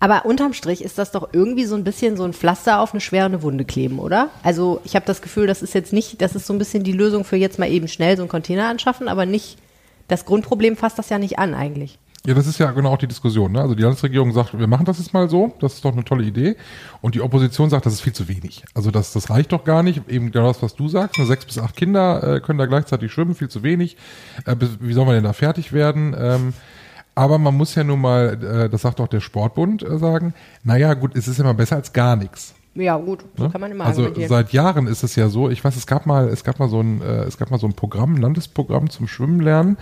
Aber 0.00 0.24
unterm 0.24 0.52
Strich 0.52 0.82
ist 0.82 0.98
das 0.98 1.10
doch 1.10 1.30
irgendwie 1.32 1.64
so 1.64 1.74
ein 1.74 1.84
bisschen 1.84 2.16
so 2.16 2.24
ein 2.24 2.32
Pflaster 2.32 2.80
auf 2.80 2.92
eine 2.92 3.00
schwere 3.00 3.42
Wunde 3.42 3.64
kleben, 3.64 3.98
oder? 3.98 4.30
Also 4.42 4.80
ich 4.84 4.94
habe 4.94 5.06
das 5.06 5.22
Gefühl, 5.22 5.46
das 5.46 5.62
ist 5.62 5.74
jetzt 5.74 5.92
nicht, 5.92 6.22
das 6.22 6.34
ist 6.34 6.46
so 6.46 6.52
ein 6.52 6.58
bisschen 6.58 6.84
die 6.84 6.92
Lösung 6.92 7.24
für 7.24 7.36
jetzt 7.36 7.58
mal 7.58 7.70
eben 7.70 7.88
schnell 7.88 8.16
so 8.16 8.22
einen 8.22 8.28
Container 8.28 8.68
anschaffen, 8.68 9.08
aber 9.08 9.26
nicht, 9.26 9.58
das 10.06 10.24
Grundproblem 10.24 10.76
fasst 10.76 10.98
das 10.98 11.08
ja 11.08 11.18
nicht 11.18 11.38
an 11.38 11.54
eigentlich. 11.54 11.98
Ja, 12.26 12.34
das 12.34 12.46
ist 12.46 12.58
ja 12.58 12.70
genau 12.72 12.90
auch 12.90 12.98
die 12.98 13.06
Diskussion. 13.06 13.52
Ne? 13.52 13.60
Also 13.62 13.74
die 13.74 13.82
Landesregierung 13.82 14.32
sagt, 14.32 14.58
wir 14.58 14.66
machen 14.66 14.84
das 14.84 14.98
jetzt 14.98 15.14
mal 15.14 15.30
so, 15.30 15.54
das 15.60 15.74
ist 15.74 15.84
doch 15.84 15.92
eine 15.92 16.04
tolle 16.04 16.24
Idee. 16.24 16.56
Und 17.00 17.14
die 17.14 17.22
Opposition 17.22 17.70
sagt, 17.70 17.86
das 17.86 17.94
ist 17.94 18.00
viel 18.00 18.12
zu 18.12 18.28
wenig. 18.28 18.64
Also 18.74 18.90
das, 18.90 19.12
das 19.12 19.30
reicht 19.30 19.52
doch 19.52 19.64
gar 19.64 19.82
nicht. 19.82 20.08
Eben 20.08 20.30
genau 20.30 20.48
das, 20.48 20.62
was 20.62 20.74
du 20.74 20.88
sagst. 20.88 21.16
Nur 21.16 21.26
sechs 21.26 21.46
bis 21.46 21.58
acht 21.58 21.76
Kinder 21.76 22.36
äh, 22.36 22.40
können 22.40 22.58
da 22.58 22.66
gleichzeitig 22.66 23.12
schwimmen, 23.12 23.34
viel 23.34 23.48
zu 23.48 23.62
wenig. 23.62 23.96
Äh, 24.44 24.56
wie 24.80 24.92
soll 24.92 25.06
man 25.06 25.14
denn 25.14 25.24
da 25.24 25.32
fertig 25.32 25.72
werden? 25.72 26.14
Ähm, 26.18 26.54
aber 27.18 27.38
man 27.38 27.56
muss 27.56 27.74
ja 27.74 27.82
nun 27.82 28.00
mal, 28.00 28.38
äh, 28.42 28.70
das 28.70 28.82
sagt 28.82 29.00
auch 29.00 29.08
der 29.08 29.18
Sportbund, 29.20 29.82
äh, 29.82 29.98
sagen, 29.98 30.34
naja 30.62 30.94
gut, 30.94 31.16
es 31.16 31.26
ist 31.26 31.40
immer 31.40 31.52
besser 31.52 31.74
als 31.74 31.92
gar 31.92 32.14
nichts. 32.14 32.54
Ja, 32.76 32.96
gut, 32.96 33.24
so 33.36 33.44
Ne? 33.44 33.50
kann 33.50 33.60
man 33.60 33.72
immer 33.72 33.86
also 33.86 34.02
argumentieren. 34.02 34.28
seit 34.28 34.52
Jahren 34.52 34.86
ist 34.86 35.02
es 35.02 35.16
ja 35.16 35.28
so. 35.28 35.50
Ich 35.50 35.64
weiß, 35.64 35.74
es 35.74 35.88
gab 35.88 36.06
mal, 36.06 36.28
es 36.28 36.44
gab 36.44 36.60
mal 36.60 36.68
so 36.68 36.80
ein, 36.80 37.02
äh, 37.02 37.24
es 37.24 37.36
gab 37.36 37.50
mal 37.50 37.58
so 37.58 37.66
ein 37.66 37.72
Programm, 37.72 38.14
ein 38.14 38.22
Landesprogramm 38.22 38.88
zum 38.88 39.08
Schwimmen 39.08 39.40
lernen. 39.40 39.78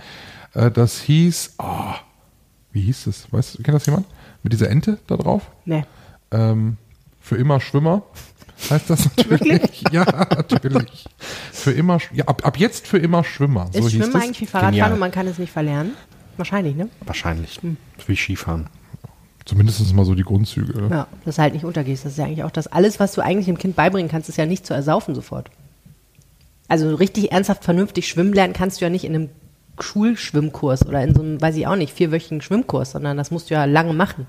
Äh, 0.55 0.71
das 0.71 0.99
hieß, 1.01 1.53
ah, 1.59 1.97
wie 2.71 2.81
hieß 2.81 3.05
es? 3.05 3.31
Weißt, 3.31 3.59
du, 3.59 3.63
kennt 3.63 3.75
das 3.75 3.85
jemand? 3.85 4.07
Mit 4.41 4.53
dieser 4.53 4.71
Ente 4.71 4.97
da 5.05 5.17
drauf? 5.17 5.43
Nee. 5.65 5.85
Ähm, 6.31 6.77
für 7.21 7.35
immer 7.35 7.59
Schwimmer. 7.59 8.01
Heißt 8.71 8.89
das 8.89 9.09
natürlich? 9.15 9.83
ja, 9.91 10.05
natürlich. 10.35 11.05
Für 11.51 11.71
immer, 11.71 11.99
ja, 12.13 12.25
ab, 12.25 12.43
ab 12.43 12.57
jetzt 12.57 12.87
für 12.87 12.97
immer 12.97 13.23
Schwimmer. 13.23 13.69
So 13.71 13.79
Ist 13.79 13.91
hieß 13.91 14.05
Schwimmen 14.05 14.15
eigentlich 14.15 14.41
wie 14.41 14.45
Fahrradfahren 14.47 14.93
und 14.93 14.99
man 14.99 15.11
kann 15.11 15.27
es 15.27 15.37
nicht 15.37 15.51
verlernen? 15.51 15.91
Wahrscheinlich, 16.37 16.75
ne? 16.75 16.89
Wahrscheinlich. 17.05 17.59
Hm. 17.61 17.77
Wie 18.05 18.15
Skifahren. 18.15 18.67
Zumindest 19.45 19.93
mal 19.93 20.05
so 20.05 20.13
die 20.13 20.23
Grundzüge. 20.23 20.81
ne? 20.81 20.89
Ja, 20.89 21.07
dass 21.23 21.37
du 21.37 21.41
halt 21.41 21.53
nicht 21.53 21.63
untergehst. 21.65 22.03
Das 22.03 22.13
ist 22.13 22.17
ja 22.17 22.25
eigentlich 22.25 22.43
auch 22.43 22.51
das. 22.51 22.67
Alles, 22.67 22.99
was 22.99 23.13
du 23.13 23.21
eigentlich 23.21 23.45
dem 23.45 23.57
Kind 23.57 23.75
beibringen 23.75 24.11
kannst, 24.11 24.27
ist 24.29 24.37
ja 24.37 24.45
nicht 24.45 24.65
zu 24.65 24.73
ersaufen 24.73 25.15
sofort. 25.15 25.49
Also 26.67 26.95
richtig 26.95 27.31
ernsthaft 27.31 27.63
vernünftig 27.63 28.07
schwimmen 28.07 28.33
lernen 28.33 28.53
kannst 28.53 28.81
du 28.81 28.85
ja 28.85 28.89
nicht 28.89 29.05
in 29.05 29.15
einem 29.15 29.29
Schulschwimmkurs 29.79 30.85
oder 30.85 31.01
in 31.01 31.15
so 31.15 31.21
einem, 31.21 31.41
weiß 31.41 31.55
ich 31.55 31.65
auch 31.67 31.75
nicht, 31.75 31.93
vierwöchigen 31.93 32.41
Schwimmkurs, 32.41 32.91
sondern 32.91 33.15
das 33.15 33.31
musst 33.31 33.49
du 33.49 33.53
ja 33.53 33.65
lange 33.65 33.93
machen. 33.93 34.25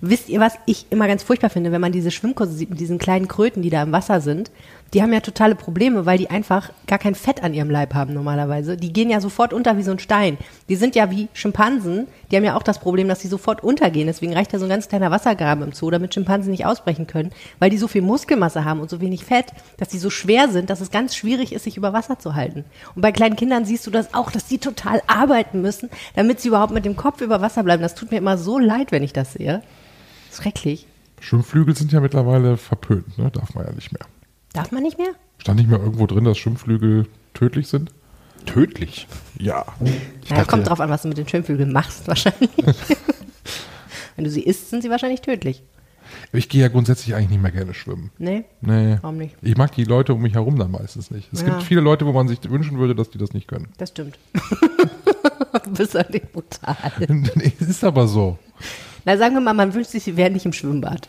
Wisst 0.00 0.28
ihr, 0.28 0.40
was 0.40 0.54
ich 0.66 0.86
immer 0.90 1.06
ganz 1.08 1.22
furchtbar 1.22 1.50
finde, 1.50 1.72
wenn 1.72 1.80
man 1.80 1.92
diese 1.92 2.10
Schwimmkurse 2.10 2.52
sieht 2.52 2.70
mit 2.70 2.80
diesen 2.80 2.98
kleinen 2.98 3.28
Kröten, 3.28 3.62
die 3.62 3.70
da 3.70 3.82
im 3.82 3.92
Wasser 3.92 4.20
sind? 4.20 4.50
Die 4.94 5.02
haben 5.02 5.12
ja 5.12 5.18
totale 5.18 5.56
Probleme, 5.56 6.06
weil 6.06 6.18
die 6.18 6.30
einfach 6.30 6.70
gar 6.86 7.00
kein 7.00 7.16
Fett 7.16 7.42
an 7.42 7.52
ihrem 7.52 7.68
Leib 7.68 7.94
haben 7.94 8.14
normalerweise. 8.14 8.76
Die 8.76 8.92
gehen 8.92 9.10
ja 9.10 9.20
sofort 9.20 9.52
unter 9.52 9.76
wie 9.76 9.82
so 9.82 9.90
ein 9.90 9.98
Stein. 9.98 10.38
Die 10.68 10.76
sind 10.76 10.94
ja 10.94 11.10
wie 11.10 11.28
Schimpansen. 11.32 12.06
Die 12.30 12.36
haben 12.36 12.44
ja 12.44 12.56
auch 12.56 12.62
das 12.62 12.78
Problem, 12.78 13.08
dass 13.08 13.18
sie 13.18 13.26
sofort 13.26 13.64
untergehen. 13.64 14.06
Deswegen 14.06 14.32
reicht 14.34 14.52
ja 14.52 14.60
so 14.60 14.66
ein 14.66 14.68
ganz 14.68 14.88
kleiner 14.88 15.10
Wassergraben 15.10 15.64
im 15.64 15.72
Zoo, 15.72 15.90
damit 15.90 16.14
Schimpansen 16.14 16.52
nicht 16.52 16.64
ausbrechen 16.64 17.08
können, 17.08 17.32
weil 17.58 17.70
die 17.70 17.76
so 17.76 17.88
viel 17.88 18.02
Muskelmasse 18.02 18.64
haben 18.64 18.78
und 18.78 18.88
so 18.88 19.00
wenig 19.00 19.24
Fett, 19.24 19.46
dass 19.78 19.88
die 19.88 19.98
so 19.98 20.10
schwer 20.10 20.48
sind, 20.48 20.70
dass 20.70 20.80
es 20.80 20.92
ganz 20.92 21.16
schwierig 21.16 21.52
ist, 21.52 21.64
sich 21.64 21.76
über 21.76 21.92
Wasser 21.92 22.20
zu 22.20 22.36
halten. 22.36 22.64
Und 22.94 23.02
bei 23.02 23.10
kleinen 23.10 23.34
Kindern 23.34 23.64
siehst 23.64 23.88
du 23.88 23.90
das 23.90 24.14
auch, 24.14 24.30
dass 24.30 24.46
die 24.46 24.58
total 24.58 25.02
arbeiten 25.08 25.60
müssen, 25.60 25.90
damit 26.14 26.40
sie 26.40 26.48
überhaupt 26.48 26.72
mit 26.72 26.84
dem 26.84 26.94
Kopf 26.94 27.20
über 27.20 27.40
Wasser 27.40 27.64
bleiben. 27.64 27.82
Das 27.82 27.96
tut 27.96 28.12
mir 28.12 28.18
immer 28.18 28.38
so 28.38 28.60
leid, 28.60 28.92
wenn 28.92 29.02
ich 29.02 29.12
das 29.12 29.32
sehe. 29.32 29.60
Schrecklich. 30.32 30.86
Schwimmflügel 31.18 31.76
sind 31.76 31.90
ja 31.90 32.00
mittlerweile 32.00 32.56
verpönt, 32.56 33.18
ne? 33.18 33.30
Darf 33.32 33.54
man 33.54 33.64
ja 33.64 33.72
nicht 33.72 33.92
mehr. 33.92 34.06
Darf 34.54 34.72
man 34.72 34.82
nicht 34.82 34.96
mehr? 34.98 35.10
Stand 35.38 35.58
nicht 35.58 35.68
mehr 35.68 35.78
irgendwo 35.80 36.06
drin, 36.06 36.24
dass 36.24 36.38
Schwimmflügel 36.38 37.06
tödlich 37.34 37.68
sind? 37.68 37.90
Tödlich. 38.46 39.06
Ja. 39.38 39.66
Ja, 40.28 40.44
kommt 40.44 40.68
drauf 40.68 40.80
an, 40.80 40.88
was 40.90 41.02
du 41.02 41.08
mit 41.08 41.18
den 41.18 41.28
Schwimmflügeln 41.28 41.72
machst, 41.72 42.06
wahrscheinlich. 42.08 42.50
Wenn 44.16 44.24
du 44.24 44.30
sie 44.30 44.42
isst, 44.42 44.70
sind 44.70 44.82
sie 44.82 44.90
wahrscheinlich 44.90 45.20
tödlich. 45.22 45.62
Ich 46.32 46.48
gehe 46.48 46.60
ja 46.62 46.68
grundsätzlich 46.68 47.14
eigentlich 47.14 47.30
nicht 47.30 47.42
mehr 47.42 47.50
gerne 47.50 47.74
schwimmen. 47.74 48.10
Nee? 48.18 48.44
Nee. 48.60 48.98
Warum 49.02 49.16
nicht? 49.18 49.34
Ich 49.42 49.56
mag 49.56 49.72
die 49.74 49.84
Leute 49.84 50.14
um 50.14 50.22
mich 50.22 50.34
herum 50.34 50.56
dann 50.58 50.70
meistens 50.70 51.10
nicht. 51.10 51.32
Es 51.32 51.40
Ja. 51.40 51.46
gibt 51.48 51.62
viele 51.64 51.80
Leute, 51.80 52.06
wo 52.06 52.12
man 52.12 52.28
sich 52.28 52.38
wünschen 52.48 52.78
würde, 52.78 52.94
dass 52.94 53.10
die 53.10 53.18
das 53.18 53.32
nicht 53.32 53.48
können. 53.48 53.68
Das 53.78 53.88
stimmt. 53.88 54.18
du 55.64 55.70
bist 55.72 55.94
halt 55.96 56.10
nicht 56.10 56.32
brutal. 56.32 56.76
nee, 57.08 57.52
es 57.60 57.68
ist 57.68 57.82
aber 57.84 58.06
so. 58.06 58.38
Na, 59.04 59.16
sagen 59.16 59.34
wir 59.34 59.40
mal, 59.40 59.54
man 59.54 59.74
wünscht 59.74 59.90
sich, 59.90 60.04
sie 60.04 60.16
wären 60.16 60.32
nicht 60.34 60.46
im 60.46 60.52
Schwimmbad. 60.52 61.08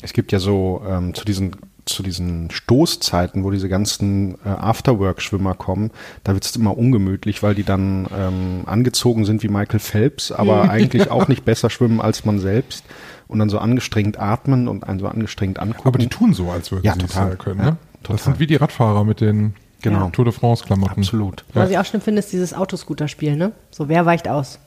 Es 0.00 0.12
gibt 0.14 0.32
ja 0.32 0.38
so 0.38 0.82
ähm, 0.88 1.14
zu 1.14 1.24
diesen 1.24 1.56
zu 1.88 2.02
diesen 2.02 2.50
Stoßzeiten, 2.50 3.44
wo 3.44 3.50
diese 3.50 3.68
ganzen 3.68 4.34
äh, 4.44 4.48
Afterwork-Schwimmer 4.48 5.54
kommen, 5.54 5.90
da 6.24 6.34
wird 6.34 6.44
es 6.44 6.54
immer 6.56 6.76
ungemütlich, 6.78 7.42
weil 7.42 7.54
die 7.54 7.64
dann 7.64 8.06
ähm, 8.16 8.62
angezogen 8.66 9.24
sind 9.24 9.42
wie 9.42 9.48
Michael 9.48 9.80
Phelps, 9.80 10.30
aber 10.32 10.70
eigentlich 10.70 11.10
auch 11.10 11.28
nicht 11.28 11.44
besser 11.44 11.70
schwimmen 11.70 12.00
als 12.00 12.24
man 12.24 12.38
selbst 12.38 12.84
und 13.26 13.38
dann 13.38 13.48
so 13.48 13.58
angestrengt 13.58 14.18
atmen 14.18 14.68
und 14.68 14.84
einen 14.84 15.00
so 15.00 15.06
angestrengt 15.08 15.58
angucken. 15.58 15.88
Aber 15.88 15.98
die 15.98 16.08
tun 16.08 16.32
so, 16.34 16.50
als 16.50 16.70
würden 16.72 16.84
Ja, 16.84 16.94
sie 16.94 17.00
total. 17.00 17.24
es 17.26 17.30
ja 17.30 17.36
können. 17.36 17.60
Ja, 17.60 17.66
Ne? 17.72 17.76
total. 18.02 18.16
Das 18.16 18.24
sind 18.24 18.38
wie 18.40 18.46
die 18.46 18.56
Radfahrer 18.56 19.04
mit 19.04 19.20
den 19.20 19.54
Genau. 19.80 20.08
Tour 20.10 20.24
de 20.24 20.34
France-Klamotten. 20.34 21.00
Absolut. 21.02 21.44
Was 21.54 21.70
ich 21.70 21.78
auch 21.78 21.84
schlimm 21.84 22.00
finde, 22.02 22.18
ist 22.18 22.32
dieses 22.32 22.52
Autoscooter-Spiel, 22.52 23.36
ne? 23.36 23.52
So, 23.70 23.88
wer 23.88 24.04
weicht 24.06 24.26
aus? 24.28 24.58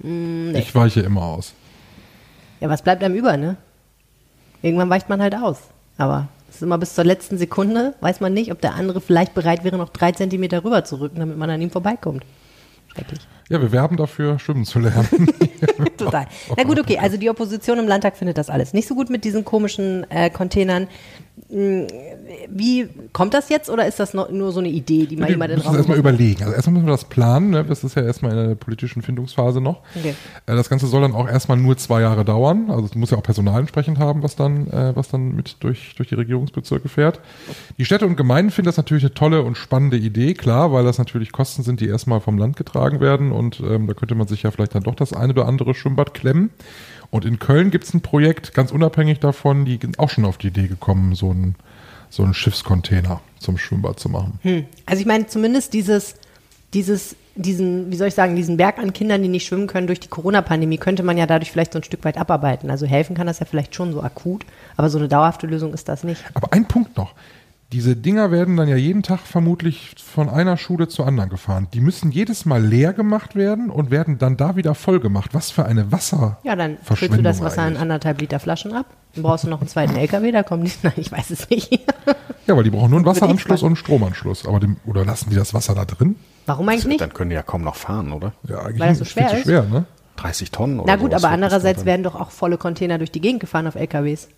Ich 0.00 0.74
weiche 0.74 1.00
immer 1.02 1.22
aus. 1.22 1.54
Ja, 2.60 2.68
was 2.68 2.82
bleibt 2.82 3.04
einem 3.04 3.14
über, 3.14 3.36
ne? 3.36 3.56
Irgendwann 4.60 4.90
weicht 4.90 5.08
man 5.08 5.22
halt 5.22 5.36
aus. 5.36 5.58
Aber 5.96 6.28
es 6.48 6.56
ist 6.56 6.62
immer 6.62 6.78
bis 6.78 6.94
zur 6.94 7.04
letzten 7.04 7.38
Sekunde, 7.38 7.94
weiß 8.00 8.20
man 8.20 8.32
nicht, 8.32 8.52
ob 8.52 8.60
der 8.60 8.74
andere 8.74 9.00
vielleicht 9.00 9.34
bereit 9.34 9.64
wäre, 9.64 9.76
noch 9.76 9.90
drei 9.90 10.12
Zentimeter 10.12 10.64
rüber 10.64 10.84
zu 10.84 11.00
rücken, 11.00 11.20
damit 11.20 11.36
man 11.36 11.50
an 11.50 11.60
ihm 11.60 11.70
vorbeikommt. 11.70 12.24
Schrecklich. 12.88 13.20
Ja, 13.48 13.60
wir 13.60 13.72
werben 13.72 13.96
dafür, 13.96 14.38
schwimmen 14.38 14.64
zu 14.64 14.78
lernen. 14.78 15.08
Total. 15.96 16.26
Na 16.56 16.64
gut, 16.64 16.78
okay. 16.78 16.98
Also 16.98 17.16
die 17.16 17.30
Opposition 17.30 17.78
im 17.78 17.86
Landtag 17.86 18.16
findet 18.16 18.38
das 18.38 18.50
alles 18.50 18.72
nicht 18.72 18.88
so 18.88 18.94
gut 18.94 19.10
mit 19.10 19.24
diesen 19.24 19.44
komischen 19.44 20.08
äh, 20.10 20.30
Containern. 20.30 20.88
Hm, 21.50 21.88
Wie 22.48 22.88
kommt 23.12 23.34
das 23.34 23.48
jetzt 23.48 23.68
oder 23.68 23.86
ist 23.86 23.98
das 23.98 24.14
nur 24.14 24.52
so 24.52 24.60
eine 24.60 24.68
Idee, 24.68 25.06
die 25.06 25.16
mal 25.16 25.28
jemand 25.28 25.50
in 25.50 25.58
den 25.58 25.66
Raum 25.66 25.76
erstmal 25.76 25.98
überlegen. 25.98 26.42
Also 26.44 26.54
erstmal 26.54 26.74
müssen 26.74 26.86
wir 26.86 26.92
das 26.92 27.04
planen. 27.06 27.50
Ne? 27.50 27.64
Das 27.64 27.82
ist 27.82 27.96
ja 27.96 28.02
erstmal 28.02 28.32
in 28.32 28.48
der 28.48 28.54
politischen 28.54 29.02
Findungsphase 29.02 29.60
noch. 29.60 29.80
Okay. 29.96 30.14
Äh, 30.46 30.54
Das 30.56 30.68
Ganze 30.68 30.86
soll 30.86 31.02
dann 31.02 31.12
auch 31.12 31.28
erstmal 31.28 31.56
nur 31.56 31.76
zwei 31.76 32.02
Jahre 32.02 32.24
dauern. 32.24 32.70
Also 32.70 32.84
es 32.84 32.94
muss 32.94 33.10
ja 33.10 33.18
auch 33.18 33.22
Personal 33.22 33.60
entsprechend 33.60 33.98
haben, 33.98 34.22
was 34.22 34.36
dann, 34.36 34.68
äh, 34.68 34.94
was 34.94 35.08
dann 35.08 35.34
mit 35.34 35.56
durch, 35.60 35.94
durch 35.96 36.08
die 36.08 36.14
Regierungsbezirke 36.14 36.88
fährt. 36.88 37.20
Die 37.78 37.84
Städte 37.84 38.06
und 38.06 38.16
Gemeinden 38.16 38.52
finden 38.52 38.66
das 38.66 38.76
natürlich 38.76 39.02
eine 39.02 39.14
tolle 39.14 39.42
und 39.42 39.56
spannende 39.56 39.96
Idee, 39.96 40.34
klar, 40.34 40.72
weil 40.72 40.84
das 40.84 40.98
natürlich 40.98 41.32
Kosten 41.32 41.62
sind, 41.64 41.80
die 41.80 41.88
erstmal 41.88 42.20
vom 42.20 42.38
Land 42.38 42.56
getragen 42.56 43.00
werden 43.00 43.32
und 43.34 43.60
ähm, 43.60 43.86
da 43.86 43.94
könnte 43.94 44.14
man 44.14 44.26
sich 44.26 44.42
ja 44.42 44.50
vielleicht 44.50 44.74
dann 44.74 44.82
doch 44.82 44.94
das 44.94 45.12
eine 45.12 45.32
oder 45.32 45.46
andere 45.46 45.74
Schwimmbad 45.74 46.14
klemmen. 46.14 46.50
Und 47.10 47.24
in 47.24 47.38
Köln 47.38 47.70
gibt 47.70 47.84
es 47.84 47.94
ein 47.94 48.00
Projekt, 48.00 48.54
ganz 48.54 48.72
unabhängig 48.72 49.20
davon, 49.20 49.64
die 49.64 49.78
sind 49.80 49.98
auch 49.98 50.10
schon 50.10 50.24
auf 50.24 50.38
die 50.38 50.48
Idee 50.48 50.68
gekommen, 50.68 51.14
so 51.14 51.32
ein 51.32 51.54
so 52.14 52.22
einen 52.22 52.34
Schiffscontainer 52.34 53.20
zum 53.38 53.58
Schwimmbad 53.58 53.98
zu 53.98 54.08
machen. 54.08 54.38
Hm. 54.42 54.66
Also 54.86 55.00
ich 55.00 55.06
meine 55.06 55.26
zumindest 55.26 55.74
dieses, 55.74 56.14
dieses, 56.72 57.16
diesen, 57.34 57.90
wie 57.90 57.96
soll 57.96 58.08
ich 58.08 58.14
sagen, 58.14 58.36
diesen 58.36 58.56
Berg 58.56 58.78
an 58.78 58.92
Kindern, 58.92 59.22
die 59.22 59.28
nicht 59.28 59.46
schwimmen 59.46 59.66
können 59.66 59.88
durch 59.88 60.00
die 60.00 60.08
Corona-Pandemie, 60.08 60.78
könnte 60.78 61.02
man 61.02 61.18
ja 61.18 61.26
dadurch 61.26 61.50
vielleicht 61.50 61.72
so 61.72 61.80
ein 61.80 61.84
Stück 61.84 62.04
weit 62.04 62.16
abarbeiten. 62.16 62.70
Also 62.70 62.86
helfen 62.86 63.16
kann 63.16 63.26
das 63.26 63.40
ja 63.40 63.46
vielleicht 63.46 63.74
schon 63.74 63.92
so 63.92 64.02
akut, 64.02 64.46
aber 64.76 64.88
so 64.90 64.98
eine 64.98 65.08
dauerhafte 65.08 65.46
Lösung 65.46 65.74
ist 65.74 65.88
das 65.88 66.04
nicht. 66.04 66.22
Aber 66.34 66.52
ein 66.52 66.66
Punkt 66.66 66.96
noch. 66.96 67.14
Diese 67.72 67.96
Dinger 67.96 68.30
werden 68.30 68.56
dann 68.56 68.68
ja 68.68 68.76
jeden 68.76 69.02
Tag 69.02 69.20
vermutlich 69.20 69.94
von 69.98 70.28
einer 70.28 70.56
Schule 70.56 70.86
zur 70.86 71.06
anderen 71.06 71.28
gefahren. 71.30 71.66
Die 71.74 71.80
müssen 71.80 72.12
jedes 72.12 72.44
Mal 72.44 72.64
leer 72.64 72.92
gemacht 72.92 73.34
werden 73.34 73.70
und 73.70 73.90
werden 73.90 74.18
dann 74.18 74.36
da 74.36 74.54
wieder 74.54 74.74
voll 74.74 75.00
gemacht. 75.00 75.30
Was 75.32 75.50
für 75.50 75.64
eine 75.64 75.90
Wasser. 75.90 76.38
Ja, 76.44 76.54
dann 76.54 76.78
füllst 76.82 77.16
du 77.16 77.22
das 77.22 77.40
Wasser 77.42 77.66
in 77.66 77.76
anderthalb 77.76 78.20
Liter 78.20 78.38
Flaschen 78.38 78.72
ab. 78.74 78.86
Dann 79.14 79.22
brauchst 79.24 79.44
du 79.44 79.48
noch 79.48 79.60
einen 79.60 79.68
zweiten 79.68 79.96
LKW, 79.96 80.30
da 80.30 80.42
kommen 80.42 80.64
die, 80.64 80.72
nein, 80.82 80.92
ich 80.96 81.10
weiß 81.10 81.30
es 81.30 81.48
nicht. 81.50 81.72
Ja, 82.46 82.56
weil 82.56 82.64
die 82.64 82.70
brauchen 82.70 82.90
nur 82.90 82.98
einen 82.98 83.06
Wasseranschluss 83.06 83.62
und 83.62 83.68
einen 83.68 83.76
Stromanschluss. 83.76 84.46
Aber 84.46 84.60
dem, 84.60 84.76
oder 84.86 85.04
lassen 85.04 85.30
die 85.30 85.36
das 85.36 85.54
Wasser 85.54 85.74
da 85.74 85.84
drin? 85.84 86.16
Warum 86.46 86.68
eigentlich 86.68 86.86
nicht? 86.86 87.00
Dann 87.00 87.12
können 87.12 87.30
die 87.30 87.36
ja 87.36 87.42
kaum 87.42 87.62
noch 87.62 87.76
fahren, 87.76 88.12
oder? 88.12 88.34
Ja, 88.48 88.60
eigentlich 88.60 88.80
Weil 88.80 88.88
das 88.90 88.98
so 88.98 89.04
schwer 89.04 89.32
ist? 89.32 89.44
schwer, 89.44 89.62
ne? 89.64 89.86
30 90.16 90.50
Tonnen 90.52 90.78
oder 90.78 90.92
Na 90.92 90.96
gut, 90.96 91.10
sowas 91.10 91.24
aber 91.24 91.32
andererseits 91.32 91.84
werden 91.84 92.04
doch 92.04 92.14
auch 92.14 92.30
volle 92.30 92.56
Container 92.56 92.98
durch 92.98 93.10
die 93.10 93.20
Gegend 93.20 93.40
gefahren 93.40 93.66
auf 93.66 93.74
LKWs. 93.74 94.28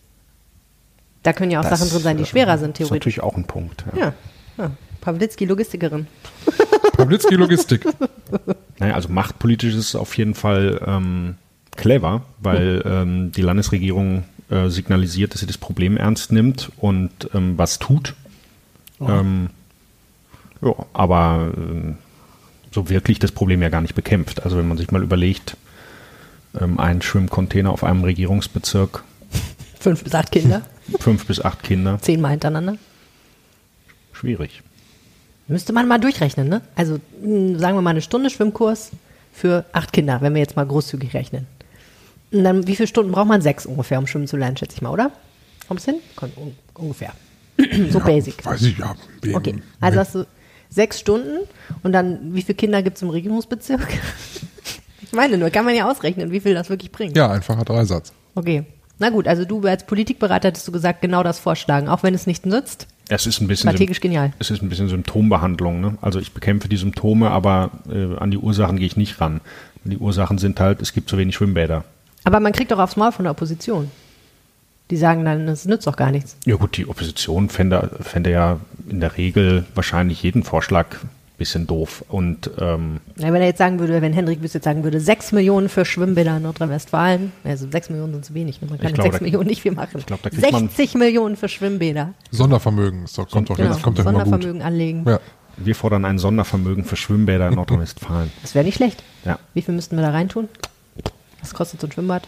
Da 1.23 1.33
können 1.33 1.51
ja 1.51 1.61
auch 1.61 1.69
Das, 1.69 1.81
Sachen 1.81 1.91
drin 1.91 2.03
sein, 2.03 2.17
die 2.17 2.23
äh, 2.23 2.27
schwerer 2.27 2.59
sind, 2.59 2.71
Ist 2.71 2.77
theoretisch. 2.89 3.17
natürlich 3.17 3.21
auch 3.23 3.37
ein 3.37 3.45
Punkt. 3.47 3.85
Ja. 3.95 4.01
Ja. 4.01 4.13
ja. 4.59 4.71
Pawlitzki, 5.01 5.45
Logistikerin. 5.45 6.07
Pawlitzki 6.93 7.35
Logistik. 7.35 7.87
Naja, 8.79 8.95
also 8.95 9.09
machtpolitisch 9.09 9.73
ist 9.73 9.89
es 9.89 9.97
auf 9.97 10.19
jeden 10.19 10.35
Fall 10.35 10.83
ähm, 10.87 11.37
clever, 11.77 12.23
weil 12.41 12.83
ähm, 12.85 13.33
die 13.33 13.41
Landesregierung 13.41 14.25
äh, 14.51 14.69
signalisiert, 14.69 15.33
dass 15.33 15.41
sie 15.41 15.47
das 15.47 15.57
Problem 15.57 15.97
ernst 15.97 16.31
nimmt 16.31 16.71
und 16.77 17.11
ähm, 17.33 17.57
was 17.57 17.79
tut. 17.79 18.15
Ähm, 19.01 19.49
ja, 20.61 20.75
aber 20.93 21.53
ähm, 21.57 21.97
so 22.71 22.91
wirklich 22.91 23.19
das 23.19 23.33
Problem 23.33 23.63
ja 23.63 23.71
gar 23.71 23.81
nicht 23.81 23.95
bekämpft. 23.95 24.43
Also 24.45 24.59
wenn 24.59 24.69
man 24.69 24.77
sich 24.77 24.91
mal 24.91 25.03
überlegt, 25.03 25.57
ähm, 26.61 26.79
ein 26.79 27.01
Schwimmcontainer 27.01 27.71
auf 27.71 27.83
einem 27.83 28.05
Regierungsbezirk, 28.05 29.05
Fünf 29.87 30.03
bis 30.03 30.17
acht 30.17 30.33
Kinder, 30.33 30.63
fünf 30.99 31.27
bis 31.27 31.41
acht 31.41 31.63
Kinder, 31.63 32.01
zehnmal 32.03 32.33
hintereinander. 32.33 32.77
schwierig. 34.13 34.63
Müsste 35.47 35.73
man 35.73 35.87
mal 35.87 35.99
durchrechnen, 36.01 36.49
ne? 36.49 36.61
Also 36.75 36.99
mh, 37.23 37.61
sagen 37.61 37.77
wir 37.77 37.83
mal 37.83 37.91
eine 37.91 38.03
Stunde 38.03 38.29
Schwimmkurs 38.31 38.91
für 39.33 39.65
acht 39.73 39.93
Kinder, 39.93 40.21
wenn 40.23 40.35
wir 40.35 40.41
jetzt 40.41 40.57
mal 40.57 40.67
großzügig 40.67 41.15
rechnen. 41.15 41.47
Und 42.33 42.43
dann, 42.43 42.67
wie 42.67 42.75
viele 42.75 42.89
Stunden 42.89 43.13
braucht 43.13 43.29
man? 43.29 43.43
Sechs 43.43 43.65
ungefähr, 43.65 44.01
um 44.01 44.09
schwimmen 44.09 44.27
zu 44.27 44.37
lernen, 44.37 44.57
schätze 44.57 44.75
ich 44.75 44.83
mal, 44.83 44.91
oder? 44.91 45.13
Kommt 45.69 45.79
es 45.79 45.87
hin? 45.87 46.01
Kommt 46.17 46.37
un 46.37 46.57
ungefähr. 46.75 47.13
so 47.91 48.01
basic. 48.01 48.45
Weiß 48.45 48.63
ich, 48.63 48.77
ja. 48.79 48.97
Okay, 49.35 49.63
also 49.81 50.01
hast 50.01 50.17
du 50.17 50.27
sechs 50.69 50.99
Stunden 50.99 51.47
und 51.85 51.93
dann, 51.93 52.35
wie 52.35 52.43
viele 52.43 52.57
Kinder 52.57 52.83
gibt 52.83 52.97
es 52.97 53.03
im 53.03 53.11
Regierungsbezirk? 53.11 53.87
ich 55.01 55.13
meine 55.13 55.39
nur, 55.39 55.51
kann 55.51 55.65
man 55.65 55.77
ja 55.77 55.89
ausrechnen, 55.89 56.33
wie 56.33 56.41
viel 56.41 56.55
das 56.55 56.71
wirklich 56.71 56.91
bringt. 56.91 57.17
Ja, 57.17 57.31
einfacher 57.31 57.65
Dreisatz. 57.65 58.13
Okay. 58.35 58.65
Na 58.99 59.11
gut, 59.11 59.29
also 59.29 59.45
du 59.45 59.61
als 59.67 59.85
Politikberater 59.85 60.49
hättest 60.49 60.67
du 60.67 60.73
gesagt, 60.73 61.03
genau 61.03 61.23
das 61.23 61.39
vorschlagen, 61.39 61.89
auch 61.89 62.03
wenn 62.03 62.15
es 62.15 62.27
nicht 62.27 62.47
nützt. 62.47 62.87
Es 63.09 63.27
ist 63.27 63.41
ein 63.41 63.47
bisschen 63.47 63.69
Strategisch 63.69 64.01
genial. 64.01 64.33
Es 64.39 64.51
ist 64.51 64.63
ein 64.63 64.69
bisschen 64.69 64.89
Symptombehandlung. 64.89 65.81
Ne? 65.81 65.99
Also 66.01 66.19
ich 66.19 66.33
bekämpfe 66.33 66.69
die 66.69 66.77
Symptome, 66.77 67.31
aber 67.31 67.71
äh, 67.89 68.17
an 68.17 68.31
die 68.31 68.39
Ursachen 68.39 68.79
gehe 68.79 68.87
ich 68.87 68.97
nicht 68.97 69.21
ran. 69.21 69.41
Die 69.85 69.99
Ursachen 69.99 70.39
sind 70.39 70.59
halt, 70.59 70.83
es 70.83 70.93
gibt 70.93 71.09
zu 71.09 71.19
wenig 71.19 71.37
Schwimmbäder. 71.37 71.85
Aber 72.25 72.41
man 72.41 72.53
kriegt 72.53 72.73
doch 72.73 72.79
aufs 72.79 72.97
Maul 72.97 73.13
von 73.13 73.25
der 73.25 73.33
Opposition. 73.33 73.91
Die 74.91 74.97
sagen 74.97 75.25
dann, 75.25 75.47
es 75.47 75.65
nützt 75.65 75.87
doch 75.87 75.97
gar 75.97 76.11
nichts. 76.11 76.37
Ja 76.45 76.57
gut, 76.57 76.77
die 76.77 76.89
Opposition 76.89 77.49
fände, 77.49 77.91
fände 78.01 78.31
ja 78.31 78.59
in 78.89 79.01
der 79.01 79.17
Regel 79.17 79.65
wahrscheinlich 79.75 80.23
jeden 80.23 80.43
Vorschlag 80.43 80.87
bisschen 81.39 81.67
doof. 81.67 82.05
Und 82.09 82.51
ähm, 82.59 83.01
Ja, 83.17 83.33
wenn 83.33 83.43
er 83.43 83.47
jetzt 83.49 83.59
sagen 83.59 83.79
würde, 83.79 84.01
wenn 84.03 84.13
Henrik 84.13 84.43
Wüst 84.43 84.55
jetzt 84.55 84.65
sagen 84.65 84.85
würde, 84.85 85.01
sechs 85.01 85.33
Millionen 85.33 85.69
für 85.69 85.85
Schwimmbäder 85.85 86.37
in 86.39 86.43
Nordrhein-Westfalen, 86.45 87.33
also 87.45 87.71
sechs 87.71 87.91
Millionen 87.91 88.15
sind 88.15 88.25
zu 88.25 88.35
wenig, 88.35 88.61
ne? 88.63 88.69
man 88.69 88.79
kann 88.79 88.87
Ich 88.87 88.93
mit 88.93 88.95
glaube, 88.95 89.09
sechs 89.11 89.19
da- 89.19 89.25
Millionen 89.25 89.47
nicht 89.49 89.63
viel 89.63 89.73
machen. 89.73 89.99
ich 89.99 90.07
glaube, 90.07 90.23
da 90.23 90.31
kriegt 90.31 90.51
man- 90.53 90.69
60 90.69 90.95
Millionen 90.95 91.37
für 91.37 91.49
Schwimmbäder. 91.49 92.15
Sondervermögen. 92.31 93.05
Doch, 93.17 93.31
kommt 93.31 93.51
doch 93.51 93.57
Genau, 93.57 93.73
jetzt, 93.73 93.83
kommt 93.83 93.99
doch 93.99 94.05
immer 94.07 94.13
gut. 94.15 94.23
Sondervermögen 94.25 94.63
anlegen. 94.63 95.05
Ja. 95.07 95.21
wir 95.59 95.75
fordern 95.75 96.05
ein 96.05 96.19
Sondervermögen 96.19 96.85
für 96.85 96.97
Schwimmbäder 96.97 97.49
in 97.49 97.55
Nordrhein-Westfalen. 97.57 98.31
Das 98.43 98.55
wäre 98.55 98.65
nicht 98.65 98.77
schlecht. 98.77 99.03
Ja, 99.25 99.39
Wie 99.55 99.63
viel 99.63 99.75
müssten 99.75 99.97
wir 99.97 100.03
da 100.03 100.11
reintun? 100.11 100.49
Was 101.41 101.53
kostet 101.55 101.81
so 101.81 101.87
ein 101.87 101.93
Schwimmbad? 101.93 102.23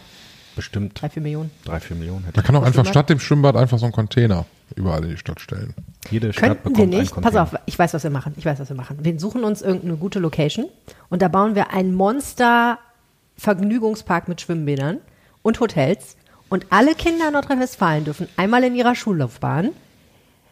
Bestimmt 0.59 1.01
Drei, 1.01 1.09
vier 1.09 1.21
Millionen. 1.23 1.49
drei, 1.65 1.79
vier 1.79 1.95
Millionen 1.95 2.25
hätte 2.25 2.37
Man 2.37 2.45
kann 2.45 2.55
auch 2.55 2.61
einfach 2.63 2.83
Schwimmbad? 2.83 2.93
statt 2.93 3.09
dem 3.09 3.19
Schwimmbad 3.19 3.55
einfach 3.55 3.79
so 3.79 3.85
einen 3.85 3.93
Container 3.93 4.45
überall 4.75 5.03
in 5.03 5.09
die 5.11 5.17
Stadt 5.17 5.39
stellen. 5.39 5.73
jede 6.11 6.31
Stadt 6.33 6.43
Könnten 6.43 6.63
bekommt 6.63 6.77
wir 6.77 6.83
einen 6.83 6.99
nicht, 7.01 7.15
pass 7.21 7.35
auf, 7.35 7.55
ich 7.65 7.77
weiß, 7.79 7.93
was 7.93 8.03
wir 8.03 8.11
machen. 8.11 8.33
Ich 8.37 8.45
weiß, 8.45 8.59
was 8.59 8.69
wir 8.69 8.75
machen. 8.75 8.97
Wir 9.01 9.19
suchen 9.19 9.43
uns 9.43 9.61
irgendeine 9.61 9.97
gute 9.97 10.19
Location 10.19 10.65
und 11.09 11.21
da 11.21 11.27
bauen 11.27 11.55
wir 11.55 11.71
einen 11.71 11.93
Monster-Vergnügungspark 11.95 14.27
mit 14.27 14.41
Schwimmbädern 14.41 14.97
und 15.41 15.59
Hotels. 15.59 16.15
Und 16.49 16.65
alle 16.71 16.95
Kinder 16.95 17.27
in 17.27 17.33
Nordrhein-Westfalen 17.33 18.05
dürfen 18.05 18.27
einmal 18.37 18.63
in 18.63 18.75
ihrer 18.75 18.95
Schullaufbahn 18.95 19.69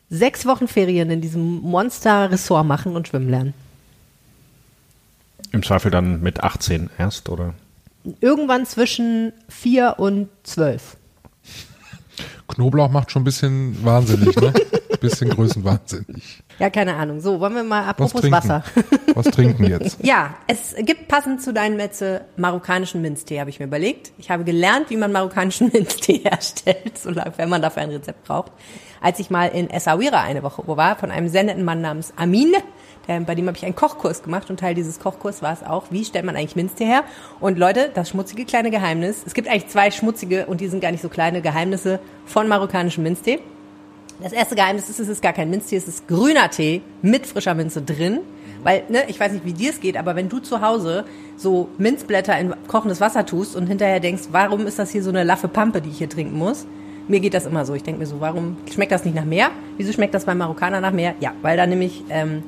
sechs 0.10 0.46
Wochen 0.46 0.68
Ferien 0.68 1.10
in 1.10 1.22
diesem 1.22 1.62
Monster-Ressort 1.62 2.66
machen 2.66 2.96
und 2.96 3.08
schwimmen 3.08 3.30
lernen. 3.30 3.54
Im 5.52 5.64
Zweifel 5.64 5.92
dann 5.92 6.22
mit 6.22 6.44
18 6.44 6.90
erst, 6.98 7.30
oder? 7.30 7.54
Irgendwann 8.20 8.66
zwischen 8.66 9.34
vier 9.50 9.96
und 9.98 10.30
zwölf. 10.44 10.98
Knoblauch 12.48 12.90
macht 12.90 13.12
schon 13.12 13.22
ein 13.22 13.26
bisschen 13.26 13.84
wahnsinnig, 13.84 14.36
ne? 14.36 14.54
bisschen 15.02 15.30
größenwahnsinnig. 15.30 16.44
Ja, 16.60 16.70
keine 16.70 16.96
Ahnung. 16.96 17.22
So, 17.22 17.40
wollen 17.40 17.54
wir 17.54 17.64
mal 17.64 17.82
Was 17.82 17.90
apropos 17.90 18.22
trinken? 18.22 18.32
Wasser. 18.32 18.64
Was 19.14 19.26
trinken 19.28 19.64
jetzt? 19.66 20.04
Ja, 20.04 20.36
es 20.48 20.76
gibt 20.80 21.08
passend 21.08 21.42
zu 21.42 21.54
deinen 21.54 21.78
Metze 21.78 22.22
marokkanischen 22.36 23.02
Minztee, 23.02 23.40
habe 23.40 23.50
ich 23.50 23.60
mir 23.60 23.66
überlegt. 23.66 24.12
Ich 24.18 24.32
habe 24.32 24.44
gelernt, 24.44 24.90
wie 24.90 24.98
man 24.98 25.12
marokkanischen 25.12 25.70
Minztee 25.74 26.20
herstellt, 26.24 26.98
so 26.98 27.12
lange, 27.12 27.34
wenn 27.38 27.50
man 27.50 27.62
dafür 27.62 27.84
ein 27.84 27.92
Rezept 27.92 28.24
braucht. 28.24 28.52
Als 29.02 29.20
ich 29.20 29.30
mal 29.30 29.48
in 29.48 29.70
Essaouira 29.70 30.22
eine 30.22 30.42
Woche 30.42 30.64
war, 30.66 30.96
von 30.96 31.12
einem 31.12 31.28
sehr 31.28 31.44
netten 31.44 31.64
Mann 31.64 31.82
namens 31.82 32.14
Amin, 32.16 32.54
der, 33.08 33.20
bei 33.22 33.36
dem 33.36 33.48
habe 33.48 33.58
ich 33.58 33.66
einen 33.66 33.76
Kochkurs 33.76 34.24
gemacht 34.24 34.50
und 34.50 34.60
Teil 34.60 34.76
dieses 34.76 35.00
Kochkurs 35.00 35.42
war 35.42 35.54
es 35.54 35.64
auch, 35.64 35.86
wie 35.90 36.04
stellt 36.04 36.26
man 36.26 36.36
eigentlich 36.36 36.56
Minztee 36.56 36.86
her? 36.86 37.04
Und 37.40 37.58
Leute, 37.58 37.90
das 37.94 38.10
schmutzige 38.10 38.46
kleine 38.46 38.72
Geheimnis, 38.72 39.24
es 39.26 39.34
gibt 39.34 39.48
eigentlich 39.48 39.68
zwei 39.68 39.92
schmutzige 39.92 40.46
und 40.48 40.62
die 40.62 40.68
sind 40.68 40.82
gar 40.82 40.92
nicht 40.92 41.02
so 41.02 41.10
kleine 41.10 41.42
Geheimnisse 41.42 42.00
von 42.26 42.48
marokkanischem 42.48 43.04
Minztee. 43.04 43.40
Das 44.22 44.34
erste 44.34 44.56
Geheimnis 44.56 44.90
ist, 44.90 45.00
es 45.00 45.10
ist 45.10 45.22
gar 45.22 45.34
kein 45.34 45.50
Minztee, 45.50 45.76
es 45.76 45.88
ist 45.88 46.08
grüner 46.08 46.50
Tee 46.50 46.82
mit 47.02 47.28
frischer 47.28 47.54
Minze 47.54 47.82
drin. 47.82 48.20
Weil, 48.64 48.84
ne, 48.90 49.04
ich 49.08 49.20
weiß 49.20 49.32
nicht, 49.32 49.46
wie 49.46 49.54
dir 49.54 49.70
es 49.70 49.80
geht, 49.80 49.96
aber 49.96 50.16
wenn 50.16 50.30
du 50.30 50.40
zu 50.40 50.62
Hause 50.62 51.06
so 51.38 51.70
Minzblätter 51.78 52.38
in 52.40 52.54
kochendes 52.68 53.00
Wasser 53.00 53.26
tust 53.26 53.56
und 53.56 53.68
hinterher 53.68 54.00
denkst, 54.00 54.24
warum 54.32 54.66
ist 54.66 54.80
das 54.80 54.90
hier 54.90 55.04
so 55.04 55.10
eine 55.10 55.24
laffe 55.24 55.48
Pampe, 55.48 55.82
die 55.82 55.90
ich 55.90 56.00
hier 56.00 56.10
trinken 56.10 56.38
muss? 56.38 56.66
Mir 57.08 57.20
geht 57.20 57.34
das 57.34 57.46
immer 57.46 57.66
so. 57.66 57.76
Ich 57.76 57.84
denke 57.84 58.00
mir 58.00 58.08
so, 58.08 58.20
warum 58.20 58.58
schmeckt 58.72 58.92
das 58.92 59.06
nicht 59.06 59.16
nach 59.16 59.24
Meer? 59.24 59.52
Wieso 59.78 59.94
schmeckt 59.94 60.14
das 60.14 60.26
beim 60.26 60.40
Marokkaner 60.40 60.82
nach 60.82 60.92
Meer? 60.92 61.14
Ja, 61.20 61.34
weil 61.42 61.56
da 61.56 61.66
nämlich 61.66 62.04
ähm, 62.10 62.44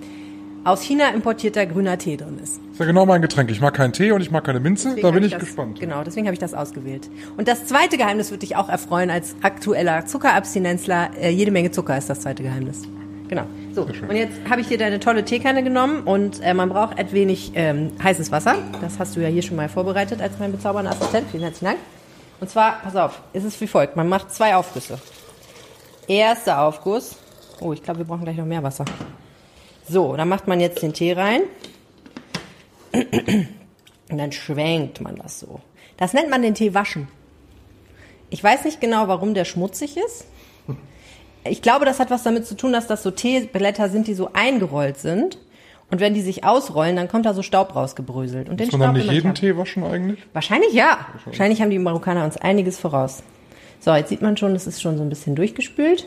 aus 0.70 0.82
China 0.82 1.10
importierter 1.10 1.66
grüner 1.66 1.98
Tee 1.98 2.18
drin 2.18 2.40
ist. 2.42 2.58
Das 2.58 2.74
ist 2.74 2.80
ja 2.80 2.86
genau 2.86 3.06
mein 3.06 3.22
Getränk. 3.22 3.50
Ich 3.52 3.62
mag 3.62 3.74
keinen 3.74 3.94
Tee 3.94 4.12
und 4.12 4.22
ich 4.22 4.32
mag 4.32 4.44
keine 4.44 4.60
Minze. 4.60 4.90
Deswegen 4.90 5.08
da 5.08 5.12
bin 5.12 5.24
ich 5.24 5.32
das, 5.32 5.42
gespannt. 5.42 5.80
Genau, 5.80 6.04
deswegen 6.04 6.28
habe 6.28 6.34
ich 6.34 6.40
das 6.40 6.54
ausgewählt. 6.54 7.10
Und 7.38 7.48
das 7.48 7.66
zweite 7.66 7.98
Geheimnis 7.98 8.32
wird 8.32 8.42
dich 8.42 8.56
auch 8.56 8.70
erfreuen 8.70 9.10
als 9.10 9.36
aktueller 9.42 10.06
Zuckerabstinenzler. 10.06 11.12
Äh, 11.20 11.30
jede 11.30 11.52
Menge 11.52 11.72
Zucker 11.72 11.98
ist 11.98 12.10
das 12.10 12.22
zweite 12.22 12.44
Geheimnis. 12.44 12.84
Genau. 13.28 13.44
So, 13.74 13.84
und 13.84 14.16
jetzt 14.16 14.34
habe 14.50 14.62
ich 14.62 14.68
hier 14.68 14.80
deine 14.80 15.00
tolle 15.00 15.24
Teekanne 15.24 15.64
genommen 15.64 16.02
und 16.04 16.42
äh, 16.42 16.54
man 16.56 16.70
braucht 16.70 16.98
ein 16.98 17.12
wenig 17.12 17.52
ähm, 17.54 17.92
heißes 18.04 18.32
Wasser. 18.32 18.56
Das 18.82 18.98
hast 18.98 19.16
du 19.16 19.20
ja 19.20 19.28
hier 19.28 19.44
schon 19.44 19.56
mal 19.56 19.70
vorbereitet 19.70 20.20
als 20.22 20.40
mein 20.40 20.52
bezaubernder 20.52 20.92
Assistent. 20.92 21.28
Vielen 21.30 21.44
herzlichen 21.44 21.66
Dank. 21.66 21.78
Und 22.40 22.50
zwar, 22.50 22.82
pass 22.82 22.96
auf, 22.96 23.22
ist 23.34 23.44
es 23.44 23.62
wie 23.62 23.68
folgt. 23.68 23.96
Man 23.96 24.10
macht 24.10 24.34
zwei 24.34 24.56
Aufgüsse. 24.56 25.00
Erster 26.08 26.62
Aufguss. 26.62 27.18
Oh, 27.60 27.72
ich 27.74 27.84
glaube, 27.84 28.00
wir 28.00 28.06
brauchen 28.06 28.24
gleich 28.24 28.38
noch 28.38 28.46
mehr 28.46 28.64
Wasser. 28.64 28.86
So, 29.90 30.16
dann 30.16 30.30
macht 30.30 30.48
man 30.48 30.60
jetzt 30.60 30.82
den 30.82 30.94
Tee 30.94 31.14
rein. 31.14 31.42
Und 32.94 34.18
dann 34.18 34.32
schwenkt 34.32 35.02
man 35.02 35.16
das 35.16 35.40
so. 35.40 35.60
Das 35.98 36.14
nennt 36.14 36.30
man 36.30 36.42
den 36.42 36.54
Tee 36.54 36.74
waschen. 36.74 37.08
Ich 38.30 38.44
weiß 38.44 38.66
nicht 38.66 38.80
genau, 38.80 39.08
warum 39.08 39.34
der 39.34 39.46
schmutzig 39.46 39.98
ist. 39.98 40.26
Ich 41.44 41.62
glaube, 41.62 41.86
das 41.86 42.00
hat 42.00 42.12
was 42.12 42.24
damit 42.24 42.46
zu 42.46 42.56
tun, 42.56 42.74
dass 42.74 42.86
das 42.86 43.02
so 43.02 43.12
Teeblätter 43.12 43.90
sind, 43.90 44.08
die 44.08 44.14
so 44.14 44.30
eingerollt 44.34 44.98
sind. 44.98 45.38
Und 45.90 46.00
wenn 46.00 46.14
die 46.14 46.22
sich 46.22 46.44
ausrollen, 46.44 46.96
dann 46.96 47.08
kommt 47.08 47.26
da 47.26 47.34
so 47.34 47.42
Staub 47.42 47.76
rausgebröselt. 47.76 48.48
Und 48.48 48.60
den 48.60 48.68
Muss 48.68 48.78
man 48.78 48.94
dann 48.94 49.02
Staub 49.02 49.12
nicht 49.12 49.24
immer 49.26 49.34
jeden. 49.34 49.36
Tee 49.36 49.58
waschen 49.58 49.84
eigentlich? 49.84 50.20
Wahrscheinlich 50.34 50.74
ja. 50.74 51.08
Wahrscheinlich 51.26 51.62
haben 51.62 51.72
die 51.72 51.80
Marokkaner 51.80 52.24
uns 52.26 52.38
einiges 52.38 52.78
voraus. 52.78 53.24
So, 53.80 53.92
jetzt 53.96 54.10
sieht 54.10 54.22
man 54.22 54.38
schon, 54.38 54.54
es 54.56 54.68
ist 54.68 54.82
schon 54.82 54.98
so 54.98 55.04
ein 55.04 55.10
bisschen 55.10 55.36
durchgespült. 55.36 56.06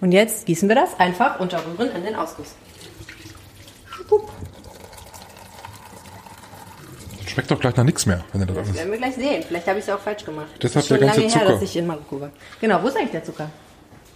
Und 0.00 0.12
jetzt 0.12 0.46
gießen 0.46 0.68
wir 0.68 0.76
das 0.76 1.00
einfach 1.00 1.40
unterrühren 1.40 1.90
in 1.96 2.04
den 2.04 2.14
Ausguss. 2.14 2.54
Schwupp. 3.90 4.30
Das 7.10 7.13
schmeckt 7.28 7.50
doch 7.50 7.60
gleich 7.60 7.76
nach 7.76 7.84
nichts 7.84 8.06
mehr, 8.06 8.24
wenn 8.32 8.40
du 8.42 8.46
das 8.48 8.56
Das 8.56 8.66
alles. 8.68 8.78
werden 8.78 8.90
wir 8.92 8.98
gleich 8.98 9.14
sehen. 9.14 9.42
Vielleicht 9.46 9.66
habe 9.66 9.78
ich 9.78 9.84
es 9.86 9.90
auch 9.90 10.00
falsch 10.00 10.24
gemacht. 10.24 10.46
Deshalb 10.62 10.74
das 10.74 10.82
ist 10.84 10.88
schon 10.88 10.98
der 10.98 11.06
ganze 11.08 11.20
lange 11.20 11.32
her, 11.32 11.40
Zucker. 11.42 11.52
dass 11.54 11.62
ich 11.62 11.76
in 11.76 11.86
Marokko 11.86 12.20
war. 12.20 12.30
Genau, 12.60 12.82
wo 12.82 12.88
ist 12.88 12.96
eigentlich 12.96 13.10
der 13.12 13.24
Zucker? 13.24 13.50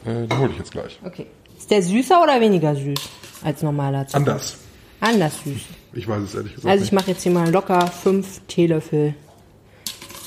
Äh, 0.05 0.27
den 0.27 0.39
hole 0.39 0.51
ich 0.53 0.59
jetzt 0.59 0.71
gleich. 0.73 0.99
Okay. 1.05 1.27
Ist 1.57 1.71
der 1.71 1.83
süßer 1.83 2.23
oder 2.23 2.41
weniger 2.41 2.75
süß 2.75 2.99
als 3.45 3.63
normaler 3.63 4.07
Zucker? 4.07 4.17
Anders. 4.19 4.57
Anders 5.01 5.35
süß. 5.45 5.61
Ich 5.95 6.07
weiß 6.09 6.23
es 6.23 6.35
ehrlich 6.35 6.55
gesagt 6.55 6.69
Also 6.71 6.85
ich 6.85 6.93
nicht. 6.93 7.01
mache 7.01 7.11
jetzt 7.13 7.23
hier 7.23 7.33
mal 7.33 7.51
locker 7.51 7.87
fünf 7.87 8.41
Teelöffel, 8.49 9.15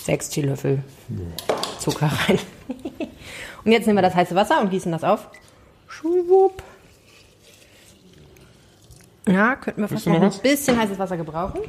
sechs 0.04 0.30
Teelöffel 0.30 0.84
Zucker 1.80 2.10
rein. 2.28 2.39
und 3.63 3.72
jetzt 3.72 3.86
nehmen 3.86 3.98
wir 3.98 4.02
das 4.04 4.15
heiße 4.15 4.34
Wasser 4.36 4.60
und 4.62 4.70
gießen 4.70 4.91
das 4.91 5.04
auf. 5.04 5.28
Schwupp. 5.88 6.63
Ja, 9.28 9.56
könnten 9.56 9.82
wir 9.82 9.88
fast 9.88 10.06
Willst 10.06 10.06
du 10.06 10.10
noch 10.10 10.17
noch 10.17 10.24
ein 10.26 10.30
was? 10.32 10.39
bisschen 10.39 10.80
heißes 10.80 10.98
Wasser 11.00 11.17
gebrauchen. 11.17 11.62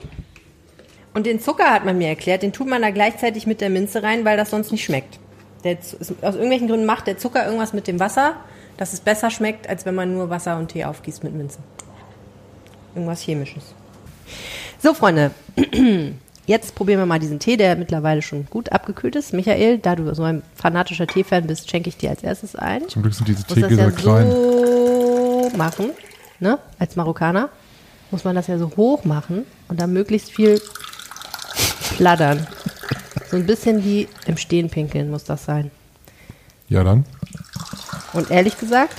Und 1.15 1.27
den 1.27 1.41
Zucker 1.41 1.71
hat 1.71 1.85
man 1.85 1.99
mir 1.99 2.09
erklärt, 2.09 2.43
den 2.43 2.53
tut 2.53 2.69
man 2.69 2.83
da 2.83 2.91
gleichzeitig 2.91 3.47
mit 3.47 3.61
der 3.61 3.71
Minze 3.71 4.03
rein, 4.03 4.25
weil 4.25 4.37
das 4.37 4.51
sonst 4.51 4.73
nicht 4.73 4.85
schmeckt. 4.85 5.19
Der, 5.65 5.77
aus 5.79 6.35
irgendwelchen 6.35 6.69
Gründen 6.69 6.87
macht 6.87 7.07
der 7.07 7.19
Zucker 7.19 7.45
irgendwas 7.45 7.73
mit 7.73 7.87
dem 7.87 8.01
Wasser, 8.01 8.37
dass 8.79 8.93
es 8.93 9.01
besser 9.01 9.31
schmeckt, 9.31 9.69
als 9.69 9.85
wenn 9.87 9.95
man 9.95 10.13
nur 10.15 10.31
Wasser 10.31 10.57
und 10.57 10.69
Tee 10.69 10.85
aufgießt 10.85 11.23
mit 11.23 11.35
Minze. 11.35 11.59
Irgendwas 12.95 13.21
Chemisches. 13.23 13.75
So, 14.83 14.95
Freunde. 14.95 15.31
Jetzt 16.47 16.75
probieren 16.75 16.99
wir 16.99 17.07
mal 17.07 17.21
diesen 17.21 17.39
Tee, 17.39 17.57
der 17.57 17.77
mittlerweile 17.77 18.21
schon 18.21 18.47
gut 18.51 18.73
abgekühlt 18.73 19.15
ist. 19.15 19.33
Michael, 19.33 19.79
da 19.79 19.95
du 19.95 20.13
so 20.13 20.25
ein 20.25 20.43
fanatischer 20.57 21.07
Teefan 21.07 21.47
bist, 21.47 21.71
schenke 21.71 21.89
ich 21.89 21.97
dir 21.97 22.11
als 22.11 22.25
erstes 22.25 22.57
ein. 22.57 22.89
Zum 22.89 23.03
Glück 23.03 23.15
sind 23.15 23.29
diese 23.29 23.45
das 23.47 23.79
ja 23.79 23.91
klein. 23.93 24.29
so 24.29 25.51
machen, 25.57 25.91
ne? 26.41 26.59
Als 26.81 26.97
Marokkaner 26.97 27.49
muss 28.11 28.25
man 28.25 28.35
das 28.35 28.49
ja 28.49 28.59
so 28.59 28.73
hoch 28.77 29.05
machen 29.05 29.45
und 29.69 29.81
dann 29.81 29.93
möglichst 29.93 30.33
viel 30.33 30.61
plattern. 31.97 32.47
So 33.31 33.37
ein 33.37 33.47
bisschen 33.47 33.85
wie 33.85 34.09
im 34.27 34.37
Stehen 34.37 34.71
pinkeln 34.71 35.11
muss 35.11 35.25
das 35.25 35.45
sein. 35.45 35.71
Ja, 36.69 36.85
dann. 36.85 37.05
Und 38.13 38.31
ehrlich 38.31 38.59
gesagt, 38.59 38.95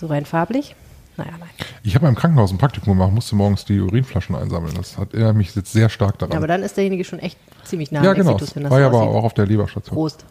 so 0.00 0.06
rein 0.06 0.26
farblich, 0.26 0.74
naja, 1.16 1.32
nein. 1.38 1.50
Ich 1.84 1.94
habe 1.94 2.08
im 2.08 2.14
Krankenhaus 2.14 2.50
ein 2.50 2.58
Praktikum 2.58 2.94
gemacht, 2.94 3.12
musste 3.12 3.36
morgens 3.36 3.64
die 3.64 3.80
Urinflaschen 3.80 4.34
einsammeln. 4.34 4.74
Das 4.74 4.98
hat 4.98 5.14
erinnert 5.14 5.36
mich 5.36 5.54
jetzt 5.54 5.72
sehr 5.72 5.88
stark 5.88 6.18
daran. 6.18 6.32
Ja, 6.32 6.38
aber 6.38 6.48
dann 6.48 6.62
ist 6.62 6.76
derjenige 6.76 7.04
schon 7.04 7.20
echt 7.20 7.38
ziemlich 7.64 7.92
nah 7.92 8.02
ja, 8.02 8.10
am 8.10 8.16
genau. 8.16 8.32
Exitus, 8.32 8.56
wenn 8.56 8.64
das 8.64 8.72
War 8.72 8.80
ja 8.80 8.90
so 8.90 8.96
aber 8.96 9.06
auch 9.08 9.24
auf 9.24 9.34
der 9.34 9.46
Leberstation. 9.46 9.94
Prost. 9.94 10.24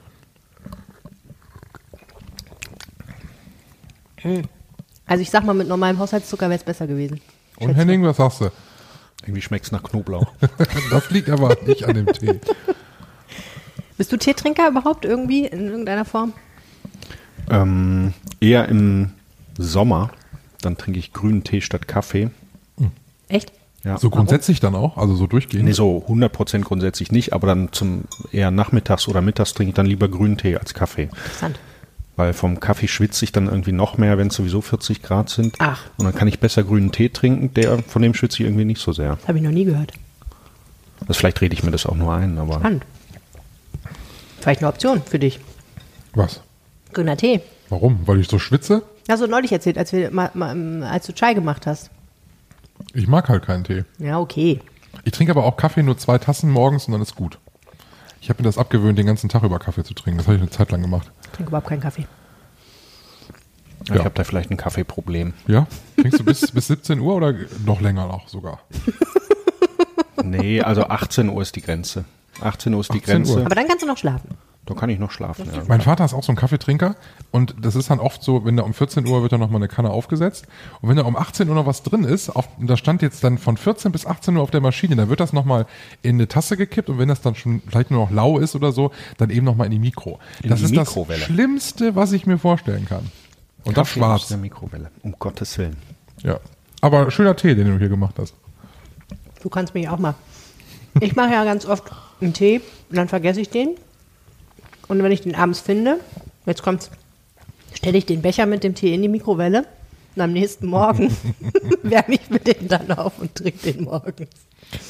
Hm. 4.18 4.44
Also 5.06 5.22
ich 5.22 5.30
sag 5.30 5.44
mal, 5.44 5.54
mit 5.54 5.68
normalem 5.68 6.00
Haushaltszucker 6.00 6.50
wäre 6.50 6.58
es 6.58 6.64
besser 6.64 6.88
gewesen. 6.88 7.22
Und 7.60 7.76
Henning, 7.76 8.04
was 8.04 8.18
sagst 8.18 8.42
du? 8.42 8.52
Irgendwie 9.24 9.42
schmeckt 9.42 9.66
es 9.66 9.72
nach 9.72 9.84
Knoblauch. 9.84 10.32
Das 10.92 11.10
liegt 11.10 11.30
aber 11.30 11.58
nicht 11.66 11.86
an 11.86 11.96
dem 11.96 12.08
Tee. 12.08 12.40
Bist 13.98 14.12
du 14.12 14.18
Teetrinker 14.18 14.70
überhaupt 14.70 15.06
irgendwie 15.06 15.46
in 15.46 15.68
irgendeiner 15.68 16.06
Form? 16.06 16.34
ähm, 17.50 18.14
eher 18.40 18.68
im 18.70 19.12
Sommer, 19.58 20.12
dann 20.62 20.78
trinke 20.78 21.00
ich 21.00 21.14
grünen 21.14 21.44
Tee 21.44 21.62
statt 21.62 21.88
Kaffee. 21.88 22.30
Echt? 23.28 23.52
Ja. 23.84 23.98
So 23.98 24.10
grundsätzlich 24.10 24.60
dann 24.62 24.76
auch? 24.76 24.98
Also 24.98 25.16
so 25.16 25.28
durchgehend? 25.28 25.66
Nee, 25.66 25.74
so 25.74 26.06
100% 26.08 26.62
grundsätzlich 26.62 27.12
nicht, 27.12 27.34
aber 27.34 27.48
dann 27.48 27.72
zum 27.74 28.06
eher 28.32 28.50
nachmittags 28.50 29.08
oder 29.08 29.22
mittags 29.22 29.54
trinke 29.54 29.70
ich 29.70 29.76
dann 29.76 29.86
lieber 29.86 30.08
grünen 30.08 30.38
Tee 30.38 30.56
als 30.56 30.74
Kaffee. 30.74 31.04
Interessant. 31.04 31.60
Weil 32.16 32.34
vom 32.34 32.60
Kaffee 32.60 32.88
schwitze 32.88 33.26
ich 33.26 33.32
dann 33.32 33.48
irgendwie 33.48 33.72
noch 33.72 33.98
mehr, 33.98 34.18
wenn 34.18 34.28
es 34.28 34.36
sowieso 34.36 34.62
40 34.62 35.02
Grad 35.02 35.30
sind. 35.30 35.56
Ach. 35.60 35.82
Und 35.98 36.06
dann 36.06 36.14
kann 36.14 36.28
ich 36.28 36.40
besser 36.40 36.64
grünen 36.64 36.92
Tee 36.92 37.10
trinken, 37.10 37.54
der 37.54 37.80
von 37.80 38.02
dem 38.02 38.14
schwitze 38.14 38.42
ich 38.42 38.48
irgendwie 38.48 38.66
nicht 38.66 38.82
so 38.82 38.92
sehr. 38.92 39.16
Das 39.16 39.28
habe 39.28 39.40
ich 39.40 39.44
noch 39.44 39.52
nie 39.52 39.66
gehört. 39.66 39.94
Also 41.02 41.14
vielleicht 41.14 41.42
rede 41.42 41.56
ich 41.56 41.64
mir 41.64 41.72
das 41.72 41.86
auch 41.86 41.96
nur 41.96 42.14
ein, 42.14 42.38
aber 42.38 42.56
Spannend. 42.56 42.86
Vielleicht 44.40 44.62
eine 44.62 44.68
Option 44.68 45.02
für 45.02 45.20
dich. 45.20 45.40
Was? 46.14 46.42
Grüner 46.94 47.18
Tee. 47.18 47.42
Warum? 47.70 48.02
Weil 48.06 48.20
ich 48.20 48.28
so 48.28 48.40
schwitze? 48.40 48.84
Hast 49.10 49.22
du 49.22 49.28
neulich 49.28 49.52
erzählt, 49.52 49.78
als, 49.78 49.92
wir 49.92 50.12
mal, 50.12 50.30
mal, 50.34 50.84
als 50.84 51.08
du 51.08 51.14
Chai 51.14 51.34
gemacht 51.34 51.66
hast. 51.66 51.90
Ich 52.94 53.08
mag 53.08 53.30
halt 53.30 53.46
keinen 53.46 53.64
Tee. 53.64 53.86
Ja, 54.00 54.20
okay. 54.20 54.60
Ich 55.04 55.12
trinke 55.12 55.32
aber 55.32 55.46
auch 55.46 55.58
Kaffee 55.58 55.84
nur 55.84 55.98
zwei 55.98 56.18
Tassen 56.18 56.50
morgens 56.52 56.86
und 56.86 56.92
dann 56.92 57.02
ist 57.02 57.16
gut. 57.16 57.40
Ich 58.24 58.30
habe 58.30 58.42
mir 58.42 58.48
das 58.48 58.58
abgewöhnt, 58.58 58.98
den 58.98 59.06
ganzen 59.06 59.28
Tag 59.28 59.44
über 59.44 59.60
Kaffee 59.60 59.84
zu 59.84 59.94
trinken. 59.94 60.18
Das 60.20 60.28
habe 60.28 60.38
ich 60.38 60.42
eine 60.42 60.50
Zeit 60.50 60.72
lang 60.72 60.82
gemacht. 60.82 61.12
Ich 61.24 61.30
trinke 61.32 61.50
überhaupt 61.50 61.68
keinen 61.68 61.82
Kaffee. 61.82 62.08
ich 63.84 63.90
Ja. 63.90 64.00
habe 64.00 64.12
da 64.12 64.24
vielleicht 64.24 64.50
ein 64.50 64.56
Kaffeeproblem. 64.56 65.34
Ja? 65.46 65.68
Trinkst 65.98 66.22
du 66.22 66.24
bis, 66.24 66.50
bis 66.54 66.68
17 66.68 67.02
Uhr 67.02 67.16
oder 67.16 67.34
noch 67.66 67.82
länger 67.82 68.08
noch 68.08 68.30
sogar? 68.30 68.62
Nee, 70.24 70.62
also 70.62 70.84
18 70.86 71.28
Uhr 71.28 71.42
ist 71.42 71.54
die 71.58 71.62
Grenze. 71.62 72.06
18 72.40 72.74
Uhr 72.74 72.80
ist 72.80 72.94
die 72.94 73.00
18 73.00 73.14
Uhr. 73.18 73.24
Grenze. 73.26 73.46
Aber 73.46 73.56
dann 73.56 73.68
kannst 73.68 73.84
du 73.84 73.88
noch 73.88 73.98
schlafen. 73.98 74.30
Da 74.66 74.74
kann 74.76 74.90
ich 74.90 74.98
noch 74.98 75.12
schlafen. 75.12 75.46
Ja. 75.54 75.64
Mein 75.68 75.82
Vater 75.82 76.06
ist 76.06 76.14
auch 76.14 76.24
so 76.24 76.32
ein 76.32 76.38
Kaffeetrinker 76.38 76.96
und 77.32 77.54
das 77.60 77.76
ist 77.76 77.90
dann 77.90 78.00
oft 78.00 78.24
so, 78.24 78.46
wenn 78.46 78.56
da 78.56 78.64
um 78.64 78.74
14 78.74 79.06
Uhr 79.06 79.22
wird 79.22 79.34
da 79.34 79.38
nochmal 79.38 79.58
eine 79.58 79.68
Kanne 79.68 79.90
aufgesetzt 79.90 80.48
und 80.82 80.88
wenn 80.88 80.96
da 80.96 81.04
um 81.04 81.18
18 81.18 81.50
Uhr 81.50 81.56
noch 81.56 81.66
was 81.66 81.84
drin 81.84 82.06
ist, 82.06 82.30
auf, 82.30 82.48
und 82.58 82.70
da 82.70 82.78
stand 82.78 83.02
jetzt 83.02 83.26
dann 83.26 83.38
von 83.38 83.58
14 83.58 83.92
bis 83.92 84.06
18 84.06 84.38
Uhr 84.38 84.42
auf 84.42 84.52
der 84.52 84.62
Maschine, 84.62 84.96
dann 84.96 85.10
wird 85.10 85.20
das 85.20 85.34
nochmal 85.34 85.66
in 86.02 86.16
eine 86.16 86.30
Tasse 86.30 86.56
gekippt 86.56 86.90
und 86.90 86.98
wenn 86.98 87.10
das 87.10 87.20
dann 87.20 87.36
schon 87.36 87.62
vielleicht 87.68 87.92
nur 87.92 88.06
noch 88.06 88.12
lau 88.12 88.38
ist 88.38 88.56
oder 88.56 88.72
so, 88.72 88.92
dann 89.18 89.32
eben 89.32 89.46
nochmal 89.46 89.66
in 89.66 89.72
die 89.72 89.80
Mikro. 89.80 90.20
In 90.42 90.50
das 90.50 90.60
die 90.60 90.66
ist 90.66 90.72
Mikrowelle. 90.72 91.20
das 91.20 91.28
Schlimmste, 91.28 91.96
was 91.98 92.14
ich 92.14 92.26
mir 92.26 92.38
vorstellen 92.38 92.86
kann. 92.88 93.12
Und 93.66 93.78
das 93.78 93.90
Kaffee 93.90 94.00
aus 94.00 94.06
schwarz. 94.06 94.28
der 94.30 94.38
Mikrowelle. 94.38 94.92
Um 95.02 95.14
Gottes 95.20 95.58
Willen. 95.58 95.76
Ja. 96.22 96.40
Aber 96.80 97.12
schöner 97.12 97.36
Tee, 97.36 97.54
den 97.54 97.68
du 97.68 97.78
hier 97.80 97.90
gemacht 97.90 98.16
hast. 98.18 98.34
Du 99.42 99.50
kannst 99.50 99.74
mich 99.74 99.90
auch 99.90 100.00
mal. 100.00 100.16
Ich 101.02 101.16
mache 101.16 101.32
ja 101.34 101.44
ganz 101.44 101.66
oft 101.66 101.92
einen 102.22 102.34
Tee 102.34 102.62
und 102.90 102.96
dann 102.96 103.10
vergesse 103.10 103.42
ich 103.42 103.50
den. 103.50 103.76
Und 104.94 105.02
wenn 105.02 105.12
ich 105.12 105.22
den 105.22 105.34
abends 105.34 105.60
finde, 105.60 106.00
jetzt 106.46 106.62
kommt's, 106.62 106.92
stelle 107.74 107.98
ich 107.98 108.06
den 108.06 108.22
Becher 108.22 108.46
mit 108.46 108.64
dem 108.64 108.76
Tee 108.76 108.94
in 108.94 109.02
die 109.02 109.08
Mikrowelle 109.08 109.66
und 110.16 110.22
am 110.22 110.32
nächsten 110.32 110.68
Morgen 110.68 111.10
wärme 111.82 112.14
ich 112.14 112.30
mir 112.30 112.38
den 112.38 112.68
dann 112.68 112.92
auf 112.92 113.18
und 113.18 113.34
trinke 113.34 113.74
den 113.74 113.86
morgens. 113.86 114.30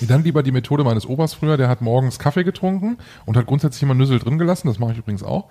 Dann 0.01 0.25
lieber 0.25 0.43
die 0.43 0.51
Methode 0.51 0.83
meines 0.83 1.07
Opas 1.07 1.33
früher, 1.33 1.55
der 1.55 1.69
hat 1.69 1.79
morgens 1.79 2.19
Kaffee 2.19 2.43
getrunken 2.43 2.97
und 3.25 3.37
hat 3.37 3.45
grundsätzlich 3.45 3.81
immer 3.83 3.93
Nüssel 3.93 4.19
drin 4.19 4.37
gelassen, 4.37 4.67
das 4.67 4.77
mache 4.77 4.91
ich 4.91 4.97
übrigens 4.97 5.23
auch. 5.23 5.45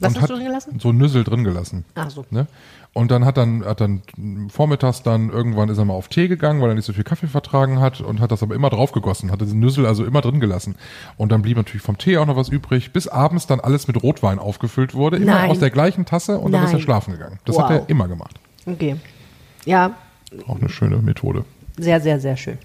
Was 0.00 0.10
und 0.14 0.16
hast 0.16 0.22
hat 0.22 0.30
du 0.30 0.34
drin 0.34 0.44
gelassen? 0.46 0.78
So 0.80 0.92
Nüssel 0.92 1.24
drin 1.24 1.44
gelassen. 1.44 1.84
Ach 1.94 2.10
so. 2.10 2.24
Ne? 2.30 2.46
Und 2.92 3.10
dann 3.10 3.24
hat 3.24 3.36
dann, 3.36 3.64
hat 3.64 3.80
dann 3.80 4.02
vormittags 4.48 5.02
dann 5.02 5.30
irgendwann 5.30 5.68
ist 5.68 5.78
er 5.78 5.84
mal 5.84 5.94
auf 5.94 6.08
Tee 6.08 6.26
gegangen, 6.28 6.60
weil 6.62 6.70
er 6.70 6.74
nicht 6.74 6.84
so 6.84 6.92
viel 6.92 7.04
Kaffee 7.04 7.26
vertragen 7.26 7.80
hat 7.80 8.00
und 8.00 8.20
hat 8.20 8.30
das 8.32 8.42
aber 8.42 8.54
immer 8.54 8.70
draufgegossen, 8.70 9.30
hat 9.30 9.40
diesen 9.40 9.60
Nüssel 9.60 9.86
also 9.86 10.04
immer 10.04 10.20
drin 10.20 10.40
gelassen. 10.40 10.74
Und 11.16 11.30
dann 11.32 11.42
blieb 11.42 11.56
natürlich 11.56 11.82
vom 11.82 11.98
Tee 11.98 12.16
auch 12.18 12.26
noch 12.26 12.36
was 12.36 12.48
übrig, 12.48 12.92
bis 12.92 13.06
abends 13.08 13.46
dann 13.46 13.60
alles 13.60 13.86
mit 13.88 14.02
Rotwein 14.02 14.38
aufgefüllt 14.38 14.94
wurde, 14.94 15.18
immer 15.18 15.34
Nein. 15.34 15.50
aus 15.50 15.58
der 15.58 15.70
gleichen 15.70 16.06
Tasse 16.06 16.38
und 16.38 16.52
dann 16.52 16.62
ist 16.64 16.70
er 16.70 16.74
Nein. 16.74 16.82
schlafen 16.82 17.12
gegangen. 17.12 17.38
Das 17.44 17.58
hat 17.58 17.64
Wow. 17.70 17.70
er 17.82 17.88
immer 17.88 18.08
gemacht. 18.08 18.40
Okay. 18.66 18.96
Ja, 19.64 19.92
Auch 20.46 20.58
eine 20.58 20.68
schöne 20.68 20.96
Methode. 20.98 21.44
sehr, 21.78 22.00
sehr, 22.00 22.18
sehr 22.20 22.36
schön. 22.36 22.58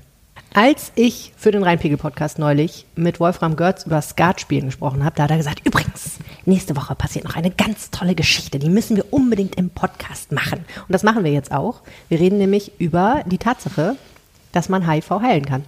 Als 0.56 0.92
ich 0.94 1.34
für 1.36 1.50
den 1.50 1.64
Rheinpegel-Podcast 1.64 2.38
neulich 2.38 2.86
mit 2.96 3.20
Wolfram 3.20 3.56
Görz 3.56 3.88
über 3.88 4.00
Skatspielen 4.04 4.68
gesprochen 4.68 5.04
habe, 5.04 5.16
da 5.16 5.24
hat 5.24 5.32
er 5.32 5.38
gesagt, 5.38 5.66
übrigens, 5.66 6.20
nächste 6.46 6.76
Woche 6.76 6.94
passiert 6.94 7.26
noch 7.26 7.36
eine 7.36 7.50
ganz 7.50 7.90
tolle 7.90 8.14
Geschichte, 8.14 8.60
die 8.60 8.70
müssen 8.70 8.96
wir 8.96 9.12
unbedingt 9.12 9.56
im 9.56 9.72
Podcast 9.72 10.32
machen. 10.32 10.60
Und 10.60 10.92
das 10.92 11.02
machen 11.02 11.24
wir 11.24 11.32
jetzt 11.32 11.52
auch. 11.52 11.82
Wir 12.08 12.20
reden 12.20 12.38
nämlich 12.38 12.80
über 12.80 13.24
die 13.26 13.40
Tatsache, 13.40 13.96
dass 14.52 14.70
man 14.70 14.88
HIV 14.88 15.10
heilen 15.22 15.46
kann. 15.46 15.64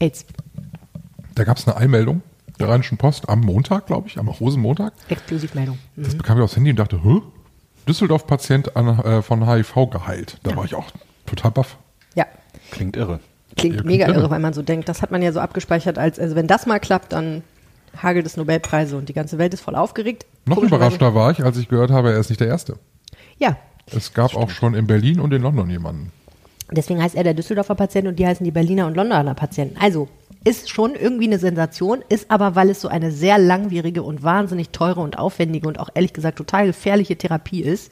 AIDS. 0.00 0.26
Da 1.34 1.44
gab 1.44 1.56
es 1.56 1.66
eine 1.66 1.78
Einmeldung 1.78 2.20
der 2.58 2.68
Rheinischen 2.68 2.98
Post 2.98 3.30
am 3.30 3.40
Montag, 3.40 3.86
glaube 3.86 4.08
ich, 4.08 4.18
am 4.18 4.28
Rosenmontag. 4.28 4.92
Exklusivmeldung. 5.08 5.78
Mhm. 5.96 6.02
Das 6.02 6.14
bekam 6.14 6.36
ich 6.36 6.44
aufs 6.44 6.56
Handy 6.56 6.70
und 6.70 6.78
dachte, 6.78 7.02
Hä? 7.02 7.22
Düsseldorf-Patient 7.88 8.76
äh, 8.76 9.22
von 9.22 9.48
HIV 9.48 9.88
geheilt. 9.90 10.38
Da 10.42 10.54
war 10.54 10.66
ich 10.66 10.74
auch 10.74 10.90
total 11.24 11.52
baff. 11.52 11.78
Ja. 12.14 12.26
Klingt 12.70 12.96
irre. 12.96 13.20
Klingt 13.56 13.76
Ja, 13.76 13.82
mega 13.84 14.08
irre, 14.08 14.30
weil 14.30 14.38
man 14.40 14.52
so 14.52 14.62
denkt, 14.62 14.88
das 14.88 15.02
hat 15.02 15.10
man 15.10 15.22
ja 15.22 15.32
so 15.32 15.40
abgespeichert, 15.40 15.98
als 15.98 16.18
also 16.20 16.36
wenn 16.36 16.46
das 16.46 16.66
mal 16.66 16.78
klappt, 16.78 17.12
dann 17.12 17.42
hagelt 17.96 18.26
es 18.26 18.36
Nobelpreise 18.36 18.96
und 18.96 19.08
die 19.08 19.14
ganze 19.14 19.38
Welt 19.38 19.54
ist 19.54 19.62
voll 19.62 19.74
aufgeregt. 19.74 20.26
Noch 20.44 20.58
überraschter 20.58 21.14
war 21.14 21.30
ich, 21.30 21.42
als 21.42 21.56
ich 21.56 21.68
gehört 21.68 21.90
habe, 21.90 22.12
er 22.12 22.18
ist 22.20 22.28
nicht 22.28 22.40
der 22.40 22.48
Erste. 22.48 22.78
Ja, 23.38 23.56
Es 23.90 24.12
gab 24.12 24.34
auch 24.36 24.50
schon 24.50 24.74
in 24.74 24.86
Berlin 24.86 25.20
und 25.20 25.32
in 25.32 25.42
London 25.42 25.70
jemanden. 25.70 26.12
deswegen 26.70 27.02
heißt 27.02 27.14
er 27.14 27.24
der 27.24 27.34
Düsseldorfer 27.34 27.74
Patient 27.74 28.08
und 28.08 28.18
die 28.18 28.26
heißen 28.26 28.44
die 28.44 28.50
Berliner 28.50 28.86
und 28.86 28.96
Londoner 28.96 29.34
Patienten. 29.34 29.78
Also 29.80 30.08
ist 30.44 30.68
schon 30.70 30.94
irgendwie 30.94 31.26
eine 31.26 31.38
Sensation, 31.38 32.04
ist 32.08 32.30
aber, 32.30 32.54
weil 32.54 32.70
es 32.70 32.80
so 32.80 32.88
eine 32.88 33.10
sehr 33.10 33.38
langwierige 33.38 34.02
und 34.02 34.22
wahnsinnig 34.22 34.70
teure 34.70 35.00
und 35.00 35.18
aufwendige 35.18 35.66
und 35.66 35.80
auch 35.80 35.88
ehrlich 35.94 36.12
gesagt 36.12 36.38
total 36.38 36.66
gefährliche 36.66 37.16
Therapie 37.16 37.62
ist, 37.62 37.90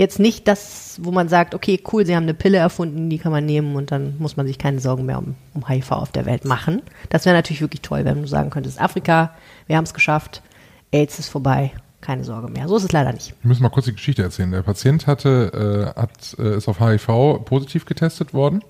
jetzt 0.00 0.18
nicht 0.18 0.48
das, 0.48 0.98
wo 1.02 1.10
man 1.10 1.28
sagt, 1.28 1.54
okay, 1.54 1.78
cool, 1.92 2.06
sie 2.06 2.16
haben 2.16 2.22
eine 2.22 2.32
Pille 2.32 2.56
erfunden, 2.56 3.10
die 3.10 3.18
kann 3.18 3.32
man 3.32 3.44
nehmen 3.44 3.76
und 3.76 3.92
dann 3.92 4.16
muss 4.18 4.34
man 4.34 4.46
sich 4.46 4.56
keine 4.56 4.80
Sorgen 4.80 5.04
mehr 5.04 5.18
um, 5.18 5.34
um 5.52 5.68
HIV 5.68 5.92
auf 5.92 6.10
der 6.10 6.24
Welt 6.24 6.46
machen. 6.46 6.80
Das 7.10 7.26
wäre 7.26 7.36
natürlich 7.36 7.60
wirklich 7.60 7.82
toll, 7.82 8.06
wenn 8.06 8.22
du 8.22 8.26
sagen 8.26 8.48
könntest, 8.48 8.80
Afrika, 8.80 9.34
wir 9.66 9.76
haben 9.76 9.84
es 9.84 9.92
geschafft, 9.92 10.42
AIDS 10.90 11.18
ist 11.18 11.28
vorbei, 11.28 11.72
keine 12.00 12.24
Sorge 12.24 12.50
mehr. 12.50 12.66
So 12.66 12.78
ist 12.78 12.84
es 12.84 12.92
leider 12.92 13.12
nicht. 13.12 13.34
Wir 13.42 13.48
müssen 13.48 13.62
mal 13.62 13.68
kurz 13.68 13.84
die 13.84 13.92
Geschichte 13.92 14.22
erzählen. 14.22 14.50
Der 14.50 14.62
Patient 14.62 15.06
hatte, 15.06 15.92
äh, 15.94 16.00
hat, 16.00 16.34
äh, 16.38 16.56
ist 16.56 16.66
auf 16.66 16.80
HIV 16.80 17.44
positiv 17.44 17.84
getestet 17.84 18.32
worden. 18.32 18.64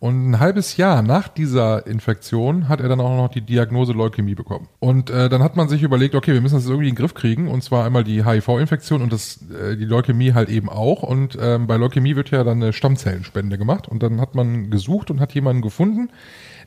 Und 0.00 0.30
ein 0.30 0.40
halbes 0.40 0.78
Jahr 0.78 1.02
nach 1.02 1.28
dieser 1.28 1.86
Infektion 1.86 2.70
hat 2.70 2.80
er 2.80 2.88
dann 2.88 3.00
auch 3.00 3.14
noch 3.14 3.28
die 3.28 3.42
Diagnose 3.42 3.92
Leukämie 3.92 4.34
bekommen. 4.34 4.66
Und 4.78 5.10
äh, 5.10 5.28
dann 5.28 5.42
hat 5.42 5.56
man 5.56 5.68
sich 5.68 5.82
überlegt, 5.82 6.14
okay, 6.14 6.32
wir 6.32 6.40
müssen 6.40 6.54
das 6.54 6.64
irgendwie 6.64 6.88
in 6.88 6.94
den 6.94 6.98
Griff 6.98 7.12
kriegen. 7.12 7.48
Und 7.48 7.62
zwar 7.62 7.84
einmal 7.84 8.02
die 8.02 8.24
HIV-Infektion 8.24 9.02
und 9.02 9.12
das, 9.12 9.40
äh, 9.52 9.76
die 9.76 9.84
Leukämie 9.84 10.32
halt 10.32 10.48
eben 10.48 10.70
auch. 10.70 11.02
Und 11.02 11.36
ähm, 11.38 11.66
bei 11.66 11.76
Leukämie 11.76 12.16
wird 12.16 12.30
ja 12.30 12.44
dann 12.44 12.62
eine 12.62 12.72
Stammzellenspende 12.72 13.58
gemacht. 13.58 13.88
Und 13.88 14.02
dann 14.02 14.22
hat 14.22 14.34
man 14.34 14.70
gesucht 14.70 15.10
und 15.10 15.20
hat 15.20 15.34
jemanden 15.34 15.60
gefunden, 15.60 16.08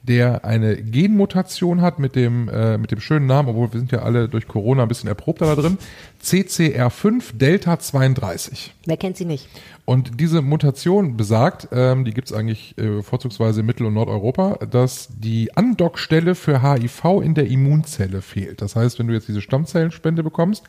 der 0.03 0.43
eine 0.43 0.75
Genmutation 0.75 1.81
hat 1.81 1.97
mit 1.97 2.15
dem, 2.15 2.49
äh, 2.49 2.77
mit 2.77 2.91
dem 2.91 2.99
schönen 2.99 3.25
Namen, 3.25 3.49
obwohl 3.49 3.71
wir 3.71 3.79
sind 3.79 3.91
ja 3.93 3.99
alle 3.99 4.27
durch 4.27 4.47
Corona 4.49 4.83
ein 4.83 4.89
bisschen 4.89 5.07
erprobter 5.07 5.45
da 5.45 5.55
drin, 5.55 5.77
CCR5 6.21 7.37
Delta 7.37 7.79
32. 7.79 8.73
Wer 8.85 8.97
kennt 8.97 9.15
sie 9.15 9.25
nicht? 9.25 9.47
Und 9.85 10.19
diese 10.19 10.41
Mutation 10.41 11.15
besagt, 11.15 11.69
ähm, 11.71 12.03
die 12.03 12.13
gibt 12.13 12.29
es 12.29 12.33
eigentlich 12.33 12.77
äh, 12.77 13.01
vorzugsweise 13.01 13.61
in 13.61 13.65
Mittel- 13.65 13.85
und 13.85 13.93
Nordeuropa, 13.93 14.59
dass 14.69 15.07
die 15.09 15.55
Andockstelle 15.55 16.35
für 16.35 16.61
HIV 16.61 17.21
in 17.23 17.33
der 17.33 17.47
Immunzelle 17.47 18.21
fehlt. 18.21 18.61
Das 18.61 18.75
heißt, 18.75 18.99
wenn 18.99 19.07
du 19.07 19.13
jetzt 19.13 19.29
diese 19.29 19.41
Stammzellenspende 19.41 20.21
bekommst, 20.21 20.65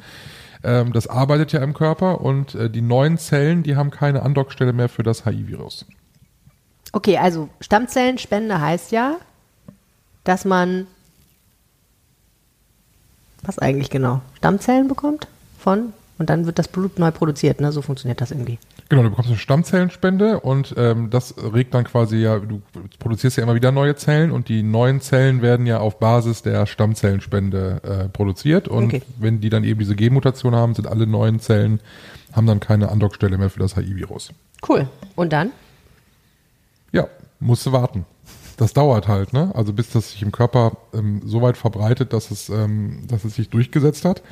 ähm, 0.62 0.92
das 0.92 1.09
arbeitet 1.09 1.53
ja 1.53 1.62
im 1.62 1.75
Körper 1.75 2.20
und 2.20 2.55
äh, 2.55 2.70
die 2.70 2.83
neuen 2.83 3.18
Zellen, 3.18 3.64
die 3.64 3.75
haben 3.75 3.90
keine 3.90 4.23
Andockstelle 4.23 4.73
mehr 4.73 4.88
für 4.88 5.03
das 5.03 5.27
HIV-Virus. 5.27 5.87
Okay, 6.94 7.18
also 7.18 7.48
Stammzellenspende 7.61 8.61
heißt 8.61 8.92
ja, 8.92 9.16
dass 10.22 10.44
man 10.44 10.87
was 13.42 13.59
eigentlich 13.59 13.90
genau? 13.90 14.22
Stammzellen 14.37 14.87
bekommt 14.87 15.26
von 15.59 15.92
und 16.18 16.30
dann 16.30 16.46
wird 16.46 16.61
das 16.61 16.68
Blut 16.68 17.00
neu 17.00 17.11
produziert, 17.11 17.61
ne? 17.61 17.72
So 17.72 17.83
funktioniert 17.83 18.20
das 18.20 18.30
irgendwie. 18.30 18.61
Genau, 18.88 19.02
du 19.02 19.11
bekommst 19.11 19.28
eine 19.28 19.38
Stammzellenspende 19.38 20.38
und 20.38 20.72
ähm, 20.78 21.11
das 21.11 21.35
regt 21.52 21.74
dann 21.74 21.83
quasi 21.83 22.18
ja, 22.18 22.38
du 22.38 22.62
produzierst 23.00 23.38
ja 23.38 23.42
immer 23.42 23.57
wieder 23.57 23.72
neue 23.72 23.96
Zellen 23.96 24.30
und 24.30 24.48
die 24.48 24.62
neuen 24.62 25.00
Zellen 25.00 25.42
werden 25.42 25.66
ja 25.66 25.80
auf 25.80 25.98
Basis 25.98 26.42
der 26.42 26.64
Stammzellenspende 26.66 27.80
äh, 27.83 28.09
produziert 28.09 28.68
und 28.68 28.85
Okay. 28.85 29.02
wenn 29.18 29.40
die 29.40 29.50
dann 29.50 29.64
eben 29.64 29.80
diese 29.80 29.96
Genmutation 29.96 30.54
haben, 30.54 30.74
sind 30.76 30.87
alle 30.87 31.09
neuen 31.09 31.40
Zellen, 31.40 31.80
haben 32.33 32.46
dann 32.46 32.61
keine 32.61 32.90
Andockstelle 32.90 33.37
mehr 33.37 33.50
für 33.50 33.59
das 33.59 33.74
HIV-Virus. 33.76 34.30
Cool. 34.66 34.87
Und 35.16 35.33
dann? 35.33 35.50
Ja, 36.94 37.09
musst 37.40 37.66
du 37.66 37.72
warten. 37.72 38.07
Das 38.57 38.72
dauert 38.72 39.09
halt, 39.09 39.33
ne? 39.33 39.50
Also 39.54 39.72
bis 39.72 39.90
das 39.90 40.12
sich 40.12 40.22
im 40.22 40.30
Körper 40.30 40.76
ähm, 40.94 41.22
so 41.24 41.42
weit 41.42 41.57
verbreitet, 41.57 42.12
dass 42.12 42.30
es, 42.30 42.48
ähm, 42.48 43.02
dass 43.09 43.24
es 43.24 43.35
sich 43.35 43.50
durchgesetzt 43.50 44.04
hat. 44.04 44.22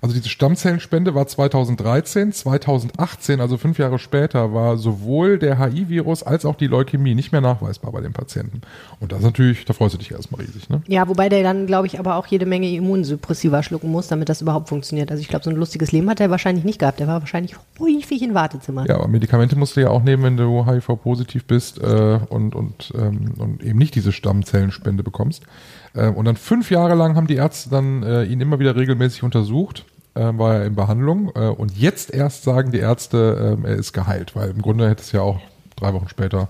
Also 0.00 0.14
diese 0.14 0.28
Stammzellenspende 0.28 1.14
war 1.14 1.26
2013, 1.26 2.32
2018, 2.32 3.40
also 3.40 3.56
fünf 3.56 3.78
Jahre 3.78 3.98
später, 3.98 4.54
war 4.54 4.76
sowohl 4.76 5.38
der 5.38 5.58
HIV-Virus 5.58 6.22
als 6.22 6.44
auch 6.44 6.54
die 6.54 6.68
Leukämie 6.68 7.14
nicht 7.14 7.32
mehr 7.32 7.40
nachweisbar 7.40 7.92
bei 7.92 8.00
den 8.00 8.12
Patienten. 8.12 8.60
Und 9.00 9.12
das 9.12 9.18
ist 9.20 9.24
natürlich, 9.24 9.64
da 9.64 9.72
freust 9.72 9.94
du 9.94 9.98
dich 9.98 10.12
erstmal 10.12 10.40
riesig, 10.42 10.68
ne? 10.68 10.82
Ja, 10.86 11.08
wobei 11.08 11.28
der 11.28 11.42
dann, 11.42 11.66
glaube 11.66 11.86
ich, 11.86 11.98
aber 11.98 12.16
auch 12.16 12.26
jede 12.26 12.46
Menge 12.46 12.70
Immunsuppressiva 12.70 13.62
schlucken 13.62 13.90
muss, 13.90 14.08
damit 14.08 14.28
das 14.28 14.40
überhaupt 14.40 14.68
funktioniert. 14.68 15.10
Also 15.10 15.20
ich 15.20 15.28
glaube, 15.28 15.44
so 15.44 15.50
ein 15.50 15.56
lustiges 15.56 15.90
Leben 15.90 16.08
hat 16.08 16.20
er 16.20 16.30
wahrscheinlich 16.30 16.64
nicht 16.64 16.78
gehabt. 16.78 17.00
Der 17.00 17.08
war 17.08 17.20
wahrscheinlich 17.20 17.56
häufig 17.80 18.22
in 18.22 18.34
Wartezimmern. 18.34 18.86
Ja, 18.86 18.96
aber 18.96 19.08
Medikamente 19.08 19.56
musst 19.56 19.76
du 19.76 19.80
ja 19.80 19.90
auch 19.90 20.02
nehmen, 20.02 20.22
wenn 20.22 20.36
du 20.36 20.66
HIV-positiv 20.66 21.44
bist 21.44 21.78
äh, 21.78 22.20
und, 22.28 22.54
und, 22.54 22.92
ähm, 22.96 23.34
und 23.38 23.62
eben 23.62 23.78
nicht 23.78 23.94
diese 23.94 24.12
Stammzellenspende 24.12 25.02
bekommst. 25.02 25.42
Ähm, 25.98 26.14
und 26.14 26.24
dann 26.24 26.36
fünf 26.36 26.70
Jahre 26.70 26.94
lang 26.94 27.16
haben 27.16 27.26
die 27.26 27.36
Ärzte 27.36 27.70
dann 27.70 28.02
äh, 28.02 28.24
ihn 28.24 28.40
immer 28.40 28.58
wieder 28.58 28.76
regelmäßig 28.76 29.22
untersucht, 29.22 29.84
äh, 30.14 30.20
war 30.20 30.56
er 30.56 30.66
in 30.66 30.74
Behandlung. 30.74 31.32
Äh, 31.34 31.48
und 31.48 31.76
jetzt 31.76 32.14
erst 32.14 32.44
sagen 32.44 32.72
die 32.72 32.78
Ärzte, 32.78 33.56
ähm, 33.58 33.64
er 33.64 33.76
ist 33.76 33.92
geheilt, 33.92 34.36
weil 34.36 34.50
im 34.50 34.62
Grunde 34.62 34.88
hätte 34.88 35.02
es 35.02 35.12
ja 35.12 35.22
auch 35.22 35.40
drei 35.76 35.92
Wochen 35.92 36.08
später 36.08 36.48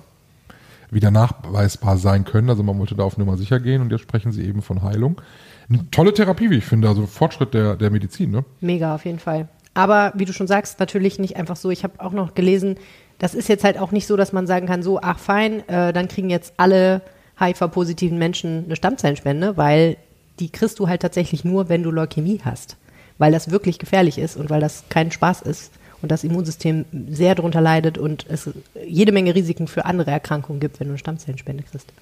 wieder 0.90 1.10
nachweisbar 1.10 1.98
sein 1.98 2.24
können. 2.24 2.48
Also 2.50 2.62
man 2.62 2.78
wollte 2.78 2.94
da 2.94 3.02
auf 3.02 3.18
Nummer 3.18 3.36
sicher 3.36 3.60
gehen 3.60 3.82
und 3.82 3.90
jetzt 3.90 4.02
sprechen 4.02 4.32
sie 4.32 4.44
eben 4.44 4.62
von 4.62 4.82
Heilung. 4.82 5.20
Eine 5.68 5.90
tolle 5.90 6.14
Therapie, 6.14 6.50
wie 6.50 6.56
ich 6.56 6.64
finde, 6.64 6.88
also 6.88 7.06
Fortschritt 7.06 7.52
der, 7.52 7.76
der 7.76 7.90
Medizin, 7.90 8.30
ne? 8.30 8.44
Mega, 8.60 8.94
auf 8.94 9.04
jeden 9.04 9.18
Fall. 9.18 9.48
Aber 9.74 10.12
wie 10.14 10.24
du 10.24 10.32
schon 10.32 10.46
sagst, 10.46 10.80
natürlich 10.80 11.18
nicht 11.18 11.36
einfach 11.36 11.56
so. 11.56 11.70
Ich 11.70 11.84
habe 11.84 12.00
auch 12.00 12.12
noch 12.12 12.34
gelesen, 12.34 12.76
das 13.18 13.34
ist 13.34 13.48
jetzt 13.48 13.64
halt 13.64 13.78
auch 13.78 13.92
nicht 13.92 14.06
so, 14.06 14.16
dass 14.16 14.32
man 14.32 14.46
sagen 14.46 14.66
kann, 14.66 14.82
so, 14.82 14.98
ach 15.00 15.18
fein, 15.18 15.68
äh, 15.68 15.92
dann 15.92 16.08
kriegen 16.08 16.30
jetzt 16.30 16.54
alle 16.56 17.02
HIV-positiven 17.40 18.18
Menschen 18.18 18.64
eine 18.64 18.76
Stammzellenspende, 18.76 19.56
weil 19.56 19.96
die 20.40 20.50
kriegst 20.50 20.78
du 20.78 20.88
halt 20.88 21.02
tatsächlich 21.02 21.44
nur, 21.44 21.68
wenn 21.68 21.82
du 21.82 21.90
Leukämie 21.90 22.40
hast. 22.44 22.76
Weil 23.18 23.32
das 23.32 23.50
wirklich 23.50 23.78
gefährlich 23.78 24.18
ist 24.18 24.36
und 24.36 24.50
weil 24.50 24.60
das 24.60 24.84
kein 24.88 25.10
Spaß 25.10 25.42
ist 25.42 25.72
und 26.02 26.12
das 26.12 26.24
Immunsystem 26.24 26.84
sehr 27.10 27.34
darunter 27.34 27.60
leidet 27.60 27.98
und 27.98 28.26
es 28.28 28.48
jede 28.86 29.12
Menge 29.12 29.34
Risiken 29.34 29.66
für 29.66 29.84
andere 29.84 30.10
Erkrankungen 30.10 30.60
gibt, 30.60 30.78
wenn 30.78 30.86
du 30.86 30.92
eine 30.92 30.98
Stammzellenspende 30.98 31.64
kriegst. 31.64 31.92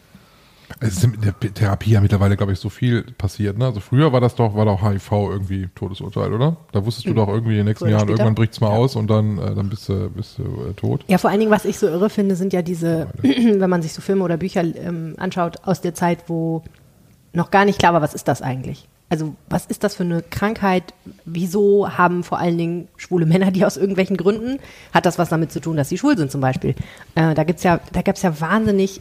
Es 0.81 0.99
ist 0.99 1.05
in 1.05 1.21
der 1.21 1.39
Therapie 1.39 1.93
ja 1.93 2.01
mittlerweile, 2.01 2.37
glaube 2.37 2.53
ich, 2.53 2.59
so 2.59 2.69
viel 2.69 3.03
passiert. 3.03 3.57
Ne? 3.57 3.65
Also 3.65 3.81
früher 3.81 4.13
war 4.13 4.21
das 4.21 4.35
doch, 4.35 4.55
war 4.55 4.67
doch 4.67 4.83
HIV 4.83 5.11
irgendwie 5.11 5.69
Todesurteil, 5.75 6.33
oder? 6.33 6.57
Da 6.73 6.85
wusstest 6.85 7.07
du 7.07 7.15
doch 7.15 7.29
irgendwie 7.29 7.53
in 7.53 7.59
den 7.59 7.67
nächsten 7.67 7.87
Früher 7.87 7.93
Jahren, 7.93 8.01
später. 8.01 8.19
irgendwann 8.19 8.35
bricht's 8.35 8.61
mal 8.61 8.71
aus 8.71 8.95
und 8.95 9.09
dann, 9.09 9.39
äh, 9.39 9.55
dann 9.55 9.71
bist 9.71 9.89
du, 9.89 10.11
bist 10.11 10.39
du 10.39 10.43
äh, 10.43 10.75
tot. 10.75 11.05
Ja, 11.09 11.19
vor 11.19 11.31
allen 11.31 11.41
Dingen, 11.41 11.51
was 11.51 11.65
ich 11.65 11.79
so 11.79 11.89
irre 11.89 12.11
finde, 12.11 12.37
sind 12.37 12.53
ja 12.53 12.63
diese, 12.63 13.09
wenn 13.23 13.71
man 13.71 13.81
sich 13.83 13.95
so 13.95 14.03
Filme 14.03 14.23
oder 14.23 14.37
Bücher 14.37 14.63
ähm, 14.63 15.15
anschaut 15.17 15.59
aus 15.65 15.81
der 15.81 15.95
Zeit, 15.95 16.25
wo 16.27 16.63
noch 17.33 17.51
gar 17.51 17.65
nicht 17.65 17.79
klar 17.79 17.95
war, 17.95 18.03
was 18.03 18.15
ist 18.15 18.29
das 18.29 18.43
eigentlich? 18.43 18.87
Also, 19.09 19.37
was 19.49 19.67
ist 19.67 19.85
das 19.85 19.95
für 19.95 20.03
eine 20.03 20.23
Krankheit? 20.23 20.93
Wieso 21.25 21.97
haben 21.97 22.25
vor 22.25 22.39
allen 22.39 22.59
Dingen 22.59 22.89
schwule 22.97 23.25
Männer 23.25 23.53
die 23.53 23.65
aus 23.65 23.77
irgendwelchen 23.77 24.17
Gründen? 24.17 24.59
Hat 24.93 25.07
das 25.07 25.19
was 25.19 25.29
damit 25.29 25.53
zu 25.53 25.61
tun, 25.61 25.77
dass 25.77 25.89
sie 25.89 25.97
schwul 25.97 26.19
sind 26.19 26.33
zum 26.33 26.41
Beispiel? 26.41 26.75
Äh, 27.15 27.35
da 27.35 27.45
gibt's 27.45 27.63
ja, 27.63 27.79
da 27.93 28.03
gab's 28.03 28.23
ja 28.23 28.41
wahnsinnig 28.41 29.01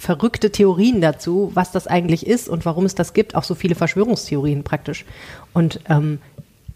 verrückte 0.00 0.50
Theorien 0.50 1.00
dazu, 1.00 1.50
was 1.54 1.72
das 1.72 1.86
eigentlich 1.86 2.26
ist 2.26 2.48
und 2.48 2.64
warum 2.64 2.86
es 2.86 2.94
das 2.94 3.12
gibt. 3.12 3.34
Auch 3.34 3.44
so 3.44 3.54
viele 3.54 3.74
Verschwörungstheorien 3.74 4.64
praktisch. 4.64 5.04
Und 5.52 5.80
ähm, 5.88 6.18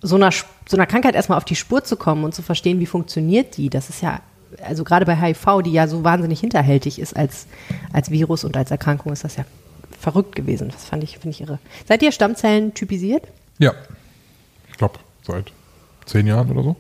so 0.03 0.17
einer, 0.17 0.31
so 0.31 0.77
einer 0.77 0.87
Krankheit 0.87 1.15
erstmal 1.15 1.39
auf 1.39 1.47
die 1.47 1.57
Spur 1.57 1.83
zu 1.83 1.97
kommen 1.97 2.25
und 2.25 2.35
zu 2.35 2.43
verstehen, 2.43 2.81
wie 2.81 2.87
funktioniert 2.87 3.57
die, 3.57 3.71
das 3.71 3.89
ist 3.89 4.03
ja, 4.03 4.21
also 4.63 4.85
gerade 4.85 5.07
bei 5.07 5.17
HIV, 5.17 5.63
die 5.65 5.73
ja 5.73 5.89
so 5.89 6.05
wahnsinnig 6.05 6.41
hinterhältig 6.41 6.99
ist 6.99 7.17
als, 7.17 7.47
als 7.93 8.11
Virus 8.11 8.45
und 8.45 8.57
als 8.57 8.71
Erkrankung, 8.71 9.13
ist 9.13 9.25
das 9.25 9.37
ja 9.37 9.45
verrückt 9.99 10.37
gewesen. 10.37 10.69
Das 10.69 10.85
fand 10.85 11.03
ich, 11.03 11.19
finde 11.19 11.31
ich 11.31 11.41
irre. 11.41 11.59
Seid 11.89 12.03
ihr 12.03 12.13
Stammzellen 12.13 12.75
typisiert? 12.75 13.27
Ja. 13.59 13.73
Ich 14.71 14.77
glaube, 14.77 14.99
seit 15.23 15.53
zehn 16.05 16.27
Jahren 16.27 16.51
oder 16.51 16.63
so. 16.63 16.77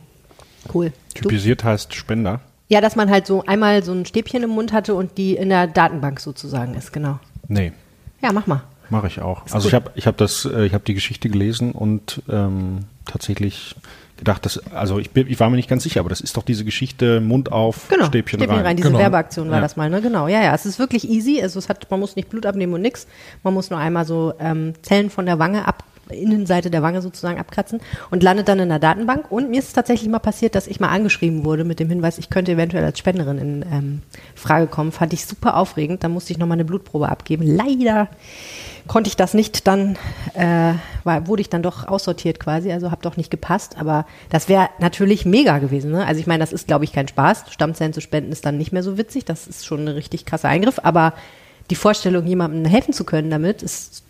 Cool. 0.73 0.93
Du? 1.15 1.23
Typisiert 1.23 1.65
heißt 1.65 1.95
Spender. 1.95 2.41
Ja, 2.69 2.81
dass 2.81 2.97
man 2.97 3.11
halt 3.11 3.27
so 3.27 3.45
einmal 3.45 3.83
so 3.85 3.93
ein 3.93 4.07
Stäbchen 4.07 4.43
im 4.43 4.51
Mund 4.51 4.73
hatte 4.73 4.95
und 4.95 5.19
die 5.19 5.35
in 5.37 5.51
der 5.51 5.67
Datenbank 5.67 6.19
sozusagen 6.21 6.75
ist, 6.75 6.93
genau. 6.93 7.19
Nee, 7.49 7.73
Ja, 8.23 8.33
mach 8.33 8.47
mal. 8.47 8.63
mache 8.91 9.07
ich 9.07 9.21
auch. 9.21 9.45
Ist 9.47 9.55
Also 9.55 9.67
cool. 9.67 9.69
ich 9.69 9.75
habe 9.75 9.91
ich 9.97 10.07
hab 10.07 10.17
das, 10.17 10.45
äh, 10.47 10.65
ich 10.65 10.73
habe 10.75 10.85
die 10.85 10.95
Geschichte 10.95 11.29
gelesen 11.29 11.73
und 11.73 12.23
ähm, 12.31 12.81
tatsächlich 13.05 13.77
gedacht, 14.17 14.45
dass, 14.47 14.59
also 14.73 14.99
ich, 14.99 15.11
bin, 15.11 15.27
ich 15.29 15.39
war 15.41 15.51
mir 15.51 15.57
nicht 15.57 15.69
ganz 15.69 15.83
sicher, 15.83 16.01
aber 16.01 16.09
das 16.09 16.21
ist 16.21 16.37
doch 16.37 16.43
diese 16.45 16.65
Geschichte 16.65 17.21
Mund 17.21 17.51
auf, 17.53 17.89
Genau, 17.89 18.07
Stäbchen, 18.07 18.41
rein. 18.43 18.77
Diese 18.77 18.89
Genau. 18.89 18.99
Werbeaktion 19.01 19.49
war 19.51 19.57
Ja. 19.57 19.61
das 19.61 19.77
mal, 19.77 19.91
ne? 19.91 20.01
Genau. 20.01 20.29
Ja, 20.29 20.43
ja. 20.43 20.55
Es 20.55 20.65
ist 20.65 20.79
wirklich 20.79 21.09
easy. 21.09 21.43
Also 21.43 21.59
es 21.59 21.69
hat, 21.69 21.91
man 21.91 22.01
muss 22.01 22.15
nicht 22.17 22.31
Blut 22.31 22.47
abnehmen 22.47 22.73
und 22.75 22.81
nix. 22.83 23.07
Man 23.43 23.53
muss 23.55 23.71
nur 23.71 23.79
einmal 23.81 24.05
so 24.07 24.33
ähm, 24.39 24.73
Zellen 24.83 25.11
von 25.11 25.27
der 25.27 25.39
Wange 25.39 25.67
ab, 25.67 25.83
Innenseite 26.11 26.71
der 26.71 26.83
Wange 26.83 27.03
sozusagen 27.03 27.39
abkratzen 27.39 27.81
und 28.11 28.23
landet 28.23 28.49
dann 28.49 28.59
in 28.59 28.69
der 28.69 28.79
Datenbank. 28.79 29.31
Und 29.31 29.51
mir 29.51 29.59
ist 29.59 29.73
tatsächlich 29.73 30.09
mal 30.09 30.19
passiert, 30.19 30.55
dass 30.55 30.67
ich 30.67 30.81
mal 30.81 30.89
angeschrieben 30.89 31.45
wurde 31.45 31.65
mit 31.65 31.81
dem 31.81 31.89
Hinweis, 31.89 32.19
ich 32.19 32.31
könnte 32.31 32.53
eventuell 32.53 32.85
als 32.85 32.99
Spenderin 32.99 33.39
in 33.39 33.65
ähm, 33.71 34.03
Frage 34.35 34.67
kommen. 34.67 34.93
Fand 34.93 35.13
ich 35.13 35.27
super 35.27 35.57
aufregend. 35.57 36.05
Da 36.05 36.09
musste 36.09 36.33
ich 36.33 36.39
nochmal 36.39 36.57
eine 36.57 36.65
Blutprobe 36.65 37.09
abgeben. 37.09 37.45
Leider 37.45 38.09
konnte 38.87 39.09
ich 39.09 39.17
das 39.17 39.35
nicht, 39.35 39.67
dann 39.67 39.97
äh, 40.35 40.75
war, 41.05 41.27
wurde 41.27 41.41
ich 41.41 41.49
dann 41.49 41.63
doch 41.63 41.89
aussortiert 41.89 42.39
quasi, 42.39 42.71
also 42.71 42.91
habe 42.91 43.03
doch 43.03 43.17
nicht 43.17 43.31
gepasst, 43.31 43.77
aber 43.79 44.07
das 44.31 44.49
wäre 44.49 44.69
natürlich 44.79 45.25
mega 45.25 45.59
gewesen. 45.59 45.91
Ne? 45.91 46.07
Also 46.07 46.21
ich 46.21 46.27
meine, 46.27 46.41
das 46.41 46.53
ist, 46.53 46.67
glaube 46.67 46.85
ich, 46.85 46.93
kein 46.93 47.09
Spaß. 47.09 47.47
Stammzellen 47.51 47.93
zu 47.93 48.01
spenden 48.01 48.33
ist 48.33 48.45
dann 48.45 48.59
nicht 48.59 48.73
mehr 48.73 48.83
so 48.83 48.99
witzig, 48.99 49.25
das 49.25 49.47
ist 49.47 49.65
schon 49.65 49.81
ein 49.81 49.89
richtig 49.89 50.27
krasser 50.27 50.49
Eingriff, 50.49 50.81
aber 50.83 51.15
die 51.71 51.77
Vorstellung, 51.77 52.27
jemandem 52.27 52.65
helfen 52.67 52.93
zu 52.93 53.05
können 53.05 53.31
damit, 53.31 53.63
ist 53.63 54.03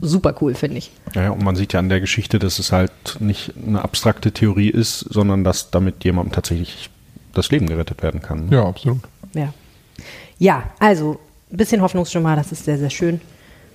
super 0.00 0.34
cool, 0.40 0.54
finde 0.54 0.78
ich. 0.78 0.90
Ja, 1.14 1.30
und 1.30 1.42
man 1.42 1.56
sieht 1.56 1.72
ja 1.72 1.80
an 1.80 1.88
der 1.88 2.00
Geschichte, 2.00 2.38
dass 2.38 2.58
es 2.58 2.72
halt 2.72 2.92
nicht 3.20 3.52
eine 3.66 3.82
abstrakte 3.82 4.32
Theorie 4.32 4.70
ist, 4.70 5.00
sondern 5.00 5.44
dass 5.44 5.70
damit 5.70 6.04
jemandem 6.04 6.32
tatsächlich 6.32 6.90
das 7.34 7.50
Leben 7.50 7.66
gerettet 7.66 8.02
werden 8.02 8.20
kann. 8.22 8.50
Ja, 8.50 8.64
absolut. 8.64 9.00
Ja. 9.34 9.52
Ja, 10.38 10.64
also 10.78 11.20
ein 11.50 11.56
bisschen 11.56 11.82
Hoffnungsschimmer, 11.82 12.36
das 12.36 12.52
ist 12.52 12.64
sehr, 12.64 12.78
sehr 12.78 12.90
schön. 12.90 13.20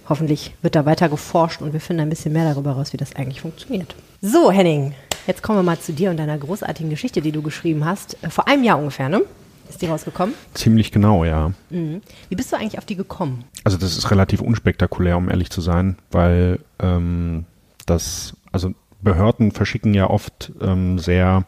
Hoffentlich 0.10 0.54
wird 0.62 0.76
da 0.76 0.86
weiter 0.86 1.10
geforscht 1.10 1.62
und 1.62 1.74
wir 1.74 1.82
finden 1.82 2.02
ein 2.02 2.10
bisschen 2.10 2.34
mehr 2.34 2.52
darüber 2.52 2.72
raus, 2.72 2.94
wie 2.94 2.98
das 2.98 3.16
eigentlich 3.16 3.42
funktioniert. 3.42 3.96
So, 4.22 4.52
Henning, 4.52 4.94
jetzt 5.28 5.44
kommen 5.44 5.60
wir 5.60 5.64
mal 5.64 5.80
zu 5.80 5.94
dir 5.94 6.10
und 6.10 6.18
deiner 6.18 6.38
großartigen 6.38 6.90
Geschichte, 6.90 7.22
die 7.22 7.32
du 7.32 7.42
geschrieben 7.42 7.86
hast. 7.86 8.18
Äh, 8.24 8.30
Vor 8.30 8.48
einem 8.48 8.64
Jahr 8.64 8.80
ungefähr, 8.80 9.10
ne? 9.10 9.22
Ist 9.70 9.82
die 9.82 9.88
rausgekommen? 9.88 10.34
Ziemlich 10.54 10.92
genau, 10.92 11.24
ja. 11.24 11.52
Mhm. 11.70 12.02
Wie 12.30 12.36
bist 12.36 12.52
du 12.52 12.56
eigentlich 12.56 12.78
auf 12.78 12.86
die 12.86 12.96
gekommen? 12.96 13.44
Also 13.64 13.78
das 13.78 13.98
ist 13.98 14.12
relativ 14.12 14.42
unspektakulär, 14.42 15.18
um 15.18 15.30
ehrlich 15.30 15.50
zu 15.50 15.62
sein, 15.62 15.98
weil 16.12 16.60
ähm, 16.80 17.46
das, 17.86 18.36
also 18.52 18.74
Behörden 19.02 19.52
verschicken 19.52 19.94
ja 19.94 20.10
oft 20.10 20.52
ähm, 20.62 21.00
sehr 21.00 21.46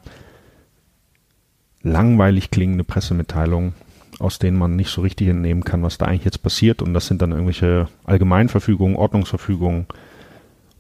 langweilig 1.82 2.52
klingende 2.52 2.84
Pressemitteilungen, 2.84 3.74
aus 4.20 4.38
denen 4.38 4.58
man 4.58 4.76
nicht 4.76 4.90
so 4.90 5.02
richtig 5.02 5.30
entnehmen 5.30 5.64
kann, 5.64 5.82
was 5.82 5.98
da 5.98 6.06
eigentlich 6.06 6.26
jetzt 6.26 6.44
passiert. 6.44 6.82
Und 6.82 6.94
das 6.94 7.08
sind 7.08 7.22
dann 7.22 7.32
irgendwelche 7.32 7.88
Allgemeinverfügungen, 8.06 8.98
Ordnungsverfügungen. 8.98 9.88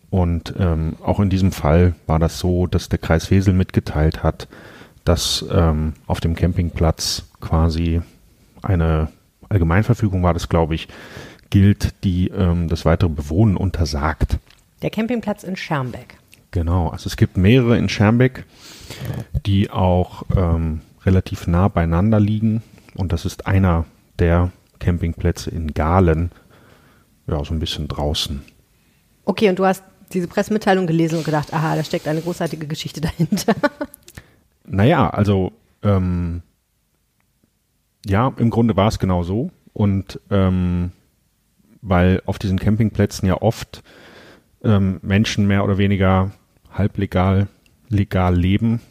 Und 0.09 0.53
ähm, 0.57 0.95
auch 1.03 1.19
in 1.19 1.29
diesem 1.29 1.51
Fall 1.51 1.95
war 2.05 2.19
das 2.19 2.39
so, 2.39 2.67
dass 2.67 2.89
der 2.89 2.99
Kreis 2.99 3.31
Wesel 3.31 3.53
mitgeteilt 3.53 4.23
hat, 4.23 4.47
dass 5.09 5.43
ähm, 5.51 5.93
auf 6.05 6.19
dem 6.19 6.35
Campingplatz 6.35 7.23
quasi 7.41 7.99
eine 8.61 9.07
Allgemeinverfügung 9.49 10.21
war 10.21 10.35
das, 10.35 10.49
glaube 10.49 10.75
ich, 10.75 10.87
gilt, 11.49 12.03
die 12.03 12.27
ähm, 12.27 12.69
das 12.69 12.85
weitere 12.85 13.09
Bewohnen 13.09 13.57
untersagt. 13.57 14.37
Der 14.83 14.91
Campingplatz 14.91 15.43
in 15.43 15.55
Schermbeck. 15.55 16.17
Genau, 16.51 16.89
also 16.89 17.07
es 17.07 17.17
gibt 17.17 17.37
mehrere 17.37 17.75
in 17.75 17.89
Schermbeck, 17.89 18.45
die 19.47 19.71
auch 19.71 20.25
ähm, 20.37 20.81
relativ 21.03 21.47
nah 21.47 21.69
beieinander 21.69 22.19
liegen. 22.19 22.61
Und 22.93 23.11
das 23.11 23.25
ist 23.25 23.47
einer 23.47 23.85
der 24.19 24.51
Campingplätze 24.77 25.49
in 25.49 25.73
Galen, 25.73 26.29
ja, 27.25 27.43
so 27.43 27.51
ein 27.51 27.59
bisschen 27.59 27.87
draußen. 27.87 28.43
Okay, 29.25 29.49
und 29.49 29.57
du 29.57 29.65
hast 29.65 29.83
diese 30.13 30.27
Pressemitteilung 30.27 30.85
gelesen 30.85 31.17
und 31.17 31.23
gedacht, 31.23 31.51
aha, 31.51 31.75
da 31.75 31.83
steckt 31.83 32.07
eine 32.07 32.21
großartige 32.21 32.67
Geschichte 32.67 33.01
dahinter. 33.01 33.55
Naja, 34.69 35.09
also 35.09 35.51
ähm, 35.83 36.43
ja, 38.05 38.31
im 38.37 38.49
Grunde 38.49 38.75
war 38.77 38.87
es 38.87 38.99
genau 38.99 39.23
so. 39.23 39.51
Und 39.73 40.19
ähm, 40.29 40.91
weil 41.81 42.21
auf 42.25 42.39
diesen 42.39 42.59
Campingplätzen 42.59 43.27
ja 43.27 43.41
oft 43.41 43.83
ähm, 44.63 44.99
Menschen 45.01 45.47
mehr 45.47 45.63
oder 45.63 45.77
weniger 45.77 46.31
halblegal, 46.71 47.47
legal 47.87 48.35
leben 48.35 48.81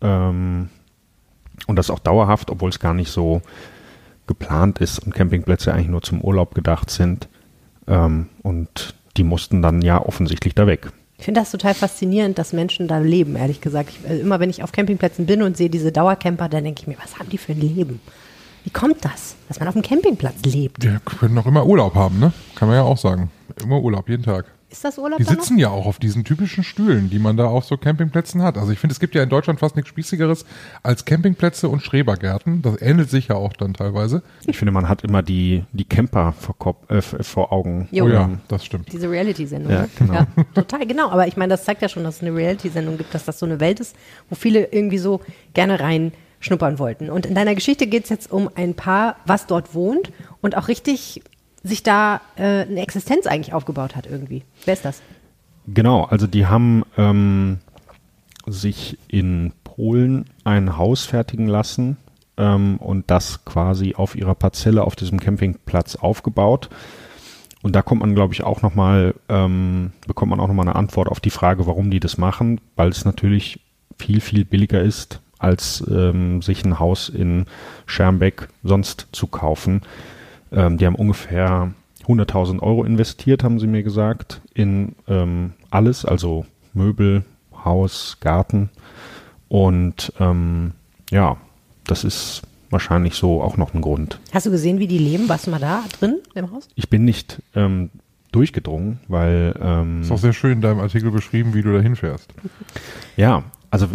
ähm, 0.00 0.70
und 1.66 1.76
das 1.76 1.90
auch 1.90 1.98
dauerhaft, 1.98 2.50
obwohl 2.50 2.70
es 2.70 2.80
gar 2.80 2.94
nicht 2.94 3.10
so 3.10 3.42
geplant 4.26 4.78
ist 4.78 4.98
und 4.98 5.14
Campingplätze 5.14 5.72
eigentlich 5.72 5.88
nur 5.88 6.02
zum 6.02 6.22
Urlaub 6.22 6.54
gedacht 6.54 6.90
sind. 6.90 7.28
Ähm, 7.86 8.28
und 8.42 8.94
die 9.16 9.24
mussten 9.24 9.62
dann 9.62 9.82
ja 9.82 10.00
offensichtlich 10.00 10.54
da 10.54 10.66
weg. 10.66 10.92
Ich 11.20 11.26
finde 11.26 11.42
das 11.42 11.50
total 11.50 11.74
faszinierend, 11.74 12.38
dass 12.38 12.54
Menschen 12.54 12.88
da 12.88 12.96
leben, 12.96 13.36
ehrlich 13.36 13.60
gesagt. 13.60 13.90
Ich, 13.90 14.08
also 14.08 14.22
immer 14.22 14.40
wenn 14.40 14.48
ich 14.48 14.62
auf 14.62 14.72
Campingplätzen 14.72 15.26
bin 15.26 15.42
und 15.42 15.54
sehe 15.54 15.68
diese 15.68 15.92
Dauercamper, 15.92 16.48
dann 16.48 16.64
denke 16.64 16.80
ich 16.80 16.86
mir, 16.86 16.96
was 16.98 17.18
haben 17.18 17.28
die 17.28 17.36
für 17.36 17.52
ein 17.52 17.60
Leben? 17.60 18.00
Wie 18.64 18.70
kommt 18.70 19.04
das, 19.04 19.36
dass 19.46 19.60
man 19.60 19.68
auf 19.68 19.74
dem 19.74 19.82
Campingplatz 19.82 20.42
lebt? 20.46 20.82
Wir 20.82 20.98
können 21.00 21.36
auch 21.36 21.44
immer 21.44 21.66
Urlaub 21.66 21.94
haben, 21.94 22.18
ne? 22.18 22.32
Kann 22.54 22.68
man 22.68 22.78
ja 22.78 22.84
auch 22.84 22.96
sagen. 22.96 23.30
Immer 23.62 23.82
Urlaub, 23.82 24.08
jeden 24.08 24.22
Tag. 24.22 24.46
Ist 24.70 24.84
das 24.84 24.98
Urlaub 24.98 25.18
Die 25.18 25.24
sitzen 25.24 25.58
ja 25.58 25.68
auch 25.68 25.86
auf 25.86 25.98
diesen 25.98 26.24
typischen 26.24 26.62
Stühlen, 26.62 27.10
die 27.10 27.18
man 27.18 27.36
da 27.36 27.46
auf 27.46 27.64
so 27.64 27.76
Campingplätzen 27.76 28.42
hat. 28.42 28.56
Also 28.56 28.70
ich 28.72 28.78
finde, 28.78 28.92
es 28.92 29.00
gibt 29.00 29.14
ja 29.16 29.22
in 29.22 29.28
Deutschland 29.28 29.58
fast 29.58 29.74
nichts 29.74 29.88
Spießigeres 29.88 30.44
als 30.82 31.04
Campingplätze 31.04 31.68
und 31.68 31.82
Schrebergärten. 31.82 32.62
Das 32.62 32.80
ähnelt 32.80 33.10
sich 33.10 33.28
ja 33.28 33.34
auch 33.34 33.52
dann 33.52 33.74
teilweise. 33.74 34.22
Ich 34.46 34.56
finde, 34.58 34.70
man 34.72 34.88
hat 34.88 35.02
immer 35.02 35.22
die, 35.22 35.64
die 35.72 35.84
Camper 35.84 36.34
vor, 36.38 36.56
Kop 36.56 36.90
äh, 36.90 37.02
vor 37.02 37.52
Augen. 37.52 37.88
Jo. 37.90 38.04
Oh 38.04 38.08
ja, 38.08 38.24
Ähm, 38.24 38.40
das 38.48 38.64
stimmt. 38.64 38.92
Diese 38.92 39.10
Reality-Sendung. 39.10 39.72
Ja, 39.72 39.86
genau. 39.98 40.14
Ja, 40.14 40.26
total, 40.54 40.86
genau. 40.86 41.10
Aber 41.10 41.26
ich 41.26 41.36
meine, 41.36 41.50
das 41.50 41.64
zeigt 41.64 41.82
ja 41.82 41.88
schon, 41.88 42.04
dass 42.04 42.16
es 42.16 42.22
eine 42.22 42.34
Reality-Sendung 42.34 42.96
gibt, 42.96 43.12
dass 43.12 43.24
das 43.24 43.38
so 43.38 43.46
eine 43.46 43.58
Welt 43.60 43.80
ist, 43.80 43.96
wo 44.28 44.36
viele 44.36 44.66
irgendwie 44.72 44.98
so 44.98 45.20
gerne 45.52 45.80
reinschnuppern 45.80 46.78
wollten. 46.78 47.10
Und 47.10 47.26
in 47.26 47.34
deiner 47.34 47.54
Geschichte 47.54 47.86
geht 47.86 48.04
es 48.04 48.10
jetzt 48.10 48.30
um 48.30 48.48
ein 48.54 48.74
Paar, 48.74 49.16
was 49.26 49.46
dort 49.46 49.74
wohnt 49.74 50.12
und 50.40 50.56
auch 50.56 50.68
richtig 50.68 51.22
sich 51.62 51.82
da 51.82 52.20
äh, 52.36 52.62
eine 52.62 52.80
Existenz 52.80 53.26
eigentlich 53.26 53.54
aufgebaut 53.54 53.96
hat 53.96 54.06
irgendwie. 54.06 54.44
Wer 54.64 54.74
ist 54.74 54.84
das? 54.84 55.02
Genau, 55.66 56.04
also 56.04 56.26
die 56.26 56.46
haben 56.46 56.84
ähm, 56.96 57.58
sich 58.46 58.98
in 59.08 59.52
Polen 59.64 60.24
ein 60.44 60.76
Haus 60.76 61.04
fertigen 61.04 61.46
lassen 61.46 61.96
ähm, 62.36 62.76
und 62.78 63.10
das 63.10 63.44
quasi 63.44 63.94
auf 63.94 64.16
ihrer 64.16 64.34
Parzelle 64.34 64.84
auf 64.84 64.96
diesem 64.96 65.20
Campingplatz 65.20 65.96
aufgebaut. 65.96 66.70
Und 67.62 67.76
da 67.76 67.82
kommt 67.82 68.00
man, 68.00 68.14
glaube 68.14 68.32
ich, 68.32 68.42
auch 68.42 68.62
nochmal, 68.62 69.14
ähm, 69.28 69.92
bekommt 70.06 70.30
man 70.30 70.40
auch 70.40 70.48
nochmal 70.48 70.66
eine 70.66 70.76
Antwort 70.76 71.08
auf 71.08 71.20
die 71.20 71.30
Frage, 71.30 71.66
warum 71.66 71.90
die 71.90 72.00
das 72.00 72.16
machen, 72.16 72.60
weil 72.74 72.88
es 72.88 73.04
natürlich 73.04 73.60
viel, 73.98 74.20
viel 74.20 74.46
billiger 74.46 74.80
ist, 74.80 75.20
als 75.38 75.84
ähm, 75.90 76.40
sich 76.40 76.64
ein 76.64 76.78
Haus 76.78 77.10
in 77.10 77.44
Schermbeck 77.84 78.48
sonst 78.62 79.08
zu 79.12 79.26
kaufen. 79.26 79.82
Ähm, 80.52 80.78
die 80.78 80.86
haben 80.86 80.94
ungefähr 80.94 81.72
100.000 82.06 82.60
Euro 82.60 82.84
investiert, 82.84 83.44
haben 83.44 83.58
sie 83.58 83.66
mir 83.66 83.82
gesagt, 83.82 84.40
in 84.54 84.94
ähm, 85.08 85.52
alles, 85.70 86.04
also 86.04 86.46
Möbel, 86.74 87.24
Haus, 87.64 88.18
Garten. 88.20 88.70
Und 89.48 90.12
ähm, 90.18 90.72
ja, 91.10 91.36
das 91.84 92.04
ist 92.04 92.42
wahrscheinlich 92.70 93.14
so 93.14 93.42
auch 93.42 93.56
noch 93.56 93.74
ein 93.74 93.80
Grund. 93.80 94.18
Hast 94.32 94.46
du 94.46 94.50
gesehen, 94.50 94.78
wie 94.78 94.86
die 94.86 94.98
leben? 94.98 95.28
Warst 95.28 95.46
du 95.46 95.50
mal 95.50 95.58
da 95.58 95.84
drin 95.98 96.18
im 96.34 96.50
Haus? 96.52 96.68
Ich 96.76 96.88
bin 96.88 97.04
nicht 97.04 97.42
ähm, 97.54 97.90
durchgedrungen, 98.32 99.00
weil 99.08 99.54
ähm, 99.60 100.02
Ist 100.02 100.12
auch 100.12 100.18
sehr 100.18 100.32
schön 100.32 100.52
in 100.52 100.60
deinem 100.60 100.80
Artikel 100.80 101.10
beschrieben, 101.10 101.54
wie 101.54 101.62
du 101.62 101.72
da 101.72 101.80
hinfährst. 101.80 102.32
Ja, 103.16 103.42
also 103.70 103.88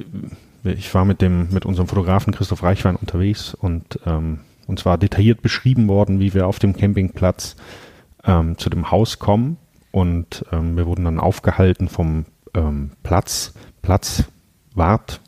ich 0.64 0.94
war 0.94 1.06
mit 1.06 1.22
dem 1.22 1.48
mit 1.52 1.66
unserem 1.66 1.88
Fotografen 1.88 2.34
Christoph 2.34 2.64
Reichwein 2.64 2.96
unterwegs 2.96 3.54
und 3.54 4.00
ähm, 4.06 4.40
uns 4.68 4.86
war 4.86 4.98
detailliert 4.98 5.42
beschrieben 5.42 5.88
worden, 5.88 6.20
wie 6.20 6.34
wir 6.34 6.48
auf 6.48 6.60
dem 6.60 6.76
Campingplatz 6.76 7.56
ähm, 8.26 8.58
zu 8.58 8.70
dem 8.70 8.92
Haus 8.92 9.20
kommen. 9.20 9.58
Und 9.92 10.46
ähm, 10.52 10.76
wir 10.76 10.86
wurden 10.86 11.06
dann 11.06 11.20
aufgehalten 11.20 11.88
vom 11.88 12.26
ähm, 12.54 12.92
Platz 13.04 13.54
Platzwart, 13.82 15.22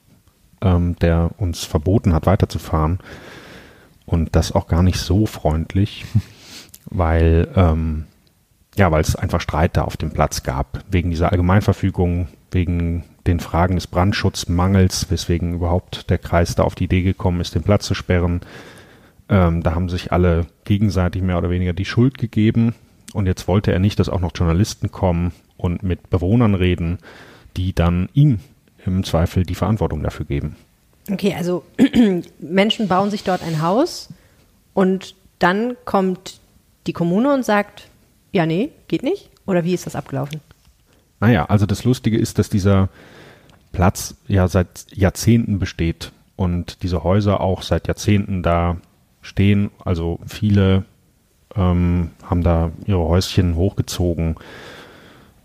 ähm, 0.61 0.95
der 0.97 1.29
uns 1.37 1.63
verboten 1.63 2.13
hat 2.13 2.25
weiterzufahren. 2.25 2.99
Und 4.05 4.35
das 4.35 4.51
auch 4.51 4.67
gar 4.67 4.83
nicht 4.83 4.99
so 4.99 5.25
freundlich, 5.25 6.05
weil 6.85 7.49
ähm, 7.55 8.05
ja, 8.77 8.91
weil 8.91 9.01
es 9.01 9.15
einfach 9.15 9.41
Streit 9.41 9.75
da 9.75 9.83
auf 9.83 9.97
dem 9.97 10.11
Platz 10.11 10.43
gab, 10.43 10.83
wegen 10.89 11.09
dieser 11.09 11.31
Allgemeinverfügung, 11.31 12.27
wegen 12.51 13.03
den 13.25 13.39
Fragen 13.39 13.75
des 13.75 13.87
Brandschutzmangels, 13.87 15.09
weswegen 15.09 15.55
überhaupt 15.55 16.09
der 16.09 16.17
Kreis 16.17 16.55
da 16.55 16.63
auf 16.63 16.75
die 16.75 16.85
Idee 16.85 17.01
gekommen 17.01 17.41
ist, 17.41 17.55
den 17.55 17.63
Platz 17.63 17.85
zu 17.85 17.93
sperren. 17.93 18.41
Ähm, 19.29 19.63
da 19.63 19.75
haben 19.75 19.89
sich 19.89 20.11
alle 20.11 20.47
gegenseitig 20.63 21.21
mehr 21.21 21.37
oder 21.37 21.49
weniger 21.49 21.73
die 21.73 21.85
Schuld 21.85 22.17
gegeben. 22.17 22.75
Und 23.13 23.25
jetzt 23.25 23.47
wollte 23.47 23.71
er 23.71 23.79
nicht, 23.79 23.99
dass 23.99 24.09
auch 24.09 24.19
noch 24.19 24.31
Journalisten 24.35 24.91
kommen 24.91 25.31
und 25.57 25.83
mit 25.83 26.09
Bewohnern 26.09 26.55
reden, 26.55 26.99
die 27.55 27.73
dann 27.73 28.09
ihm 28.13 28.39
im 28.85 29.03
Zweifel 29.03 29.43
die 29.43 29.55
Verantwortung 29.55 30.03
dafür 30.03 30.25
geben. 30.25 30.55
Okay, 31.11 31.33
also 31.35 31.63
Menschen 32.39 32.87
bauen 32.87 33.11
sich 33.11 33.23
dort 33.23 33.41
ein 33.43 33.61
Haus 33.61 34.09
und 34.73 35.15
dann 35.39 35.75
kommt 35.85 36.39
die 36.85 36.93
Kommune 36.93 37.33
und 37.33 37.45
sagt, 37.45 37.89
ja, 38.31 38.45
nee, 38.45 38.69
geht 38.87 39.03
nicht? 39.03 39.29
Oder 39.45 39.63
wie 39.63 39.73
ist 39.73 39.85
das 39.85 39.95
abgelaufen? 39.95 40.41
Naja, 41.19 41.45
also 41.45 41.65
das 41.65 41.83
Lustige 41.83 42.17
ist, 42.17 42.37
dass 42.37 42.49
dieser 42.49 42.89
Platz 43.71 44.15
ja 44.27 44.47
seit 44.47 44.85
Jahrzehnten 44.93 45.59
besteht 45.59 46.11
und 46.35 46.83
diese 46.83 47.03
Häuser 47.03 47.41
auch 47.41 47.61
seit 47.61 47.87
Jahrzehnten 47.87 48.43
da 48.43 48.77
stehen. 49.27 49.71
Also 49.83 50.19
viele 50.25 50.85
ähm, 51.55 52.11
haben 52.23 52.43
da 52.43 52.71
ihre 52.85 53.05
Häuschen 53.07 53.55
hochgezogen, 53.55 54.35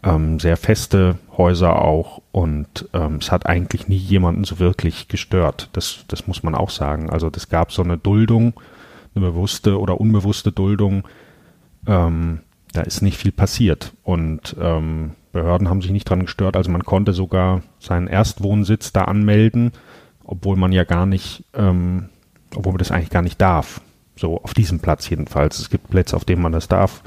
ähm, 0.04 0.40
sehr 0.40 0.56
feste 0.56 1.18
Häuser 1.36 1.80
auch 1.80 2.22
und 2.32 2.88
ähm, 2.92 3.16
es 3.16 3.30
hat 3.30 3.46
eigentlich 3.46 3.88
nie 3.88 3.96
jemanden 3.96 4.44
so 4.44 4.58
wirklich 4.58 5.08
gestört. 5.08 5.68
Das, 5.72 6.04
das 6.08 6.26
muss 6.26 6.42
man 6.42 6.54
auch 6.54 6.70
sagen. 6.70 7.10
Also 7.10 7.30
das 7.30 7.48
gab 7.48 7.72
so 7.72 7.82
eine 7.82 7.98
Duldung, 7.98 8.54
eine 9.14 9.26
bewusste 9.26 9.78
oder 9.78 10.00
unbewusste 10.00 10.52
Duldung. 10.52 11.06
Ähm, 11.86 12.40
da 12.72 12.82
ist 12.82 13.02
nicht 13.02 13.18
viel 13.18 13.32
passiert 13.32 13.92
und 14.02 14.56
ähm, 14.58 15.12
Behörden 15.32 15.68
haben 15.68 15.82
sich 15.82 15.90
nicht 15.90 16.08
dran 16.08 16.20
gestört. 16.20 16.56
Also 16.56 16.70
man 16.70 16.84
konnte 16.84 17.12
sogar 17.12 17.62
seinen 17.78 18.06
Erstwohnsitz 18.06 18.92
da 18.92 19.04
anmelden, 19.04 19.72
obwohl 20.24 20.56
man 20.56 20.72
ja 20.72 20.84
gar 20.84 21.06
nicht, 21.06 21.44
ähm, 21.54 22.10
obwohl 22.54 22.72
man 22.72 22.78
das 22.78 22.90
eigentlich 22.90 23.10
gar 23.10 23.22
nicht 23.22 23.40
darf. 23.40 23.80
So 24.16 24.40
auf 24.42 24.54
diesem 24.54 24.80
Platz 24.80 25.08
jedenfalls. 25.08 25.58
Es 25.58 25.70
gibt 25.70 25.90
Plätze, 25.90 26.16
auf 26.16 26.24
denen 26.24 26.42
man 26.42 26.52
das 26.52 26.68
darf. 26.68 27.02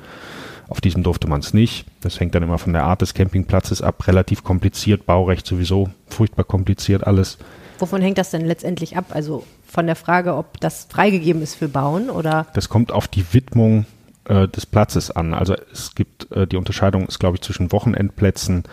Auf 0.68 0.82
diesem 0.82 1.04
durfte 1.04 1.28
man 1.28 1.42
es 1.42 1.54
nicht. 1.54 1.86
Das 2.02 2.20
hängt 2.20 2.34
dann 2.34 2.44
immer 2.44 2.58
von 2.58 2.74
der 2.74 2.86
Art 2.86 3.02
des 3.02 3.14
Campingplatzes 3.14 3.82
ab. 3.82 4.08
Relativ 4.08 4.44
kompliziert, 4.44 5.06
Baurecht 5.06 5.46
sowieso 5.46 5.90
furchtbar 6.08 6.44
kompliziert 6.44 7.06
alles. 7.06 7.38
Wovon 7.78 8.02
hängt 8.02 8.18
das 8.18 8.32
denn 8.32 8.46
letztendlich 8.46 8.98
ab? 8.98 9.06
Also 9.10 9.44
von 9.66 9.86
der 9.86 9.96
Frage, 9.96 10.36
ob 10.36 10.60
das 10.62 10.86
freigegeben 10.86 11.42
ist 11.42 11.56
für 11.56 11.68
Bauen 11.68 12.10
oder? 12.10 12.48
Das 12.54 12.70
kommt 12.70 12.92
auf 12.92 13.08
die 13.08 13.34
Widmung 13.34 13.86
äh, 14.26 14.48
des 14.48 14.66
Platzes 14.66 15.12
an. 15.12 15.34
Also 15.34 15.56
es 15.72 15.94
gibt 15.94 16.32
äh, 16.32 16.48
die 16.48 16.58
Unterscheidung 16.58 17.08
ist, 17.08 17.20
glaube 17.20 17.36
ich, 17.36 17.42
zwischen 17.42 17.72
Wochenendplätzen 17.72 18.64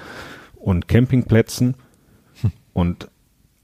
und 0.56 0.88
Campingplätzen. 0.88 1.74
Hm. 2.40 2.52
Und 2.72 3.08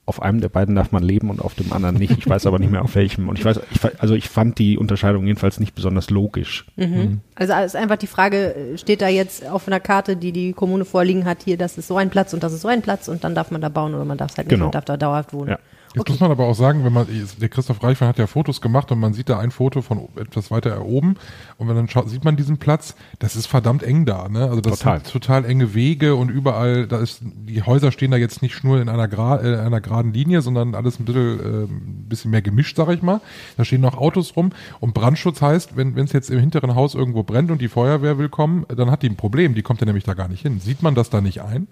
auf 0.09 0.23
einem 0.23 0.41
der 0.41 0.49
beiden 0.49 0.75
darf 0.75 0.91
man 0.91 1.03
leben 1.03 1.29
und 1.29 1.41
auf 1.43 1.55
dem 1.55 1.73
anderen 1.73 1.97
nicht. 1.97 2.17
Ich 2.17 2.29
weiß 2.29 2.47
aber 2.47 2.59
nicht 2.59 2.73
mehr 2.73 2.83
auf 2.83 2.95
welchem. 2.95 3.29
Und 3.29 3.39
ich 3.39 3.45
weiß, 3.45 3.61
ich, 3.71 3.81
also 4.01 4.15
ich 4.15 4.29
fand 4.29 4.59
die 4.59 4.79
Unterscheidung 4.79 5.27
jedenfalls 5.27 5.61
nicht 5.61 5.75
besonders 5.75 6.09
logisch. 6.09 6.65
Mhm. 6.77 6.85
Mhm. 6.85 7.21
Also 7.35 7.53
ist 7.55 7.77
einfach 7.77 7.97
die 7.97 8.07
Frage, 8.07 8.55
steht 8.77 9.03
da 9.03 9.09
jetzt 9.09 9.47
auf 9.47 9.67
einer 9.67 9.81
Karte, 9.81 10.17
die 10.17 10.33
die 10.33 10.53
Kommune 10.55 10.85
vorliegen 10.87 11.27
hat, 11.27 11.43
hier, 11.45 11.59
das 11.59 11.77
ist 11.77 11.89
so 11.89 11.97
ein 11.99 12.09
Platz 12.11 12.33
und 12.33 12.43
das 12.43 12.53
ist 12.55 12.63
so 12.63 12.69
ein 12.69 12.81
Platz 12.83 13.09
und 13.09 13.23
dann 13.23 13.35
darf 13.35 13.51
man 13.51 13.61
da 13.61 13.69
bauen 13.69 13.95
oder 13.95 14.05
man 14.07 14.17
darf 14.19 14.31
es 14.31 14.39
halt 14.39 14.49
nicht 14.49 14.55
Genau. 14.57 14.67
und 14.67 14.75
darf 14.75 14.87
da 14.87 14.97
dauerhaft 14.97 15.33
wohnen. 15.35 15.51
Ja. 15.51 15.59
Jetzt 15.99 16.03
Okay. 16.03 16.13
muss 16.13 16.21
man 16.21 16.31
aber 16.31 16.47
auch 16.47 16.55
sagen, 16.55 16.85
wenn 16.85 16.93
man, 16.93 17.07
der 17.41 17.49
Christoph 17.49 17.83
Reichmann 17.83 18.09
hat 18.09 18.19
ja 18.19 18.27
Fotos 18.27 18.61
gemacht 18.61 18.91
und 18.93 18.99
man 19.01 19.13
sieht 19.13 19.29
da 19.29 19.39
ein 19.39 19.51
Foto 19.51 19.83
von 19.83 20.09
etwas 20.17 20.51
weiter 20.51 20.85
oben 20.85 21.17
und 21.59 21.69
wenn 21.69 21.77
dann 21.77 21.89
schaut, 21.89 22.09
sieht 22.09 22.25
man 22.25 22.37
diesen 22.37 22.59
Platz, 22.59 22.95
das 23.19 23.37
ist 23.37 23.47
verdammt 23.47 23.83
eng 23.83 24.05
da, 24.07 24.29
ne? 24.29 24.45
Also 24.49 24.61
das 24.61 24.79
Total. 24.79 24.99
sind 25.01 25.13
total 25.13 25.45
enge 25.45 25.75
Wege 25.75 26.15
und 26.15 26.31
überall, 26.31 26.87
da 26.87 26.99
ist, 26.99 27.21
die 27.23 27.63
Häuser 27.63 27.93
stehen 27.93 28.11
da 28.11 28.17
jetzt 28.17 28.43
nicht 28.43 28.65
nur 28.65 28.81
in 28.81 28.89
einer, 28.89 29.09
gra 29.09 29.43
äh, 29.43 29.59
einer 29.59 29.81
geraden 29.81 30.13
Linie, 30.13 30.41
sondern 30.43 30.75
alles 30.75 30.99
ein 31.01 31.05
bisschen, 31.05 31.41
äh, 31.41 31.65
ein 31.65 32.07
bisschen 32.09 32.31
mehr 32.31 32.43
gemischt, 32.43 32.77
sag 32.77 32.89
ich 32.91 33.03
mal. 33.03 33.21
Da 33.57 33.65
stehen 33.65 33.81
noch 33.81 33.97
Autos 33.97 34.37
rum 34.37 34.51
und 34.81 34.95
Brandschutz 34.95 35.43
heißt, 35.43 35.77
wenn 35.77 35.97
es 35.99 36.13
jetzt 36.13 36.31
im 36.31 36.39
hinteren 36.39 36.75
Haus 36.75 36.95
irgendwo 36.95 37.23
brennt 37.23 37.51
und 37.51 37.61
die 37.61 37.69
Feuerwehr 37.69 38.19
will 38.19 38.29
kommen, 38.29 38.65
dann 38.69 38.91
hat 38.91 39.03
die 39.03 39.09
ein 39.09 39.17
Problem, 39.17 39.55
die 39.55 39.63
kommt 39.63 39.81
ja 39.81 39.87
nämlich 39.87 40.05
da 40.05 40.15
gar 40.15 40.29
nicht 40.29 40.43
hin. 40.43 40.61
Sieht 40.61 40.83
man 40.83 40.95
das 40.95 41.11
da 41.11 41.21
nicht 41.21 41.43
ein? 41.43 41.67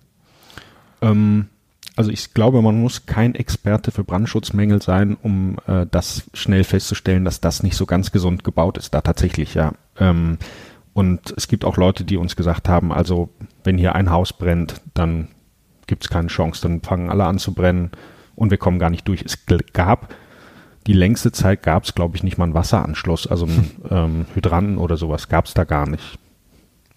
Ähm, 1.03 1.47
also 1.97 2.11
ich 2.11 2.35
glaube, 2.35 2.63
man 2.63 2.81
muss 2.81 3.07
kein 3.07 3.35
Experte 3.35 3.91
für 3.91 4.05
Brandschutzmängel 4.05 4.83
sein, 4.83 5.17
um 5.21 5.57
äh, 5.67 5.87
das 5.91 6.25
schnell 6.35 6.63
festzustellen, 6.65 7.25
dass 7.25 7.41
das 7.41 7.63
nicht 7.63 7.77
so 7.77 7.87
ganz 7.87 8.13
gesund 8.13 8.45
gebaut 8.45 8.79
ist, 8.79 8.95
da 8.95 9.01
tatsächlich, 9.01 9.55
ja. 9.55 9.73
Ähm, 9.99 10.39
und 10.93 11.35
es 11.37 11.49
gibt 11.49 11.65
auch 11.65 11.77
Leute, 11.77 12.05
die 12.05 12.17
uns 12.17 12.37
gesagt 12.37 12.69
haben, 12.69 12.93
also 12.93 13.31
wenn 13.65 13.77
hier 13.79 13.95
ein 13.95 14.11
Haus 14.11 14.33
brennt, 14.33 14.81
dann 14.95 15.29
gibt 15.87 16.05
es 16.05 16.11
keine 16.11 16.29
Chance, 16.29 16.63
dann 16.63 16.83
fangen 16.83 17.11
alle 17.11 17.25
an 17.25 17.39
zu 17.39 17.53
brennen 17.53 17.91
und 18.35 18.51
wir 18.51 18.59
kommen 18.59 18.79
gar 18.79 18.91
nicht 18.91 19.07
durch. 19.09 19.23
Es 19.23 19.39
gab 19.73 20.15
die 20.87 20.93
längste 20.93 21.33
Zeit 21.33 21.63
gab 21.63 21.85
es, 21.85 21.95
glaube 21.95 22.17
ich, 22.17 22.23
nicht 22.23 22.39
mal 22.39 22.45
einen 22.45 22.55
Wasseranschluss, 22.55 23.27
also 23.27 23.47
einen 23.47 23.71
ähm, 23.91 24.27
Hydranten 24.35 24.79
oder 24.79 24.97
sowas 24.97 25.29
gab 25.29 25.47
es 25.47 25.55
da 25.55 25.65
gar 25.65 25.89
nicht. 25.89 26.19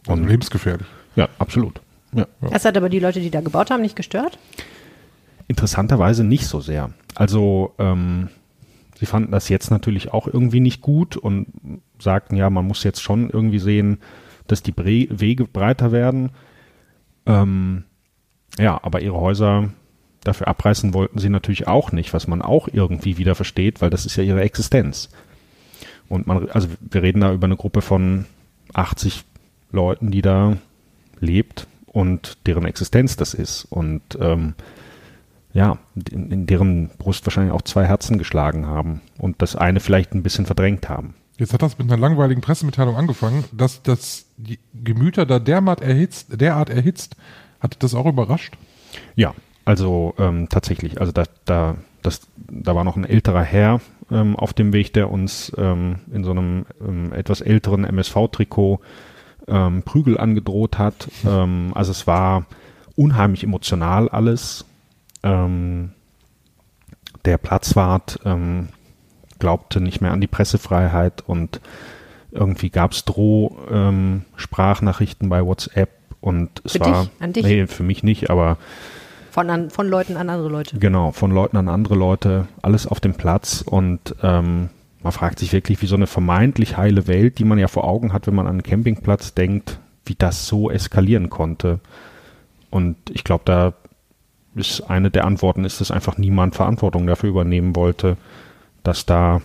Also 0.07 0.21
Und- 0.21 0.27
lebensgefährlich. 0.27 0.87
Ja, 1.15 1.27
absolut. 1.39 1.81
Ja. 2.13 2.25
Das 2.41 2.65
hat 2.65 2.77
aber 2.77 2.89
die 2.89 2.99
Leute, 2.99 3.19
die 3.19 3.29
da 3.29 3.41
gebaut 3.41 3.71
haben, 3.71 3.81
nicht 3.81 3.95
gestört? 3.95 4.37
Interessanterweise 5.49 6.23
nicht 6.23 6.45
so 6.45 6.61
sehr. 6.61 6.91
Also 7.15 7.73
ähm, 7.79 8.29
sie 8.97 9.05
fanden 9.05 9.31
das 9.31 9.49
jetzt 9.49 9.71
natürlich 9.71 10.13
auch 10.13 10.27
irgendwie 10.27 10.59
nicht 10.59 10.81
gut 10.81 11.17
und 11.17 11.47
sagten, 11.99 12.35
ja, 12.35 12.49
man 12.49 12.65
muss 12.65 12.83
jetzt 12.83 13.01
schon 13.01 13.29
irgendwie 13.29 13.59
sehen, 13.59 13.97
dass 14.47 14.63
die 14.63 14.71
Bre 14.71 15.07
Wege 15.09 15.45
breiter 15.45 15.91
werden. 15.91 16.29
Ähm, 17.25 17.83
ja, 18.57 18.79
aber 18.81 19.01
ihre 19.01 19.19
Häuser 19.19 19.69
dafür 20.23 20.47
abreißen 20.47 20.93
wollten 20.93 21.19
sie 21.19 21.29
natürlich 21.29 21.67
auch 21.67 21.91
nicht, 21.91 22.13
was 22.13 22.27
man 22.27 22.41
auch 22.41 22.67
irgendwie 22.71 23.17
wieder 23.17 23.35
versteht, 23.35 23.81
weil 23.81 23.89
das 23.89 24.05
ist 24.05 24.15
ja 24.15 24.23
ihre 24.23 24.41
Existenz. 24.41 25.09
Und 26.09 26.27
man, 26.27 26.47
also 26.51 26.67
wir 26.79 27.01
reden 27.01 27.21
da 27.21 27.33
über 27.33 27.45
eine 27.45 27.57
Gruppe 27.57 27.81
von 27.81 28.25
80 28.73 29.23
Leuten, 29.71 30.11
die 30.11 30.21
da 30.21 30.57
lebt 31.19 31.67
und 31.87 32.37
deren 32.45 32.65
Existenz 32.65 33.15
das 33.15 33.33
ist. 33.33 33.65
Und 33.65 34.01
ähm, 34.19 34.53
ja, 35.53 35.77
in, 36.11 36.31
in 36.31 36.45
deren 36.45 36.89
Brust 36.97 37.25
wahrscheinlich 37.25 37.53
auch 37.53 37.61
zwei 37.63 37.85
Herzen 37.85 38.17
geschlagen 38.17 38.67
haben 38.67 39.01
und 39.17 39.41
das 39.41 39.55
eine 39.55 39.79
vielleicht 39.79 40.13
ein 40.13 40.23
bisschen 40.23 40.45
verdrängt 40.45 40.89
haben. 40.89 41.15
Jetzt 41.37 41.53
hat 41.53 41.61
das 41.61 41.77
mit 41.77 41.89
einer 41.89 41.99
langweiligen 41.99 42.41
Pressemitteilung 42.41 42.97
angefangen, 42.97 43.45
dass 43.53 43.81
das 43.81 44.25
die 44.37 44.59
Gemüter 44.73 45.25
da 45.25 45.39
derart 45.39 45.81
erhitzt, 45.81 46.39
derart 46.39 46.69
erhitzt. 46.69 47.15
Hat 47.61 47.81
das 47.81 47.95
auch 47.95 48.05
überrascht? 48.05 48.55
Ja, 49.15 49.33
also 49.65 50.13
ähm, 50.17 50.49
tatsächlich, 50.49 50.99
also 50.99 51.11
da, 51.11 51.23
da, 51.45 51.75
das, 52.01 52.21
da 52.35 52.75
war 52.75 52.83
noch 52.83 52.97
ein 52.97 53.05
älterer 53.05 53.43
Herr 53.43 53.79
ähm, 54.11 54.35
auf 54.35 54.53
dem 54.53 54.73
Weg, 54.73 54.93
der 54.93 55.09
uns 55.11 55.51
ähm, 55.57 55.99
in 56.11 56.23
so 56.23 56.31
einem 56.31 56.65
ähm, 56.85 57.13
etwas 57.13 57.41
älteren 57.41 57.85
MSV-Trikot 57.85 58.79
ähm, 59.47 59.83
Prügel 59.83 60.17
angedroht 60.17 60.77
hat. 60.77 61.09
Ähm, 61.25 61.71
also 61.73 61.91
es 61.91 62.05
war 62.07 62.45
unheimlich 62.95 63.43
emotional 63.43 64.09
alles. 64.09 64.65
Ähm, 65.23 65.91
der 67.25 67.37
Platzwart 67.37 68.19
ähm, 68.25 68.69
glaubte 69.39 69.81
nicht 69.81 69.99
mehr 70.01 70.11
an 70.11 70.21
die 70.21 70.27
Pressefreiheit 70.27 71.23
und 71.25 71.59
irgendwie 72.31 72.69
gab 72.69 72.91
es 72.91 73.05
Droh-Sprachnachrichten 73.05 75.29
bei 75.29 75.43
WhatsApp 75.45 75.89
und 76.21 76.61
es 76.63 76.73
Für 76.73 76.81
war 76.81 77.01
dich? 77.03 77.09
An 77.19 77.33
dich? 77.33 77.43
nee 77.43 77.65
für 77.67 77.81
mich 77.83 78.03
nicht, 78.03 78.29
aber 78.29 78.57
Von, 79.31 79.49
an, 79.49 79.71
von 79.71 79.87
Leuten 79.87 80.15
an 80.17 80.29
andere 80.29 80.49
Leute. 80.49 80.77
Genau, 80.77 81.11
von 81.11 81.31
Leuten 81.31 81.57
an 81.57 81.67
andere 81.69 81.95
Leute, 81.95 82.47
alles 82.61 82.85
auf 82.85 82.99
dem 82.99 83.15
Platz 83.15 83.63
und 83.65 84.13
ähm, 84.21 84.69
man 85.01 85.13
fragt 85.13 85.39
sich 85.39 85.53
wirklich, 85.53 85.81
wie 85.81 85.87
so 85.87 85.95
eine 85.95 86.07
vermeintlich 86.07 86.75
heile 86.77 87.07
Welt, 87.07 87.39
die 87.39 87.45
man 87.45 87.57
ja 87.57 87.69
vor 87.69 87.85
Augen 87.85 88.11
hat, 88.11 88.27
wenn 88.27 88.35
man 88.35 88.47
an 88.47 88.55
einen 88.55 88.63
Campingplatz 88.63 89.33
denkt, 89.33 89.79
wie 90.05 90.15
das 90.15 90.45
so 90.47 90.69
eskalieren 90.69 91.29
konnte. 91.29 91.79
Und 92.69 92.97
ich 93.09 93.23
glaube, 93.23 93.43
da 93.45 93.73
ist 94.55 94.81
eine 94.81 95.11
der 95.11 95.25
Antworten, 95.25 95.65
ist, 95.65 95.81
dass 95.81 95.91
einfach 95.91 96.17
niemand 96.17 96.55
Verantwortung 96.55 97.07
dafür 97.07 97.29
übernehmen 97.29 97.75
wollte, 97.75 98.17
dass 98.83 99.05
da, 99.05 99.41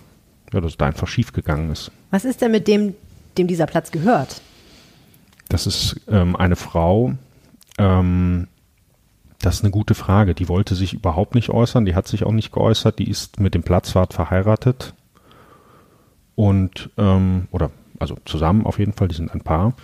ja, 0.53 0.61
dass 0.61 0.77
da 0.77 0.87
einfach 0.87 1.09
schiefgegangen 1.09 1.71
ist. 1.71 1.91
Was 2.11 2.25
ist 2.25 2.41
denn 2.41 2.53
mit 2.53 2.69
dem, 2.69 2.95
dem 3.37 3.47
dieser 3.47 3.67
Platz 3.67 3.91
gehört? 3.91 4.41
Das 5.49 5.67
ist 5.67 6.01
ähm, 6.09 6.37
eine 6.37 6.57
Frau, 6.57 7.15
ähm, 7.79 8.49
das 9.41 9.57
ist 9.57 9.63
eine 9.63 9.71
gute 9.71 9.95
Frage. 9.95 10.35
Die 10.35 10.49
wollte 10.49 10.75
sich 10.75 10.95
überhaupt 10.95 11.35
nicht 11.35 11.51
äußern, 11.51 11.85
die 11.85 11.95
hat 11.95 12.09
sich 12.09 12.25
auch 12.25 12.33
nicht 12.33 12.51
geäußert, 12.51 12.99
die 12.99 13.11
ist 13.11 13.41
mit 13.41 13.55
dem 13.55 13.63
Platzwart 13.63 14.15
verheiratet 14.15 14.95
und 16.35 16.91
ähm, 16.97 17.49
oder 17.51 17.71
also 17.99 18.17
zusammen 18.25 18.67
auf 18.67 18.79
jeden 18.79 18.93
Fall, 18.93 19.09
die 19.09 19.15
sind 19.15 19.33
ein 19.33 19.43
Paar 19.43 19.75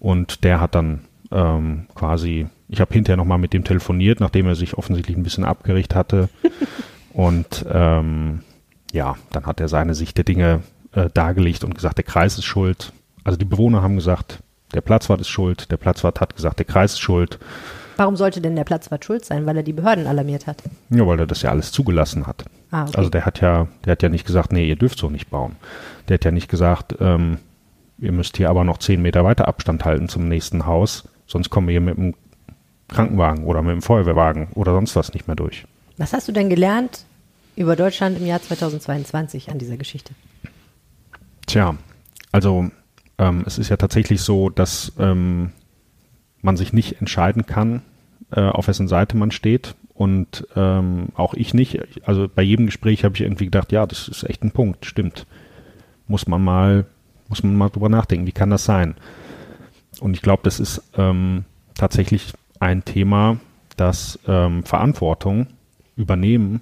und 0.00 0.44
der 0.44 0.60
hat 0.60 0.74
dann 0.74 1.04
ähm, 1.30 1.86
quasi, 1.94 2.48
ich 2.68 2.80
habe 2.80 2.92
hinterher 2.92 3.16
nochmal 3.16 3.38
mit 3.38 3.52
dem 3.52 3.64
telefoniert, 3.64 4.20
nachdem 4.20 4.46
er 4.46 4.54
sich 4.54 4.76
offensichtlich 4.76 5.16
ein 5.16 5.22
bisschen 5.22 5.44
abgericht 5.44 5.94
hatte 5.94 6.28
und 7.12 7.64
ähm, 7.70 8.40
ja, 8.92 9.16
dann 9.30 9.46
hat 9.46 9.60
er 9.60 9.68
seine 9.68 9.94
Sicht 9.94 10.16
der 10.16 10.24
Dinge 10.24 10.60
äh, 10.92 11.10
dargelegt 11.12 11.64
und 11.64 11.74
gesagt, 11.74 11.98
der 11.98 12.04
Kreis 12.04 12.38
ist 12.38 12.44
schuld. 12.44 12.92
Also 13.24 13.38
die 13.38 13.44
Bewohner 13.44 13.82
haben 13.82 13.96
gesagt, 13.96 14.38
der 14.74 14.80
Platzwart 14.80 15.20
ist 15.20 15.28
schuld, 15.28 15.70
der 15.70 15.76
Platzwart 15.76 16.20
hat 16.20 16.36
gesagt, 16.36 16.58
der 16.58 16.66
Kreis 16.66 16.92
ist 16.92 17.00
schuld 17.00 17.38
Warum 17.98 18.14
sollte 18.14 18.40
denn 18.40 18.54
der 18.54 18.62
Platzwart 18.62 19.04
schuld 19.04 19.24
sein? 19.24 19.44
Weil 19.44 19.56
er 19.56 19.64
die 19.64 19.72
Behörden 19.72 20.06
alarmiert 20.06 20.46
hat. 20.46 20.62
Ja, 20.88 21.04
weil 21.04 21.18
er 21.18 21.26
das 21.26 21.42
ja 21.42 21.50
alles 21.50 21.72
zugelassen 21.72 22.28
hat. 22.28 22.44
Ah, 22.70 22.82
okay. 22.82 22.92
Also 22.96 23.10
der 23.10 23.26
hat 23.26 23.40
ja, 23.40 23.66
der 23.84 23.92
hat 23.92 24.04
ja 24.04 24.08
nicht 24.08 24.24
gesagt, 24.24 24.52
nee, 24.52 24.68
ihr 24.68 24.76
dürft 24.76 25.00
so 25.00 25.10
nicht 25.10 25.30
bauen. 25.30 25.56
Der 26.08 26.14
hat 26.14 26.24
ja 26.24 26.30
nicht 26.30 26.48
gesagt, 26.48 26.94
ähm, 27.00 27.38
ihr 27.98 28.12
müsst 28.12 28.36
hier 28.36 28.50
aber 28.50 28.62
noch 28.62 28.78
zehn 28.78 29.02
Meter 29.02 29.24
weiter 29.24 29.48
Abstand 29.48 29.84
halten 29.84 30.08
zum 30.08 30.28
nächsten 30.28 30.64
Haus, 30.64 31.08
sonst 31.26 31.50
kommen 31.50 31.66
wir 31.66 31.72
hier 31.72 31.80
mit 31.80 31.96
dem 31.96 32.14
Krankenwagen 32.88 33.44
oder 33.44 33.62
mit 33.62 33.72
dem 33.72 33.82
Feuerwehrwagen 33.82 34.48
oder 34.54 34.72
sonst 34.72 34.96
was 34.96 35.12
nicht 35.12 35.26
mehr 35.26 35.36
durch. 35.36 35.64
Was 35.96 36.12
hast 36.12 36.28
du 36.28 36.32
denn 36.32 36.48
gelernt 36.48 37.04
über 37.56 37.76
Deutschland 37.76 38.18
im 38.18 38.26
Jahr 38.26 38.40
2022 38.40 39.50
an 39.50 39.58
dieser 39.58 39.76
Geschichte? 39.76 40.14
Tja, 41.46 41.76
also 42.32 42.70
ähm, 43.18 43.42
es 43.46 43.58
ist 43.58 43.68
ja 43.68 43.76
tatsächlich 43.76 44.20
so, 44.20 44.48
dass 44.48 44.92
ähm, 44.98 45.52
man 46.40 46.56
sich 46.56 46.72
nicht 46.72 47.00
entscheiden 47.00 47.46
kann, 47.46 47.82
äh, 48.30 48.40
auf 48.40 48.68
wessen 48.68 48.88
Seite 48.88 49.16
man 49.16 49.30
steht. 49.30 49.74
Und 49.94 50.46
ähm, 50.54 51.08
auch 51.14 51.34
ich 51.34 51.54
nicht. 51.54 51.80
Also 52.06 52.28
bei 52.32 52.42
jedem 52.42 52.66
Gespräch 52.66 53.02
habe 53.02 53.16
ich 53.16 53.22
irgendwie 53.22 53.46
gedacht, 53.46 53.72
ja, 53.72 53.84
das 53.84 54.06
ist 54.06 54.22
echt 54.22 54.44
ein 54.44 54.52
Punkt, 54.52 54.86
stimmt. 54.86 55.26
Muss 56.06 56.28
man 56.28 56.42
mal, 56.44 56.86
muss 57.28 57.42
man 57.42 57.56
mal 57.56 57.68
drüber 57.68 57.88
nachdenken, 57.88 58.26
wie 58.26 58.32
kann 58.32 58.50
das 58.50 58.64
sein? 58.64 58.94
Und 59.98 60.14
ich 60.14 60.22
glaube, 60.22 60.42
das 60.44 60.60
ist 60.60 60.82
ähm, 60.96 61.44
tatsächlich 61.74 62.32
ein 62.60 62.84
Thema, 62.84 63.38
das 63.76 64.18
ähm, 64.26 64.64
Verantwortung 64.64 65.46
übernehmen, 65.96 66.60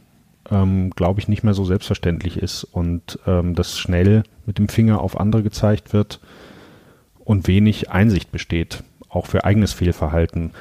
ähm, 0.50 0.90
glaube 0.90 1.20
ich, 1.20 1.28
nicht 1.28 1.42
mehr 1.42 1.54
so 1.54 1.64
selbstverständlich 1.64 2.36
ist 2.38 2.64
und 2.64 3.18
ähm, 3.26 3.54
dass 3.54 3.78
schnell 3.78 4.22
mit 4.44 4.58
dem 4.58 4.68
Finger 4.68 5.00
auf 5.00 5.18
andere 5.18 5.42
gezeigt 5.42 5.92
wird 5.92 6.20
und 7.24 7.48
wenig 7.48 7.90
Einsicht 7.90 8.30
besteht, 8.32 8.82
auch 9.08 9.26
für 9.26 9.44
eigenes 9.44 9.72
Fehlverhalten. 9.72 10.52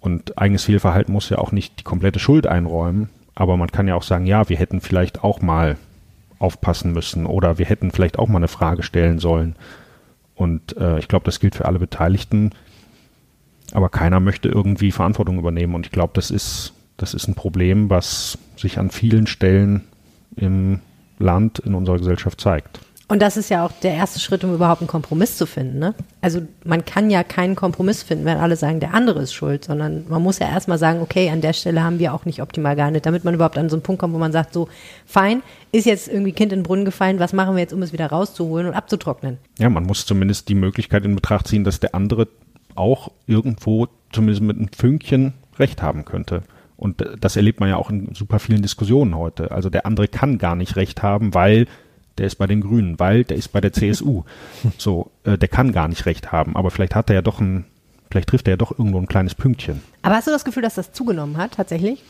Und 0.00 0.38
eigenes 0.38 0.64
Fehlverhalten 0.64 1.12
muss 1.12 1.28
ja 1.28 1.38
auch 1.38 1.52
nicht 1.52 1.80
die 1.80 1.84
komplette 1.84 2.18
Schuld 2.18 2.46
einräumen, 2.46 3.10
aber 3.34 3.56
man 3.56 3.70
kann 3.70 3.88
ja 3.88 3.94
auch 3.94 4.02
sagen, 4.02 4.26
ja, 4.26 4.48
wir 4.48 4.56
hätten 4.56 4.80
vielleicht 4.80 5.24
auch 5.24 5.40
mal 5.40 5.76
aufpassen 6.38 6.92
müssen 6.92 7.26
oder 7.26 7.58
wir 7.58 7.66
hätten 7.66 7.90
vielleicht 7.90 8.18
auch 8.18 8.28
mal 8.28 8.38
eine 8.38 8.48
Frage 8.48 8.82
stellen 8.82 9.18
sollen. 9.18 9.56
Und 10.34 10.76
äh, 10.76 10.98
ich 10.98 11.08
glaube, 11.08 11.24
das 11.24 11.40
gilt 11.40 11.56
für 11.56 11.64
alle 11.64 11.80
Beteiligten. 11.80 12.52
Aber 13.72 13.88
keiner 13.88 14.20
möchte 14.20 14.48
irgendwie 14.48 14.92
Verantwortung 14.92 15.38
übernehmen. 15.38 15.74
Und 15.74 15.86
ich 15.86 15.92
glaube, 15.92 16.12
das 16.14 16.30
ist, 16.30 16.72
das 16.96 17.14
ist 17.14 17.28
ein 17.28 17.34
Problem, 17.34 17.90
was 17.90 18.38
sich 18.56 18.78
an 18.78 18.90
vielen 18.90 19.26
Stellen 19.26 19.84
im 20.36 20.80
Land, 21.18 21.58
in 21.58 21.74
unserer 21.74 21.98
Gesellschaft 21.98 22.40
zeigt. 22.40 22.80
Und 23.10 23.22
das 23.22 23.38
ist 23.38 23.48
ja 23.48 23.64
auch 23.64 23.72
der 23.72 23.94
erste 23.94 24.20
Schritt, 24.20 24.44
um 24.44 24.54
überhaupt 24.54 24.82
einen 24.82 24.88
Kompromiss 24.88 25.38
zu 25.38 25.46
finden. 25.46 25.78
Ne? 25.78 25.94
Also 26.20 26.42
man 26.64 26.84
kann 26.84 27.08
ja 27.08 27.24
keinen 27.24 27.56
Kompromiss 27.56 28.02
finden, 28.02 28.26
wenn 28.26 28.36
alle 28.36 28.54
sagen, 28.54 28.80
der 28.80 28.92
andere 28.92 29.22
ist 29.22 29.32
schuld, 29.32 29.64
sondern 29.64 30.04
man 30.10 30.22
muss 30.22 30.38
ja 30.40 30.48
erstmal 30.48 30.76
sagen, 30.76 31.00
okay, 31.00 31.30
an 31.30 31.40
der 31.40 31.54
Stelle 31.54 31.82
haben 31.82 31.98
wir 31.98 32.12
auch 32.12 32.26
nicht 32.26 32.42
optimal 32.42 32.76
gehandelt, 32.76 33.06
damit 33.06 33.24
man 33.24 33.32
überhaupt 33.32 33.56
an 33.56 33.70
so 33.70 33.76
einen 33.76 33.82
Punkt 33.82 34.00
kommt, 34.00 34.12
wo 34.12 34.18
man 34.18 34.32
sagt, 34.32 34.52
so, 34.52 34.68
fein, 35.06 35.42
ist 35.72 35.86
jetzt 35.86 36.08
irgendwie 36.08 36.32
Kind 36.32 36.52
in 36.52 36.58
den 36.58 36.64
Brunnen 36.64 36.84
gefallen, 36.84 37.18
was 37.18 37.32
machen 37.32 37.54
wir 37.54 37.62
jetzt, 37.62 37.72
um 37.72 37.80
es 37.80 37.94
wieder 37.94 38.08
rauszuholen 38.08 38.66
und 38.66 38.74
abzutrocknen? 38.74 39.38
Ja, 39.58 39.70
man 39.70 39.84
muss 39.84 40.04
zumindest 40.04 40.50
die 40.50 40.54
Möglichkeit 40.54 41.06
in 41.06 41.14
Betracht 41.14 41.48
ziehen, 41.48 41.64
dass 41.64 41.80
der 41.80 41.94
andere 41.94 42.28
auch 42.78 43.12
irgendwo 43.26 43.88
zumindest 44.12 44.42
mit 44.42 44.56
einem 44.56 44.68
Fünkchen 44.76 45.34
Recht 45.58 45.82
haben 45.82 46.04
könnte. 46.04 46.42
Und 46.76 47.04
das 47.20 47.34
erlebt 47.36 47.58
man 47.58 47.68
ja 47.68 47.76
auch 47.76 47.90
in 47.90 48.14
super 48.14 48.38
vielen 48.38 48.62
Diskussionen 48.62 49.16
heute. 49.16 49.50
Also 49.50 49.68
der 49.68 49.84
andere 49.84 50.06
kann 50.06 50.38
gar 50.38 50.54
nicht 50.54 50.76
Recht 50.76 51.02
haben, 51.02 51.34
weil 51.34 51.66
der 52.18 52.26
ist 52.26 52.36
bei 52.36 52.46
den 52.46 52.60
Grünen, 52.60 52.98
weil 52.98 53.24
der 53.24 53.36
ist 53.36 53.48
bei 53.48 53.60
der 53.60 53.72
CSU. 53.72 54.24
So, 54.78 55.10
äh, 55.24 55.38
der 55.38 55.48
kann 55.48 55.72
gar 55.72 55.88
nicht 55.88 56.06
recht 56.06 56.32
haben, 56.32 56.56
aber 56.56 56.70
vielleicht 56.70 56.94
hat 56.94 57.10
er 57.10 57.16
ja 57.16 57.22
doch 57.22 57.40
ein, 57.40 57.64
vielleicht 58.10 58.28
trifft 58.28 58.48
er 58.48 58.52
ja 58.52 58.56
doch 58.56 58.78
irgendwo 58.78 58.98
ein 58.98 59.06
kleines 59.06 59.34
Pünktchen. 59.34 59.82
Aber 60.02 60.14
hast 60.14 60.26
du 60.26 60.30
das 60.30 60.44
Gefühl, 60.44 60.62
dass 60.62 60.74
das 60.74 60.92
zugenommen 60.92 61.36
hat, 61.36 61.52
tatsächlich? 61.52 62.02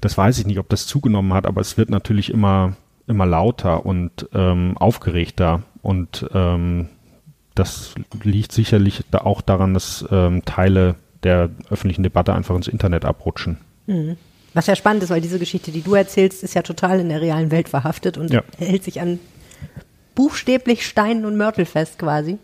Das 0.00 0.16
weiß 0.16 0.38
ich 0.38 0.46
nicht, 0.46 0.58
ob 0.58 0.68
das 0.68 0.86
zugenommen 0.86 1.32
hat, 1.32 1.46
aber 1.46 1.60
es 1.60 1.76
wird 1.76 1.90
natürlich 1.90 2.30
immer, 2.30 2.74
immer 3.06 3.26
lauter 3.26 3.84
und 3.84 4.28
ähm, 4.32 4.76
aufgeregter 4.78 5.62
und 5.82 6.26
ähm, 6.32 6.88
das 7.60 7.94
liegt 8.24 8.52
sicherlich 8.52 9.04
da 9.10 9.18
auch 9.18 9.40
daran, 9.40 9.74
dass 9.74 10.04
ähm, 10.10 10.44
Teile 10.44 10.96
der 11.22 11.50
öffentlichen 11.70 12.02
Debatte 12.02 12.34
einfach 12.34 12.56
ins 12.56 12.68
Internet 12.68 13.04
abrutschen. 13.04 13.58
Mhm. 13.86 14.16
Was 14.54 14.66
ja 14.66 14.74
spannend 14.74 15.02
ist, 15.04 15.10
weil 15.10 15.20
diese 15.20 15.38
Geschichte, 15.38 15.70
die 15.70 15.82
du 15.82 15.94
erzählst, 15.94 16.42
ist 16.42 16.54
ja 16.54 16.62
total 16.62 16.98
in 16.98 17.08
der 17.08 17.20
realen 17.20 17.50
Welt 17.52 17.68
verhaftet 17.68 18.18
und 18.18 18.32
Ja. 18.32 18.42
hält 18.58 18.82
sich 18.82 19.00
an 19.00 19.20
buchstäblich 20.14 20.86
Steinen 20.86 21.24
und 21.24 21.36
Mörtel 21.36 21.64
fest 21.66 21.98
quasi. 21.98 22.38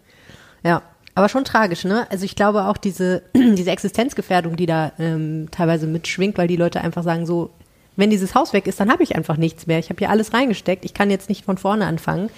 Ja, 0.63 0.83
aber 1.15 1.29
schon 1.29 1.45
tragisch, 1.45 1.85
ne? 1.85 2.07
Also 2.11 2.25
ich 2.25 2.37
glaube 2.37 2.65
auch 2.67 2.77
diese, 2.77 3.23
diese 3.35 3.71
Existenzgefährdung, 3.71 4.57
die 4.57 4.67
da 4.67 4.93
ähm, 4.99 5.49
teilweise 5.51 5.87
mitschwingt, 5.87 6.39
weil 6.39 6.49
die 6.49 6.57
Leute 6.57 6.81
einfach 6.81 7.03
sagen 7.03 7.27
so, 7.27 7.51
wenn 7.97 8.11
dieses 8.11 8.35
Haus 8.35 8.53
weg 8.53 8.67
ist, 8.67 8.79
dann 8.79 8.93
habe 8.93 9.03
ich 9.03 9.17
einfach 9.17 9.39
nichts 9.39 9.67
mehr. 9.67 9.79
Ich 9.79 9.89
habe 9.89 9.99
hier 9.99 10.11
alles 10.11 10.35
reingesteckt. 10.35 10.85
Ich 10.85 10.93
kann 10.93 11.11
jetzt 11.11 11.31
nicht 11.31 11.45
von 11.47 11.57
vorne 11.57 11.87
anfangen. 11.87 12.29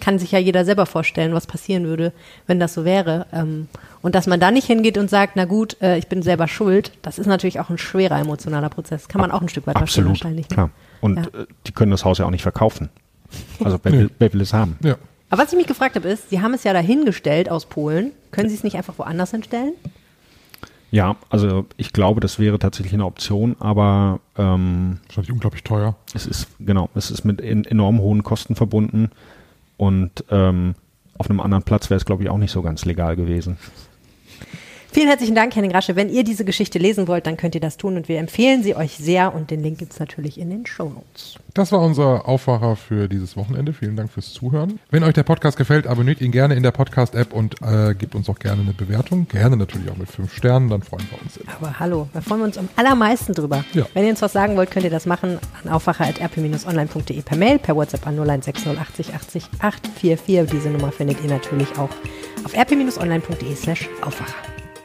Kann 0.00 0.18
sich 0.18 0.30
ja 0.32 0.38
jeder 0.38 0.64
selber 0.64 0.86
vorstellen, 0.86 1.34
was 1.34 1.46
passieren 1.46 1.84
würde, 1.84 2.12
wenn 2.46 2.60
das 2.60 2.72
so 2.74 2.84
wäre. 2.84 3.26
Ähm, 3.32 3.66
Und 4.02 4.14
dass 4.14 4.26
man 4.26 4.38
da 4.40 4.50
nicht 4.50 4.66
hingeht 4.66 4.96
und 4.96 5.10
sagt, 5.10 5.34
na 5.36 5.44
gut, 5.44 5.76
äh, 5.82 5.98
ich 5.98 6.06
bin 6.06 6.22
selber 6.22 6.46
schuld, 6.48 6.92
das 7.02 7.18
ist 7.18 7.26
natürlich 7.26 7.58
auch 7.60 7.68
ein 7.68 7.76
schwerer 7.78 8.18
emotionaler 8.20 8.68
Prozess. 8.68 9.08
Kann 9.08 9.20
man 9.20 9.30
auch 9.30 9.40
ein 9.42 9.48
Stück 9.48 9.66
weit 9.66 9.76
verstehen 9.78 10.04
Absolut, 10.04 10.24
wahrscheinlich. 10.24 10.48
ne? 10.50 10.54
klar. 10.54 10.70
Und 11.00 11.16
Ja. 11.16 11.22
äh, 11.40 11.46
die 11.66 11.72
können 11.72 11.90
das 11.90 12.04
Haus 12.04 12.18
ja 12.18 12.26
auch 12.26 12.30
nicht 12.30 12.42
verkaufen. 12.42 12.90
Also 13.64 13.78
wer, 13.82 13.92
will, 13.98 14.10
wer 14.18 14.32
will 14.32 14.40
es 14.40 14.52
haben? 14.52 14.78
Ja. 14.84 14.96
Aber 15.30 15.42
was 15.42 15.52
ich 15.52 15.58
mich 15.58 15.66
gefragt 15.66 15.94
habe, 15.96 16.08
ist, 16.08 16.30
Sie 16.30 16.40
haben 16.40 16.54
es 16.54 16.64
ja 16.64 16.72
dahingestellt 16.72 17.50
aus 17.50 17.66
Polen. 17.66 18.12
Können 18.30 18.48
Sie 18.48 18.54
es 18.54 18.62
nicht 18.64 18.76
einfach 18.76 18.98
woanders 18.98 19.30
hinstellen? 19.32 19.72
Ja, 20.92 21.14
also 21.28 21.66
ich 21.76 21.92
glaube, 21.92 22.20
das 22.20 22.40
wäre 22.40 22.58
tatsächlich 22.58 22.94
eine 22.94 23.04
Option, 23.06 23.54
aber 23.60 24.18
ähm, 24.36 24.98
Wahrscheinlich 25.06 25.30
unglaublich 25.32 25.62
teuer. 25.62 25.94
es 26.14 26.26
ist 26.26 26.48
genau, 26.58 26.90
es 26.96 27.12
ist 27.12 27.24
mit 27.24 27.40
en 27.40 27.64
enorm 27.64 28.00
hohen 28.00 28.24
Kosten 28.24 28.56
verbunden 28.56 29.10
und 29.80 30.26
ähm, 30.30 30.74
auf 31.16 31.30
einem 31.30 31.40
anderen 31.40 31.64
Platz 31.64 31.88
wäre 31.88 31.96
es, 31.96 32.04
glaube 32.04 32.22
ich, 32.22 32.28
auch 32.28 32.36
nicht 32.36 32.50
so 32.50 32.60
ganz 32.60 32.84
legal 32.84 33.16
gewesen. 33.16 33.56
Vielen 34.92 35.06
herzlichen 35.06 35.36
Dank, 35.36 35.54
Henning 35.54 35.70
Rasche. 35.70 35.94
Wenn 35.94 36.08
ihr 36.08 36.24
diese 36.24 36.44
Geschichte 36.44 36.80
lesen 36.80 37.06
wollt, 37.06 37.24
dann 37.24 37.36
könnt 37.36 37.54
ihr 37.54 37.60
das 37.60 37.76
tun 37.76 37.96
und 37.96 38.08
wir 38.08 38.18
empfehlen 38.18 38.64
sie 38.64 38.74
euch 38.74 38.96
sehr 38.96 39.32
und 39.32 39.52
den 39.52 39.62
Link 39.62 39.78
gibt's 39.78 40.00
natürlich 40.00 40.36
in 40.36 40.50
den 40.50 40.66
Shownotes. 40.66 41.36
Das 41.54 41.70
war 41.70 41.80
unser 41.80 42.26
Aufwacher 42.26 42.74
für 42.74 43.08
dieses 43.08 43.36
Wochenende. 43.36 43.72
Vielen 43.72 43.94
Dank 43.94 44.10
fürs 44.10 44.32
Zuhören. 44.32 44.80
Wenn 44.90 45.04
euch 45.04 45.14
der 45.14 45.22
Podcast 45.22 45.56
gefällt, 45.56 45.86
abonniert 45.86 46.20
ihn 46.20 46.32
gerne 46.32 46.54
in 46.54 46.64
der 46.64 46.72
Podcast-App 46.72 47.32
und 47.32 47.62
äh, 47.62 47.94
gebt 47.94 48.16
uns 48.16 48.28
auch 48.28 48.40
gerne 48.40 48.62
eine 48.62 48.72
Bewertung. 48.72 49.28
Gerne 49.28 49.56
natürlich 49.56 49.88
auch 49.90 49.96
mit 49.96 50.10
fünf 50.10 50.34
Sternen, 50.34 50.68
dann 50.68 50.82
freuen 50.82 51.06
wir 51.08 51.22
uns. 51.22 51.34
sehr. 51.34 51.44
Aber 51.60 51.78
hallo, 51.78 52.08
da 52.12 52.20
freuen 52.20 52.40
wir 52.40 52.46
uns 52.46 52.58
am 52.58 52.68
allermeisten 52.74 53.32
drüber. 53.32 53.64
Ja. 53.74 53.86
Wenn 53.94 54.04
ihr 54.04 54.10
uns 54.10 54.22
was 54.22 54.32
sagen 54.32 54.56
wollt, 54.56 54.72
könnt 54.72 54.84
ihr 54.84 54.90
das 54.90 55.06
machen 55.06 55.38
an 55.62 55.70
aufwacher.rp-online.de 55.70 57.22
per 57.22 57.36
Mail, 57.36 57.60
per 57.60 57.76
WhatsApp 57.76 58.08
an 58.08 58.16
0160 58.16 58.76
80 58.76 59.14
80 59.14 59.44
844. 59.60 60.50
Diese 60.50 60.68
Nummer 60.68 60.90
findet 60.90 61.22
ihr 61.22 61.30
natürlich 61.30 61.70
auch 61.78 61.90
auf 62.44 62.56
rp-online.de 62.56 63.54
slash 63.54 63.88
aufwacher. 64.02 64.34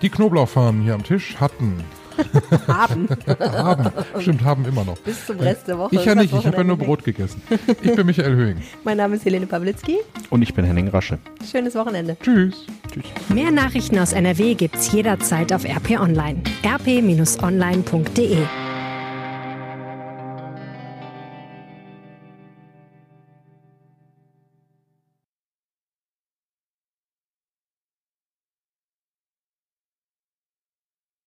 Die 0.02 0.10
Knoblauchfahnen 0.10 0.82
hier 0.84 0.94
am 0.94 1.04
Tisch 1.04 1.36
hatten, 1.40 1.84
Haben. 2.68 3.10
haben, 3.40 3.92
stimmt, 4.20 4.44
haben 4.44 4.66
immer 4.66 4.84
noch. 4.86 4.98
Bis 5.00 5.26
zum 5.26 5.38
Rest 5.40 5.68
der 5.68 5.78
Woche. 5.78 5.96
Ich 5.96 6.06
ja 6.06 6.16
nicht, 6.16 6.34
ich 6.34 6.46
habe 6.46 6.58
ja 6.58 6.64
nur 6.64 6.78
Brot 6.78 7.04
gegessen. 7.04 7.42
Ich 7.82 7.94
bin 7.94 8.06
Michael 8.06 8.36
Höhing. 8.36 8.58
Mein 8.84 8.98
Name 8.98 9.16
ist 9.16 9.26
Helene 9.26 9.48
Pawlitzki. 9.48 9.98
Und 10.30 10.42
ich 10.42 10.54
bin 10.54 10.66
Henning 10.66 10.88
Rasche. 10.88 11.20
Schönes 11.50 11.76
Wochenende. 11.76 12.16
Tschüss. 12.22 12.66
Tschüss. 12.92 13.04
Mehr 13.30 13.52
Nachrichten 13.52 14.00
aus 14.00 14.14
NRW 14.14 14.54
gibt's 14.56 14.92
jederzeit 14.92 15.52
auf 15.52 15.66
RP 15.66 16.00
Online. 16.00 16.42
rp-online.de 16.64 18.38